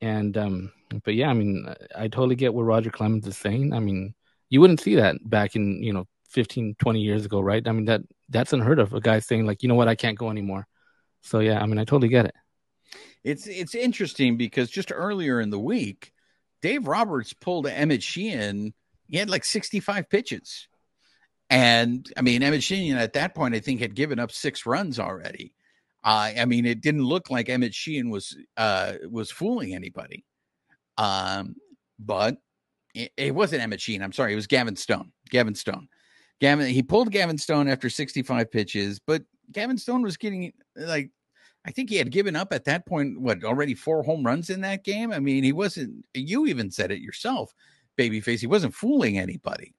And, 0.00 0.36
um, 0.36 0.72
but 1.04 1.14
yeah, 1.14 1.28
I 1.28 1.34
mean, 1.34 1.66
I 1.96 2.08
totally 2.08 2.36
get 2.36 2.54
what 2.54 2.62
Roger 2.62 2.90
Clemens 2.90 3.26
is 3.26 3.36
saying. 3.36 3.72
I 3.72 3.80
mean, 3.80 4.14
you 4.48 4.60
wouldn't 4.60 4.80
see 4.80 4.94
that 4.96 5.16
back 5.28 5.56
in, 5.56 5.82
you 5.82 5.92
know, 5.92 6.06
15, 6.30 6.76
20 6.78 7.00
years 7.00 7.24
ago, 7.24 7.40
right? 7.40 7.66
I 7.66 7.72
mean, 7.72 7.86
that 7.86 8.02
that's 8.28 8.52
unheard 8.52 8.78
of. 8.78 8.94
A 8.94 9.00
guy 9.00 9.18
saying 9.18 9.46
like, 9.46 9.62
you 9.62 9.68
know 9.68 9.74
what, 9.74 9.88
I 9.88 9.94
can't 9.94 10.18
go 10.18 10.30
anymore. 10.30 10.66
So 11.22 11.40
yeah, 11.40 11.60
I 11.60 11.66
mean, 11.66 11.78
I 11.78 11.84
totally 11.84 12.08
get 12.08 12.26
it. 12.26 12.34
It's 13.24 13.46
it's 13.46 13.74
interesting 13.74 14.36
because 14.36 14.70
just 14.70 14.92
earlier 14.94 15.40
in 15.40 15.50
the 15.50 15.58
week, 15.58 16.12
Dave 16.62 16.86
Roberts 16.86 17.32
pulled 17.32 17.66
Emmett 17.66 18.02
Sheehan. 18.02 18.72
He 19.08 19.16
had 19.16 19.30
like 19.30 19.44
65 19.44 20.08
pitches. 20.08 20.68
And 21.50 22.10
I 22.16 22.22
mean, 22.22 22.42
Emmett 22.42 22.62
Sheehan 22.62 22.98
at 22.98 23.14
that 23.14 23.34
point, 23.34 23.54
I 23.54 23.60
think, 23.60 23.80
had 23.80 23.94
given 23.94 24.18
up 24.18 24.30
six 24.30 24.66
runs 24.66 24.98
already. 24.98 25.52
I 26.04 26.44
mean, 26.44 26.64
it 26.64 26.80
didn't 26.80 27.04
look 27.04 27.30
like 27.30 27.48
Emmett 27.48 27.74
Sheehan 27.74 28.08
was 28.08 28.36
uh, 28.56 28.94
was 29.10 29.30
fooling 29.30 29.74
anybody. 29.74 30.24
Um, 30.96 31.56
but 31.98 32.38
it, 32.94 33.12
it, 33.16 33.34
wasn't 33.34 33.62
Emmett 33.62 33.80
Sheehan. 33.80 34.02
I'm 34.02 34.12
sorry. 34.12 34.32
It 34.32 34.36
was 34.36 34.46
Gavin 34.46 34.76
Stone. 34.76 35.12
Gavin 35.30 35.54
Stone. 35.54 35.88
Gavin, 36.40 36.66
he 36.66 36.82
pulled 36.82 37.10
Gavin 37.10 37.38
Stone 37.38 37.68
after 37.68 37.90
65 37.90 38.50
pitches, 38.50 39.00
but 39.04 39.22
Gavin 39.52 39.78
Stone 39.78 40.02
was 40.02 40.16
getting 40.16 40.52
like, 40.76 41.10
I 41.66 41.70
think 41.70 41.90
he 41.90 41.96
had 41.96 42.10
given 42.10 42.36
up 42.36 42.52
at 42.52 42.64
that 42.64 42.86
point, 42.86 43.20
what, 43.20 43.44
already 43.44 43.74
four 43.74 44.02
home 44.02 44.24
runs 44.24 44.50
in 44.50 44.60
that 44.62 44.84
game? 44.84 45.12
I 45.12 45.18
mean, 45.18 45.42
he 45.42 45.52
wasn't, 45.52 46.04
you 46.14 46.46
even 46.46 46.70
said 46.70 46.90
it 46.90 47.00
yourself, 47.00 47.52
babyface. 47.98 48.40
He 48.40 48.46
wasn't 48.46 48.74
fooling 48.74 49.18
anybody. 49.18 49.74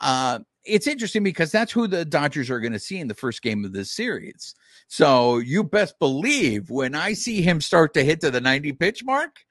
Uh, 0.00 0.40
it's 0.64 0.86
interesting 0.86 1.22
because 1.22 1.50
that's 1.50 1.72
who 1.72 1.86
the 1.86 2.04
Dodgers 2.04 2.50
are 2.50 2.60
going 2.60 2.72
to 2.72 2.78
see 2.78 2.98
in 2.98 3.08
the 3.08 3.14
first 3.14 3.42
game 3.42 3.64
of 3.64 3.72
this 3.72 3.90
series. 3.90 4.54
So 4.88 5.38
you 5.38 5.64
best 5.64 5.98
believe 5.98 6.70
when 6.70 6.94
I 6.94 7.14
see 7.14 7.42
him 7.42 7.60
start 7.60 7.94
to 7.94 8.04
hit 8.04 8.20
to 8.20 8.30
the 8.30 8.40
90 8.40 8.72
pitch 8.74 9.04
mark, 9.04 9.44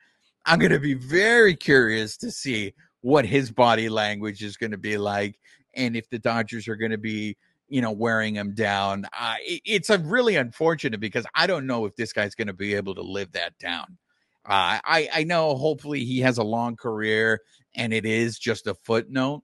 I'm 0.45 0.59
going 0.59 0.71
to 0.71 0.79
be 0.79 0.93
very 0.93 1.55
curious 1.55 2.17
to 2.17 2.31
see 2.31 2.73
what 3.01 3.25
his 3.25 3.51
body 3.51 3.89
language 3.89 4.43
is 4.43 4.57
going 4.57 4.71
to 4.71 4.77
be 4.77 4.97
like 4.97 5.39
and 5.73 5.95
if 5.95 6.09
the 6.09 6.19
Dodgers 6.19 6.67
are 6.67 6.75
going 6.75 6.91
to 6.91 6.97
be, 6.97 7.37
you 7.69 7.81
know, 7.81 7.91
wearing 7.91 8.35
him 8.35 8.53
down. 8.53 9.05
Uh, 9.17 9.35
it's 9.45 9.89
a 9.89 9.97
really 9.99 10.35
unfortunate 10.35 10.99
because 10.99 11.25
I 11.35 11.47
don't 11.47 11.67
know 11.67 11.85
if 11.85 11.95
this 11.95 12.13
guy's 12.13 12.35
going 12.35 12.47
to 12.47 12.53
be 12.53 12.73
able 12.73 12.95
to 12.95 13.01
live 13.01 13.31
that 13.33 13.57
down. 13.59 13.97
Uh, 14.45 14.81
I 14.83 15.09
I 15.13 15.23
know 15.23 15.55
hopefully 15.55 16.03
he 16.03 16.19
has 16.21 16.39
a 16.39 16.43
long 16.43 16.75
career 16.75 17.41
and 17.75 17.93
it 17.93 18.05
is 18.05 18.39
just 18.39 18.67
a 18.67 18.73
footnote, 18.73 19.43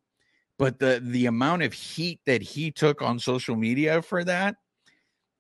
but 0.58 0.80
the 0.80 1.02
the 1.04 1.26
amount 1.26 1.64
of 1.64 1.74
heat 1.74 2.20
that 2.26 2.42
he 2.42 2.72
took 2.72 3.02
on 3.02 3.20
social 3.20 3.56
media 3.56 4.02
for 4.02 4.24
that 4.24 4.56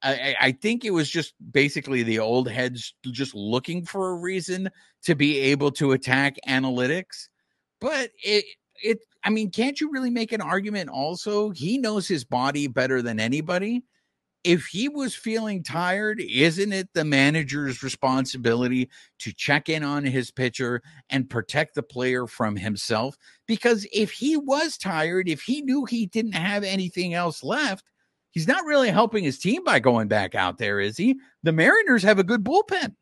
I, 0.04 0.36
I, 0.40 0.52
think 0.52 0.86
it 0.86 0.92
was 0.92 1.10
just 1.10 1.34
basically 1.52 2.04
the 2.04 2.20
old 2.20 2.50
heads 2.50 2.94
just 3.12 3.34
looking 3.34 3.84
for 3.84 4.12
a 4.12 4.16
reason 4.16 4.70
to 5.04 5.16
be 5.16 5.40
able 5.40 5.72
to 5.72 5.94
attack 5.94 6.38
analytics. 6.48 7.30
But 7.82 8.12
it, 8.24 8.46
it, 8.84 9.00
I 9.24 9.30
mean, 9.32 9.50
can't 9.50 9.82
you 9.82 9.92
really 9.92 10.12
make 10.12 10.32
an 10.32 10.42
argument 10.42 10.90
also? 10.90 11.50
He 11.50 11.78
knows 11.78 12.08
his 12.08 12.24
body 12.24 12.68
better 12.68 13.02
than 13.02 13.20
anybody. 13.20 13.84
If 14.48 14.68
he 14.68 14.88
was 14.88 15.14
feeling 15.14 15.62
tired, 15.62 16.22
isn't 16.22 16.72
it 16.72 16.88
the 16.94 17.04
manager's 17.04 17.84
responsibility 17.84 18.90
to 19.20 19.34
check 19.34 19.68
in 19.68 19.84
on 19.84 20.06
his 20.06 20.32
pitcher 20.32 20.82
and 21.10 21.30
protect 21.30 21.76
the 21.76 21.84
player 21.84 22.28
from 22.28 22.56
himself? 22.56 23.18
Because 23.46 23.86
if 23.92 24.10
he 24.10 24.38
was 24.38 24.78
tired, 24.78 25.28
if 25.28 25.42
he 25.42 25.62
knew 25.62 25.84
he 25.84 26.06
didn't 26.06 26.32
have 26.32 26.64
anything 26.64 27.14
else 27.14 27.44
left, 27.44 27.84
he's 28.32 28.48
not 28.48 28.64
really 28.64 28.90
helping 28.90 29.26
his 29.26 29.38
team 29.38 29.66
by 29.66 29.80
going 29.80 30.08
back 30.08 30.34
out 30.34 30.58
there, 30.58 30.80
is 30.80 30.96
he? 30.96 31.20
The 31.44 31.52
Mariners 31.52 32.04
have 32.04 32.18
a 32.18 32.24
good 32.24 32.46
bullpen. 32.46 32.96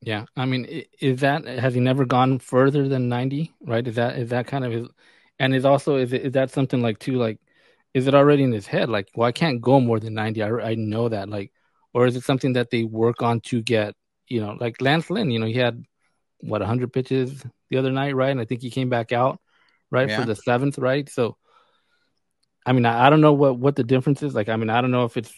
Yeah, 0.00 0.26
I 0.36 0.44
mean, 0.44 0.84
is 1.00 1.22
that 1.22 1.44
has 1.44 1.74
he 1.74 1.80
never 1.80 2.04
gone 2.04 2.38
further 2.38 2.86
than 2.86 3.08
ninety? 3.08 3.52
Right? 3.60 3.84
Is 3.84 3.96
that 3.96 4.16
is 4.16 4.30
that 4.30 4.46
kind 4.46 4.64
of 4.64 4.70
his? 4.70 4.86
And 5.40 5.56
is 5.56 5.64
also 5.64 5.96
is 5.96 6.12
is 6.12 6.34
that 6.34 6.52
something 6.52 6.82
like 6.82 7.00
too 7.00 7.14
like 7.14 7.40
is 7.94 8.08
it 8.08 8.14
already 8.14 8.42
in 8.42 8.52
his 8.52 8.66
head? 8.66 8.88
Like, 8.88 9.08
well, 9.14 9.28
I 9.28 9.32
can't 9.32 9.60
go 9.60 9.80
more 9.80 10.00
than 10.00 10.14
90. 10.14 10.42
I, 10.42 10.48
I 10.48 10.74
know 10.74 11.08
that. 11.08 11.28
Like, 11.28 11.52
or 11.94 12.06
is 12.06 12.16
it 12.16 12.24
something 12.24 12.54
that 12.54 12.70
they 12.70 12.82
work 12.82 13.22
on 13.22 13.40
to 13.42 13.62
get, 13.62 13.94
you 14.28 14.40
know, 14.40 14.56
like 14.60 14.82
Lance 14.82 15.08
Lynn, 15.10 15.30
you 15.30 15.38
know, 15.38 15.46
he 15.46 15.54
had 15.54 15.84
what 16.40 16.60
100 16.60 16.92
pitches 16.92 17.44
the 17.70 17.76
other 17.76 17.92
night, 17.92 18.16
right? 18.16 18.30
And 18.30 18.40
I 18.40 18.44
think 18.44 18.62
he 18.62 18.70
came 18.70 18.88
back 18.88 19.12
out, 19.12 19.40
right, 19.90 20.08
yeah. 20.08 20.20
for 20.20 20.26
the 20.26 20.34
seventh, 20.34 20.76
right? 20.76 21.08
So, 21.08 21.36
I 22.66 22.72
mean, 22.72 22.84
I, 22.84 23.06
I 23.06 23.10
don't 23.10 23.20
know 23.20 23.32
what 23.32 23.58
what 23.58 23.76
the 23.76 23.84
difference 23.84 24.22
is. 24.22 24.34
Like, 24.34 24.48
I 24.48 24.56
mean, 24.56 24.70
I 24.70 24.80
don't 24.80 24.90
know 24.90 25.04
if 25.04 25.16
it's, 25.16 25.32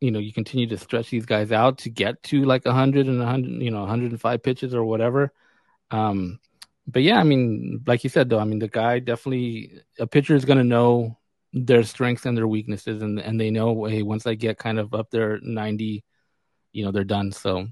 you 0.00 0.10
know, 0.10 0.18
you 0.18 0.32
continue 0.32 0.66
to 0.68 0.78
stretch 0.78 1.10
these 1.10 1.26
guys 1.26 1.52
out 1.52 1.78
to 1.78 1.90
get 1.90 2.22
to 2.24 2.44
like 2.44 2.64
100 2.64 3.06
and 3.06 3.18
100, 3.18 3.62
you 3.62 3.70
know, 3.70 3.80
105 3.80 4.42
pitches 4.42 4.74
or 4.74 4.84
whatever. 4.84 5.32
Um, 5.90 6.40
but 6.86 7.02
yeah, 7.02 7.18
I 7.18 7.24
mean, 7.24 7.82
like 7.86 8.04
you 8.04 8.10
said, 8.10 8.30
though, 8.30 8.38
I 8.38 8.44
mean, 8.44 8.58
the 8.58 8.68
guy 8.68 9.00
definitely 9.00 9.82
a 9.98 10.06
pitcher 10.06 10.34
is 10.34 10.44
going 10.44 10.58
to 10.58 10.64
know 10.64 11.18
their 11.52 11.82
strengths 11.82 12.24
and 12.24 12.36
their 12.36 12.48
weaknesses 12.48 13.02
and 13.02 13.18
and 13.18 13.38
they 13.40 13.50
know 13.50 13.84
hey 13.84 14.02
once 14.02 14.26
I 14.26 14.34
get 14.34 14.58
kind 14.58 14.78
of 14.78 14.94
up 14.94 15.10
there 15.10 15.38
90 15.42 16.02
you 16.72 16.84
know 16.84 16.90
they're 16.90 17.04
done. 17.04 17.32
So 17.32 17.68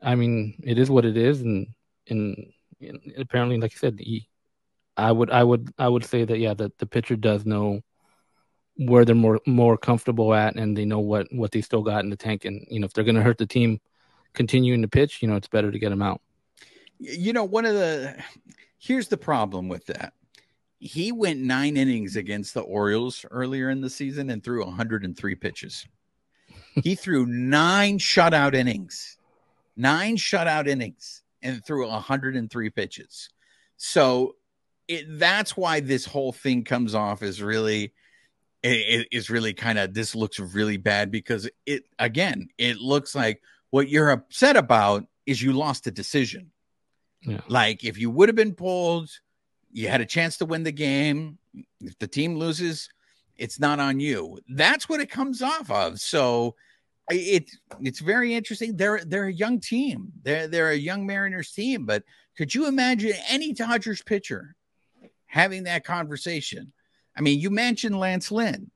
I 0.00 0.14
mean 0.14 0.54
it 0.62 0.78
is 0.78 0.90
what 0.90 1.04
it 1.04 1.16
is 1.16 1.42
and 1.42 1.68
and, 2.08 2.52
and 2.80 3.00
apparently 3.18 3.58
like 3.58 3.72
I 3.74 3.78
said 3.78 3.98
he, 3.98 4.28
I 4.96 5.10
would 5.10 5.30
I 5.30 5.42
would 5.42 5.72
I 5.78 5.88
would 5.88 6.04
say 6.04 6.24
that 6.24 6.38
yeah 6.38 6.54
that 6.54 6.78
the 6.78 6.86
pitcher 6.86 7.16
does 7.16 7.44
know 7.44 7.80
where 8.76 9.04
they're 9.04 9.14
more 9.14 9.40
more 9.46 9.76
comfortable 9.76 10.32
at 10.32 10.56
and 10.56 10.76
they 10.76 10.84
know 10.84 11.00
what 11.00 11.26
what 11.32 11.50
they 11.50 11.60
still 11.60 11.82
got 11.82 12.04
in 12.04 12.10
the 12.10 12.16
tank. 12.16 12.44
And 12.44 12.64
you 12.70 12.80
know 12.80 12.86
if 12.86 12.92
they're 12.92 13.04
going 13.04 13.16
to 13.16 13.22
hurt 13.22 13.38
the 13.38 13.46
team 13.46 13.80
continuing 14.32 14.82
to 14.82 14.88
pitch 14.88 15.20
you 15.20 15.28
know 15.28 15.36
it's 15.36 15.48
better 15.48 15.72
to 15.72 15.78
get 15.78 15.90
them 15.90 16.02
out. 16.02 16.20
You 16.98 17.32
know 17.32 17.44
one 17.44 17.64
of 17.64 17.74
the 17.74 18.16
here's 18.78 19.08
the 19.08 19.16
problem 19.16 19.68
with 19.68 19.86
that 19.86 20.12
he 20.82 21.12
went 21.12 21.40
nine 21.40 21.76
innings 21.76 22.16
against 22.16 22.54
the 22.54 22.60
Orioles 22.60 23.24
earlier 23.30 23.70
in 23.70 23.80
the 23.80 23.88
season 23.88 24.30
and 24.30 24.42
threw 24.42 24.64
103 24.64 25.34
pitches. 25.36 25.86
he 26.82 26.96
threw 26.96 27.24
nine 27.24 27.98
shutout 27.98 28.54
innings, 28.54 29.16
nine 29.76 30.16
shutout 30.16 30.66
innings, 30.66 31.22
and 31.40 31.64
threw 31.64 31.88
103 31.88 32.70
pitches. 32.70 33.28
So 33.76 34.34
it, 34.88 35.06
that's 35.20 35.56
why 35.56 35.78
this 35.78 36.04
whole 36.04 36.32
thing 36.32 36.64
comes 36.64 36.96
off 36.96 37.22
as 37.22 37.40
really 37.40 37.92
it 38.64 39.08
is 39.10 39.30
really 39.30 39.54
kind 39.54 39.78
of 39.78 39.94
this 39.94 40.14
looks 40.14 40.38
really 40.38 40.76
bad 40.76 41.10
because 41.10 41.48
it 41.66 41.82
again 41.98 42.48
it 42.58 42.78
looks 42.78 43.12
like 43.12 43.42
what 43.70 43.88
you're 43.88 44.10
upset 44.10 44.56
about 44.56 45.04
is 45.26 45.42
you 45.42 45.52
lost 45.52 45.86
a 45.86 45.90
decision. 45.90 46.50
Yeah. 47.22 47.40
Like 47.48 47.84
if 47.84 47.98
you 47.98 48.10
would 48.10 48.28
have 48.28 48.36
been 48.36 48.54
pulled 48.54 49.10
you 49.72 49.88
had 49.88 50.00
a 50.00 50.06
chance 50.06 50.36
to 50.38 50.46
win 50.46 50.62
the 50.62 50.72
game. 50.72 51.38
If 51.80 51.98
the 51.98 52.06
team 52.06 52.36
loses, 52.36 52.88
it's 53.36 53.58
not 53.58 53.80
on 53.80 53.98
you. 54.00 54.38
That's 54.48 54.88
what 54.88 55.00
it 55.00 55.10
comes 55.10 55.42
off 55.42 55.70
of. 55.70 56.00
So 56.00 56.54
it 57.10 57.50
it's 57.80 58.00
very 58.00 58.34
interesting. 58.34 58.76
They're 58.76 59.00
they're 59.04 59.26
a 59.26 59.32
young 59.32 59.60
team. 59.60 60.12
They're 60.22 60.46
they're 60.46 60.70
a 60.70 60.76
young 60.76 61.06
Mariners 61.06 61.52
team. 61.52 61.86
But 61.86 62.04
could 62.36 62.54
you 62.54 62.66
imagine 62.66 63.12
any 63.28 63.52
Dodgers 63.52 64.02
pitcher 64.02 64.54
having 65.26 65.64
that 65.64 65.84
conversation? 65.84 66.72
I 67.16 67.20
mean, 67.20 67.40
you 67.40 67.50
mentioned 67.50 67.98
Lance 67.98 68.30
Lynn. 68.30 68.70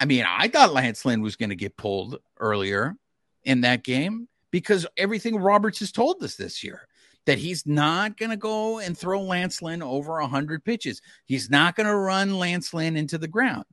I 0.00 0.04
mean, 0.04 0.24
I 0.26 0.48
thought 0.48 0.72
Lance 0.72 1.04
Lynn 1.04 1.22
was 1.22 1.36
going 1.36 1.50
to 1.50 1.56
get 1.56 1.76
pulled 1.76 2.18
earlier 2.38 2.96
in 3.44 3.62
that 3.62 3.82
game 3.82 4.28
because 4.50 4.86
everything 4.96 5.36
Roberts 5.36 5.80
has 5.80 5.92
told 5.92 6.22
us 6.22 6.36
this 6.36 6.62
year 6.62 6.87
that 7.28 7.36
he's 7.38 7.66
not 7.66 8.16
going 8.16 8.30
to 8.30 8.38
go 8.38 8.78
and 8.78 8.96
throw 8.96 9.20
Lance 9.20 9.60
Lynn 9.60 9.82
over 9.82 10.18
100 10.18 10.64
pitches. 10.64 11.02
He's 11.26 11.50
not 11.50 11.76
going 11.76 11.86
to 11.86 11.94
run 11.94 12.38
Lance 12.38 12.72
Lynn 12.72 12.96
into 12.96 13.18
the 13.18 13.28
ground. 13.28 13.66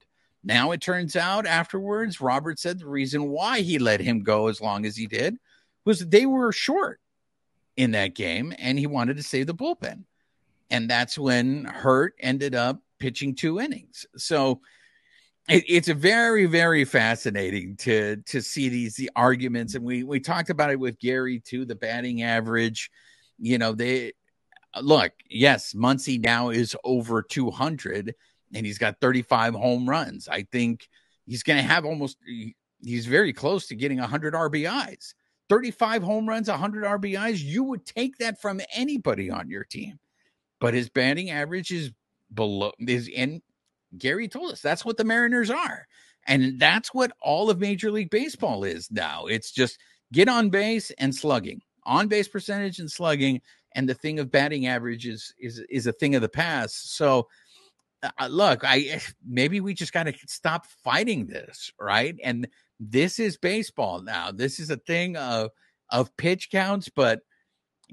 Now 0.44 0.72
it 0.72 0.82
turns 0.82 1.16
out 1.16 1.48
afterwards, 1.48 2.20
Robert 2.20 2.60
said 2.60 2.80
the 2.80 2.86
reason 2.86 3.30
why 3.30 3.62
he 3.62 3.80
let 3.80 4.02
him 4.02 4.24
go 4.24 4.50
as 4.50 4.60
long 4.60 4.86
as 4.86 4.98
he 4.98 5.08
did 5.08 5.38
was 5.86 6.06
they 6.06 6.26
were 6.26 6.52
short 6.52 7.00
in 7.78 7.92
that 7.92 8.14
game 8.14 8.54
and 8.60 8.78
he 8.78 8.88
wanted 8.88 9.16
to 9.16 9.24
save 9.24 9.48
the 9.48 9.56
bullpen. 9.56 10.04
And 10.70 10.90
that's 10.90 11.18
when 11.18 11.64
Hurt 11.64 12.14
ended 12.20 12.56
up 12.56 12.82
pitching 13.00 13.36
two 13.36 13.62
innings. 13.62 14.06
So 14.18 14.60
it, 15.48 15.64
it's 15.66 15.88
very, 15.88 16.46
very 16.46 16.84
fascinating 16.84 17.78
to 17.78 18.18
to 18.18 18.42
see 18.42 18.68
these 18.68 18.98
the 18.98 19.12
arguments. 19.16 19.76
And 19.76 19.86
we 19.86 20.04
we 20.04 20.20
talked 20.20 20.50
about 20.50 20.72
it 20.72 20.80
with 20.80 21.00
Gary 21.00 21.40
too, 21.40 21.64
the 21.64 21.76
batting 21.76 22.22
average 22.22 22.92
you 23.40 23.58
know, 23.58 23.74
they 23.74 24.14
look, 24.82 25.12
yes, 25.30 25.74
Muncy 25.74 26.22
now 26.22 26.50
is 26.50 26.76
over 26.84 27.22
200 27.22 28.16
and 28.54 28.66
he's 28.66 28.78
got 28.78 29.00
35 29.02 29.54
home 29.54 29.90
runs. 29.90 30.28
I 30.28 30.44
think 30.52 30.88
he's 31.26 31.44
going 31.44 31.58
to 31.58 31.68
have 31.68 31.86
almost, 31.86 32.18
he's 32.82 33.06
very 33.06 33.34
close 33.34 33.68
to 33.68 33.76
getting 33.76 34.00
100 34.00 34.34
RBIs. 34.34 35.14
35 35.50 36.04
home 36.04 36.28
runs, 36.28 36.50
100 36.50 36.86
RBIs. 36.86 37.44
You 37.44 37.64
would 37.64 37.86
take 37.86 38.18
that 38.18 38.42
from 38.42 38.62
anybody 38.74 39.30
on 39.30 39.50
your 39.50 39.64
team. 39.64 40.00
But 40.60 40.74
his 40.74 40.90
batting 40.90 41.30
average 41.30 41.72
is 41.72 41.92
below, 42.34 42.72
is 42.80 43.08
in, 43.08 43.42
Gary 43.98 44.28
told 44.28 44.52
us 44.52 44.62
that's 44.62 44.84
what 44.84 44.98
the 44.98 45.04
Mariners 45.04 45.52
are. 45.52 45.86
And 46.28 46.60
that's 46.60 46.94
what 46.94 47.12
all 47.22 47.52
of 47.52 47.60
Major 47.60 47.92
League 47.92 48.10
Baseball 48.10 48.64
is 48.64 48.90
now. 48.90 49.26
It's 49.28 49.52
just 49.52 49.80
get 50.12 50.28
on 50.28 50.50
base 50.50 50.92
and 50.98 51.14
slugging 51.14 51.62
on 51.86 52.08
base 52.08 52.28
percentage 52.28 52.80
and 52.80 52.92
slugging, 52.92 53.42
and 53.74 53.88
the 53.88 53.94
thing 53.94 54.20
of 54.20 54.32
batting 54.32 54.68
average 54.68 55.06
is 55.08 55.34
is 55.40 55.64
is 55.70 55.88
a 55.88 55.94
thing 55.94 56.16
of 56.16 56.22
the 56.22 56.30
past. 56.30 56.96
So 56.96 57.28
uh, 58.04 58.10
uh 58.20 58.28
look, 58.28 58.64
I 58.64 58.80
eh, 58.82 59.00
maybe 59.28 59.62
we 59.62 59.74
just 59.74 59.94
got 59.94 60.04
to 60.04 60.14
stop 60.28 60.66
fighting 60.84 61.28
this, 61.28 61.72
right? 61.80 62.16
And 62.24 62.48
this 62.80 63.20
is 63.20 63.38
baseball 63.38 64.02
now. 64.02 64.32
This 64.32 64.60
is 64.60 64.70
a 64.70 64.78
thing 64.78 65.16
of 65.18 65.52
of 65.92 66.16
pitch 66.18 66.50
counts, 66.52 66.90
but 66.90 67.22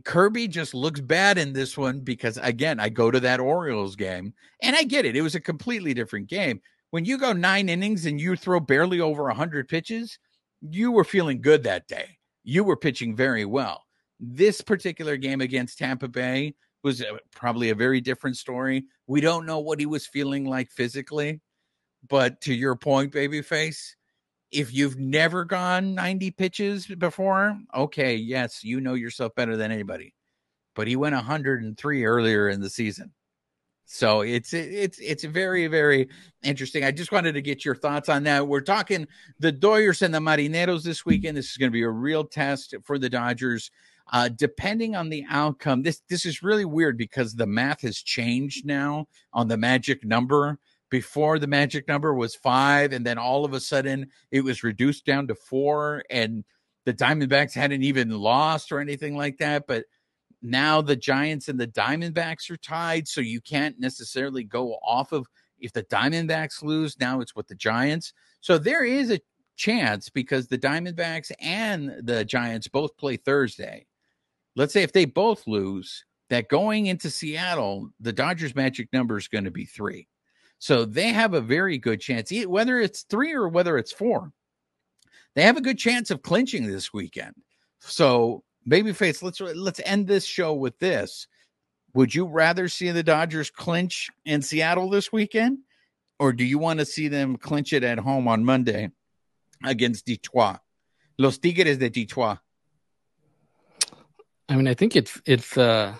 Kirby 0.05 0.49
just 0.49 0.72
looks 0.72 1.01
bad 1.01 1.36
in 1.36 1.53
this 1.53 1.76
one 1.76 2.01
because 2.01 2.38
again, 2.38 2.80
I 2.80 2.88
go 2.88 3.11
to 3.11 3.20
that 3.20 3.40
Orioles 3.40 3.97
game 3.97 4.32
and 4.62 4.74
I 4.74 4.84
get 4.84 5.05
it. 5.05 5.16
It 5.16 5.22
was 5.22 5.34
a 5.34 5.40
completely 5.40 5.93
different 5.93 6.28
game. 6.28 6.61
When 6.90 7.05
you 7.05 7.18
go 7.18 7.32
9 7.32 7.68
innings 7.68 8.07
and 8.07 8.20
you 8.20 8.36
throw 8.36 8.61
barely 8.61 9.01
over 9.01 9.24
100 9.24 9.68
pitches, 9.68 10.18
you 10.61 10.93
were 10.93 11.05
feeling 11.05 11.40
good 11.40 11.62
that 11.64 11.88
day 11.88 12.18
you 12.45 12.64
were 12.64 12.76
pitching 12.76 13.14
very 13.14 13.45
well. 13.45 13.82
This 14.25 14.61
particular 14.61 15.16
game 15.16 15.41
against 15.41 15.79
Tampa 15.79 16.07
Bay 16.07 16.55
was 16.85 17.01
a, 17.01 17.18
probably 17.33 17.70
a 17.70 17.75
very 17.75 18.01
different 18.01 18.37
story. 18.37 18.85
We 19.09 19.20
don't 19.20 19.47
know 19.47 19.59
what 19.59 19.81
he 19.81 19.87
was 19.87 20.07
feeling 20.07 20.45
like 20.45 20.70
physically, 20.70 21.41
but 22.09 22.41
to 22.43 22.55
your 22.55 22.77
point, 22.77 23.12
babyface, 23.12 23.97
if 24.53 24.73
you've 24.73 24.97
never 24.97 25.45
gone 25.45 25.97
90 25.97 26.31
pitches 26.31 26.87
before, 26.87 27.59
okay, 27.75 28.14
yes, 28.14 28.62
you 28.62 28.81
know 28.81 28.95
yourself 28.95 29.35
better 29.35 29.57
than 29.57 29.73
anybody. 29.73 30.14
But 30.77 30.87
he 30.87 30.95
went 30.95 31.16
103 31.16 32.05
earlier 32.05 32.49
in 32.49 32.61
the 32.61 32.70
season. 32.70 33.12
So 33.85 34.23
it's 34.23 34.55
it's 34.55 34.99
it's 35.01 35.25
very 35.25 35.66
very 35.66 36.09
interesting. 36.43 36.83
I 36.85 36.93
just 36.93 37.12
wanted 37.12 37.33
to 37.33 37.43
get 37.43 37.64
your 37.64 37.75
thoughts 37.75 38.09
on 38.09 38.23
that. 38.23 38.47
We're 38.47 38.62
talking 38.62 39.07
the 39.39 39.53
Dodgers 39.53 40.01
and 40.01 40.14
the 40.14 40.18
Marineros 40.18 40.83
this 40.83 41.05
weekend. 41.05 41.37
This 41.37 41.51
is 41.51 41.57
going 41.59 41.70
to 41.70 41.75
be 41.75 41.83
a 41.83 41.91
real 41.91 42.25
test 42.25 42.75
for 42.85 42.99
the 42.99 43.11
Dodgers. 43.11 43.70
Uh, 44.12 44.28
depending 44.28 44.94
on 44.94 45.08
the 45.08 45.24
outcome, 45.30 45.82
this 45.82 46.02
this 46.08 46.26
is 46.26 46.42
really 46.42 46.66
weird 46.66 46.98
because 46.98 47.34
the 47.34 47.46
math 47.46 47.80
has 47.80 47.96
changed 47.96 48.66
now 48.66 49.06
on 49.32 49.48
the 49.48 49.56
magic 49.56 50.04
number. 50.04 50.58
Before 50.90 51.38
the 51.38 51.46
magic 51.46 51.88
number 51.88 52.12
was 52.12 52.34
five, 52.34 52.92
and 52.92 53.06
then 53.06 53.16
all 53.16 53.46
of 53.46 53.54
a 53.54 53.60
sudden 53.60 54.10
it 54.30 54.44
was 54.44 54.62
reduced 54.62 55.06
down 55.06 55.26
to 55.28 55.34
four, 55.34 56.04
and 56.10 56.44
the 56.84 56.92
Diamondbacks 56.92 57.54
hadn't 57.54 57.82
even 57.82 58.10
lost 58.10 58.70
or 58.70 58.80
anything 58.80 59.16
like 59.16 59.38
that. 59.38 59.66
But 59.66 59.86
now 60.42 60.82
the 60.82 60.96
Giants 60.96 61.48
and 61.48 61.58
the 61.58 61.66
Diamondbacks 61.66 62.50
are 62.50 62.58
tied, 62.58 63.08
so 63.08 63.22
you 63.22 63.40
can't 63.40 63.80
necessarily 63.80 64.44
go 64.44 64.74
off 64.84 65.12
of 65.12 65.26
if 65.58 65.72
the 65.72 65.84
Diamondbacks 65.84 66.62
lose. 66.62 67.00
Now 67.00 67.20
it's 67.20 67.34
with 67.34 67.46
the 67.46 67.54
Giants. 67.54 68.12
So 68.42 68.58
there 68.58 68.84
is 68.84 69.10
a 69.10 69.20
chance 69.56 70.10
because 70.10 70.48
the 70.48 70.58
Diamondbacks 70.58 71.30
and 71.40 71.94
the 72.02 72.26
Giants 72.26 72.68
both 72.68 72.96
play 72.98 73.16
Thursday. 73.16 73.86
Let's 74.55 74.72
say 74.72 74.82
if 74.82 74.92
they 74.92 75.05
both 75.05 75.46
lose, 75.46 76.05
that 76.32 76.48
going 76.48 76.86
into 76.86 77.11
Seattle, 77.11 77.90
the 78.00 78.12
Dodgers 78.12 78.55
magic 78.55 78.88
number 78.92 79.18
is 79.18 79.28
going 79.28 79.44
to 79.44 79.50
be 79.50 79.66
three. 79.66 80.09
So 80.59 80.84
they 80.84 81.09
have 81.09 81.34
a 81.34 81.40
very 81.40 81.76
good 81.76 82.00
chance, 82.00 82.32
whether 82.46 82.78
it's 82.78 83.03
three 83.03 83.34
or 83.34 83.48
whether 83.48 83.76
it's 83.76 83.92
four. 83.92 84.32
They 85.34 85.42
have 85.42 85.57
a 85.57 85.62
good 85.62 85.78
chance 85.78 86.11
of 86.11 86.22
clinching 86.22 86.66
this 86.66 86.92
weekend. 86.92 87.34
So, 87.80 88.44
babyface, 88.68 89.22
let's 89.22 89.40
let's 89.40 89.80
end 89.84 90.07
this 90.07 90.24
show 90.24 90.55
with 90.55 90.78
this. 90.78 91.26
Would 91.94 92.14
you 92.14 92.26
rather 92.26 92.68
see 92.68 92.90
the 92.90 93.03
Dodgers 93.03 93.50
clinch 93.50 94.09
in 94.24 94.40
Seattle 94.40 94.88
this 94.88 95.12
weekend, 95.12 95.59
or 96.18 96.32
do 96.32 96.44
you 96.44 96.59
want 96.59 96.78
to 96.78 96.86
see 96.86 97.09
them 97.09 97.36
clinch 97.36 97.72
it 97.72 97.84
at 97.84 97.98
home 97.98 98.28
on 98.28 98.44
Monday 98.44 98.90
against 99.64 100.07
Detroit? 100.07 100.61
Los 101.18 101.38
Tigres 101.38 101.76
de 101.76 101.90
Detroit. 101.90 102.38
I 104.49 104.57
mean, 104.57 104.66
I 104.68 104.74
think 104.74 104.97
it's 104.97 105.20
it's. 105.26 105.57
uh 105.57 105.95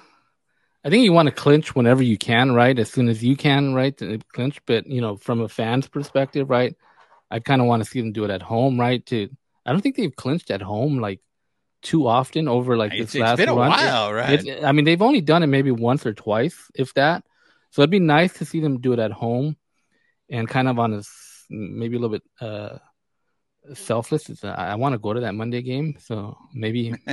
I 0.85 0.91
think 0.91 1.05
you 1.05 1.13
want 1.13 1.27
to 1.29 1.33
clinch 1.35 1.77
whenever 1.77 2.03
you 2.03 2.19
can, 2.19 2.51
right? 2.53 2.77
As 2.77 2.91
soon 2.91 3.09
as 3.09 3.23
you 3.23 3.37
can, 3.37 3.73
right? 3.73 3.97
To 3.99 4.19
clinch, 4.33 4.61
but 4.67 4.85
you 4.87 5.01
know, 5.01 5.17
from 5.17 5.41
a 5.41 5.49
fan's 5.49 5.87
perspective, 5.89 6.51
right? 6.51 6.75
I 7.31 7.39
kind 7.39 7.61
of 7.63 7.69
want 7.69 7.85
to 7.85 7.89
see 7.89 8.01
them 8.01 8.13
do 8.13 8.25
it 8.25 8.31
at 8.31 8.43
home, 8.43 8.79
right? 8.81 9.05
To 9.07 9.29
I 9.65 9.71
don't 9.73 9.81
think 9.81 9.97
they've 9.97 10.15
clinched 10.15 10.51
at 10.51 10.61
home 10.61 10.99
like 10.99 11.21
too 11.83 12.07
often 12.09 12.49
over 12.49 12.77
like 12.77 12.93
It's- 12.93 13.07
this 13.13 13.15
it's 13.17 13.23
last 13.23 13.37
been 13.39 13.49
a 13.49 13.55
run. 13.55 13.71
while, 13.71 14.11
It- 14.11 14.15
right? 14.15 14.45
it- 14.47 14.65
I 14.65 14.73
mean, 14.73 14.85
they've 14.85 15.01
only 15.03 15.21
done 15.21 15.43
it 15.45 15.47
maybe 15.49 15.71
once 15.71 16.05
or 16.05 16.13
twice, 16.15 16.71
if 16.75 16.93
that. 16.95 17.25
So 17.71 17.83
it'd 17.83 17.91
be 17.91 18.01
nice 18.01 18.35
to 18.35 18.45
see 18.45 18.61
them 18.61 18.81
do 18.81 18.93
it 18.93 18.99
at 18.99 19.13
home, 19.13 19.57
and 20.29 20.49
kind 20.49 20.69
of 20.69 20.79
on 20.79 20.95
a 20.95 21.03
maybe 21.49 21.97
a 21.97 21.99
little 22.01 22.17
bit 22.19 22.23
uh 22.41 22.79
selfless. 23.75 24.29
It's, 24.29 24.45
uh, 24.45 24.55
I 24.57 24.75
want 24.77 24.95
to 24.95 24.99
go 24.99 25.13
to 25.13 25.21
that 25.21 25.35
Monday 25.35 25.63
game, 25.63 25.97
so 25.99 26.37
maybe 26.53 26.95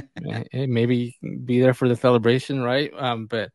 eh, 0.53 0.65
maybe 0.67 1.17
be 1.45 1.61
there 1.61 1.73
for 1.73 1.87
the 1.87 1.95
celebration, 1.95 2.61
right? 2.61 2.91
Um, 2.97 3.27
but 3.27 3.51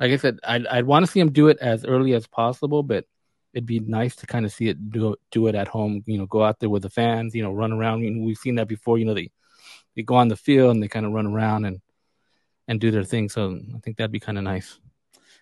like 0.00 0.12
I 0.12 0.16
said, 0.16 0.38
I'd 0.44 0.66
I'd 0.66 0.86
want 0.86 1.06
to 1.06 1.10
see 1.10 1.20
him 1.20 1.32
do 1.32 1.48
it 1.48 1.58
as 1.60 1.84
early 1.84 2.14
as 2.14 2.26
possible, 2.26 2.82
but 2.82 3.04
it'd 3.54 3.66
be 3.66 3.80
nice 3.80 4.16
to 4.16 4.26
kind 4.26 4.44
of 4.44 4.52
see 4.52 4.68
it 4.68 4.90
do 4.90 5.16
do 5.30 5.46
it 5.46 5.54
at 5.54 5.68
home. 5.68 6.02
You 6.06 6.18
know, 6.18 6.26
go 6.26 6.44
out 6.44 6.60
there 6.60 6.70
with 6.70 6.82
the 6.82 6.90
fans. 6.90 7.34
You 7.34 7.42
know, 7.42 7.52
run 7.52 7.72
around. 7.72 7.98
I 7.98 8.02
mean, 8.02 8.24
we've 8.24 8.36
seen 8.38 8.56
that 8.56 8.68
before. 8.68 8.98
You 8.98 9.06
know, 9.06 9.14
they 9.14 9.30
they 9.94 10.02
go 10.02 10.16
on 10.16 10.28
the 10.28 10.36
field 10.36 10.72
and 10.72 10.82
they 10.82 10.88
kind 10.88 11.06
of 11.06 11.12
run 11.12 11.26
around 11.26 11.64
and 11.64 11.80
and 12.68 12.80
do 12.80 12.90
their 12.90 13.04
thing. 13.04 13.28
So 13.28 13.58
I 13.74 13.78
think 13.80 13.96
that'd 13.96 14.12
be 14.12 14.20
kind 14.20 14.38
of 14.38 14.44
nice. 14.44 14.78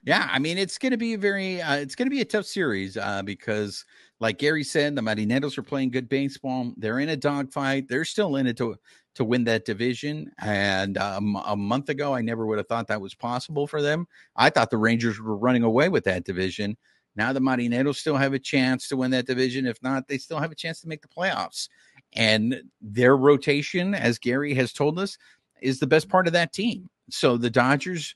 Yeah, 0.05 0.29
I 0.31 0.39
mean 0.39 0.59
it's 0.59 0.77
going 0.77 0.93
to 0.93 0.99
be 0.99 1.15
a 1.15 1.19
very 1.19 1.63
uh, 1.63 1.77
it's 1.77 1.95
going 1.95 2.07
to 2.07 2.11
be 2.15 2.21
a 2.21 2.27
tough 2.27 2.45
series 2.45 2.97
uh, 2.99 3.23
because, 3.23 3.85
like 4.21 4.39
Gary 4.39 4.63
said, 4.63 4.95
the 4.95 5.01
Marineros 5.03 5.57
are 5.57 5.63
playing 5.63 5.91
good 5.93 6.09
baseball. 6.11 6.73
They're 6.77 6.99
in 6.99 7.09
a 7.09 7.17
dogfight. 7.17 7.89
They're 7.89 8.05
still 8.05 8.37
in 8.37 8.47
it 8.47 8.57
to 8.59 8.77
to 9.15 9.25
win 9.25 9.45
that 9.45 9.65
division. 9.65 10.31
And 10.41 10.99
um, 10.99 11.41
a 11.47 11.57
month 11.57 11.89
ago, 11.89 12.15
I 12.15 12.21
never 12.21 12.47
would 12.47 12.59
have 12.59 12.67
thought 12.69 12.89
that 12.89 13.01
was 13.01 13.15
possible 13.15 13.67
for 13.67 13.81
them. 13.81 14.07
I 14.37 14.51
thought 14.51 14.71
the 14.71 14.77
Rangers 14.77 15.21
were 15.21 15.37
running 15.37 15.63
away 15.63 15.89
with 15.89 16.05
that 16.05 16.25
division. 16.25 16.77
Now 17.17 17.33
the 17.33 17.41
Marineros 17.41 17.97
still 17.97 18.17
have 18.17 18.35
a 18.35 18.39
chance 18.39 18.89
to 18.89 18.97
win 18.97 19.11
that 19.13 19.27
division. 19.27 19.67
If 19.67 19.83
not, 19.83 20.09
they 20.09 20.19
still 20.19 20.39
have 20.41 20.53
a 20.53 20.57
chance 20.57 20.81
to 20.83 20.89
make 20.89 21.01
the 21.01 21.09
playoffs. 21.09 21.69
And 22.13 22.61
their 22.83 23.17
rotation, 23.17 23.95
as 23.95 24.19
Gary 24.19 24.53
has 24.55 24.73
told 24.73 24.99
us, 24.99 25.17
is 25.63 25.79
the 25.79 25.87
best 25.87 26.09
part 26.09 26.27
of 26.27 26.33
that 26.35 26.53
team. 26.53 26.91
So 27.11 27.37
the 27.37 27.51
Dodgers 27.51 28.15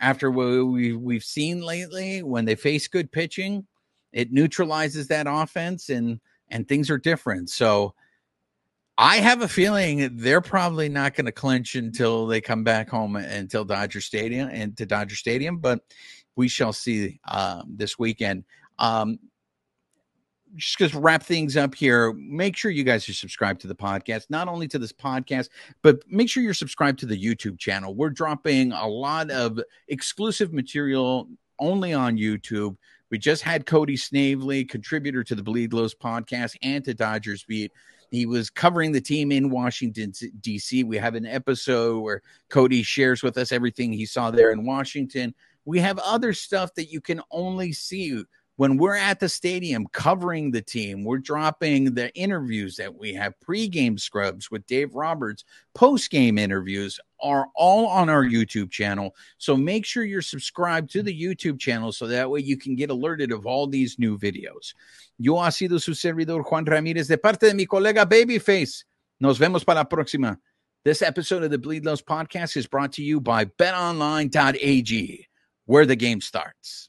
after 0.00 0.30
what 0.30 0.66
we, 0.66 0.92
we've 0.92 1.24
seen 1.24 1.62
lately 1.62 2.22
when 2.22 2.44
they 2.44 2.54
face 2.54 2.88
good 2.88 3.10
pitching 3.12 3.66
it 4.12 4.32
neutralizes 4.32 5.08
that 5.08 5.26
offense 5.28 5.88
and 5.88 6.20
and 6.48 6.68
things 6.68 6.90
are 6.90 6.98
different. 6.98 7.50
So 7.50 7.94
i 8.98 9.16
have 9.16 9.42
a 9.42 9.48
feeling 9.48 10.16
they're 10.16 10.40
probably 10.40 10.88
not 10.88 11.12
going 11.14 11.26
to 11.26 11.32
clinch 11.32 11.74
until 11.74 12.26
they 12.26 12.40
come 12.40 12.64
back 12.64 12.88
home 12.88 13.14
until 13.14 13.62
dodger 13.62 14.00
stadium 14.00 14.48
and 14.50 14.74
to 14.74 14.86
dodger 14.86 15.14
stadium 15.14 15.58
but 15.58 15.80
we 16.36 16.48
shall 16.48 16.72
see 16.72 17.18
um, 17.26 17.74
this 17.76 17.98
weekend. 17.98 18.44
Um, 18.78 19.18
just 20.56 20.92
to 20.92 20.98
wrap 20.98 21.22
things 21.22 21.56
up 21.56 21.74
here, 21.74 22.12
make 22.14 22.56
sure 22.56 22.70
you 22.70 22.84
guys 22.84 23.08
are 23.08 23.14
subscribed 23.14 23.60
to 23.60 23.66
the 23.66 23.74
podcast, 23.74 24.26
not 24.30 24.48
only 24.48 24.68
to 24.68 24.78
this 24.78 24.92
podcast, 24.92 25.48
but 25.82 26.00
make 26.08 26.28
sure 26.28 26.42
you're 26.42 26.54
subscribed 26.54 26.98
to 27.00 27.06
the 27.06 27.22
YouTube 27.22 27.58
channel. 27.58 27.94
We're 27.94 28.10
dropping 28.10 28.72
a 28.72 28.86
lot 28.86 29.30
of 29.30 29.60
exclusive 29.88 30.52
material 30.52 31.28
only 31.58 31.92
on 31.92 32.16
YouTube. 32.16 32.76
We 33.10 33.18
just 33.18 33.42
had 33.42 33.66
Cody 33.66 33.96
Snavely, 33.96 34.64
contributor 34.64 35.22
to 35.24 35.34
the 35.34 35.42
Bleed 35.42 35.72
Los 35.72 35.94
podcast 35.94 36.56
and 36.62 36.84
to 36.84 36.94
Dodgers 36.94 37.44
Beat. 37.44 37.72
He 38.10 38.26
was 38.26 38.50
covering 38.50 38.92
the 38.92 39.00
team 39.00 39.32
in 39.32 39.50
Washington, 39.50 40.12
D.C. 40.40 40.84
We 40.84 40.96
have 40.96 41.14
an 41.14 41.26
episode 41.26 42.00
where 42.00 42.22
Cody 42.48 42.82
shares 42.82 43.22
with 43.22 43.36
us 43.36 43.52
everything 43.52 43.92
he 43.92 44.06
saw 44.06 44.30
there 44.30 44.52
in 44.52 44.64
Washington. 44.64 45.34
We 45.64 45.80
have 45.80 45.98
other 45.98 46.32
stuff 46.32 46.74
that 46.74 46.90
you 46.90 47.00
can 47.00 47.20
only 47.30 47.72
see 47.72 48.22
when 48.56 48.78
we're 48.78 48.96
at 48.96 49.20
the 49.20 49.28
stadium 49.28 49.86
covering 49.92 50.50
the 50.50 50.62
team, 50.62 51.04
we're 51.04 51.18
dropping 51.18 51.94
the 51.94 52.12
interviews 52.14 52.76
that 52.76 52.94
we 52.94 53.12
have 53.12 53.34
pregame 53.46 54.00
scrubs 54.00 54.50
with 54.50 54.66
Dave 54.66 54.94
Roberts, 54.94 55.44
postgame 55.76 56.38
interviews 56.38 56.98
are 57.22 57.48
all 57.54 57.86
on 57.86 58.08
our 58.08 58.24
YouTube 58.24 58.70
channel. 58.70 59.14
So 59.38 59.56
make 59.56 59.84
sure 59.84 60.04
you're 60.04 60.22
subscribed 60.22 60.90
to 60.92 61.02
the 61.02 61.18
YouTube 61.18 61.58
channel 61.58 61.92
so 61.92 62.06
that 62.06 62.30
way 62.30 62.40
you 62.40 62.56
can 62.56 62.76
get 62.76 62.90
alerted 62.90 63.30
of 63.30 63.46
all 63.46 63.66
these 63.66 63.98
new 63.98 64.18
videos. 64.18 64.74
Yo 65.18 65.36
ha 65.36 65.50
sido 65.50 65.80
su 65.80 65.92
servidor 65.92 66.42
Juan 66.42 66.64
Ramírez 66.64 67.08
de 67.08 67.18
parte 67.18 67.48
de 67.48 67.54
mi 67.54 67.66
colega 67.66 68.06
Babyface. 68.06 68.84
Nos 69.20 69.38
vemos 69.38 69.64
para 69.64 69.80
la 69.80 69.84
próxima. 69.84 70.38
This 70.84 71.02
episode 71.02 71.42
of 71.42 71.50
the 71.50 71.58
Bleed 71.58 71.84
Los 71.84 72.00
podcast 72.00 72.56
is 72.56 72.66
brought 72.66 72.92
to 72.92 73.02
you 73.02 73.20
by 73.20 73.46
betonline.ag, 73.46 75.26
where 75.64 75.84
the 75.84 75.96
game 75.96 76.20
starts. 76.20 76.88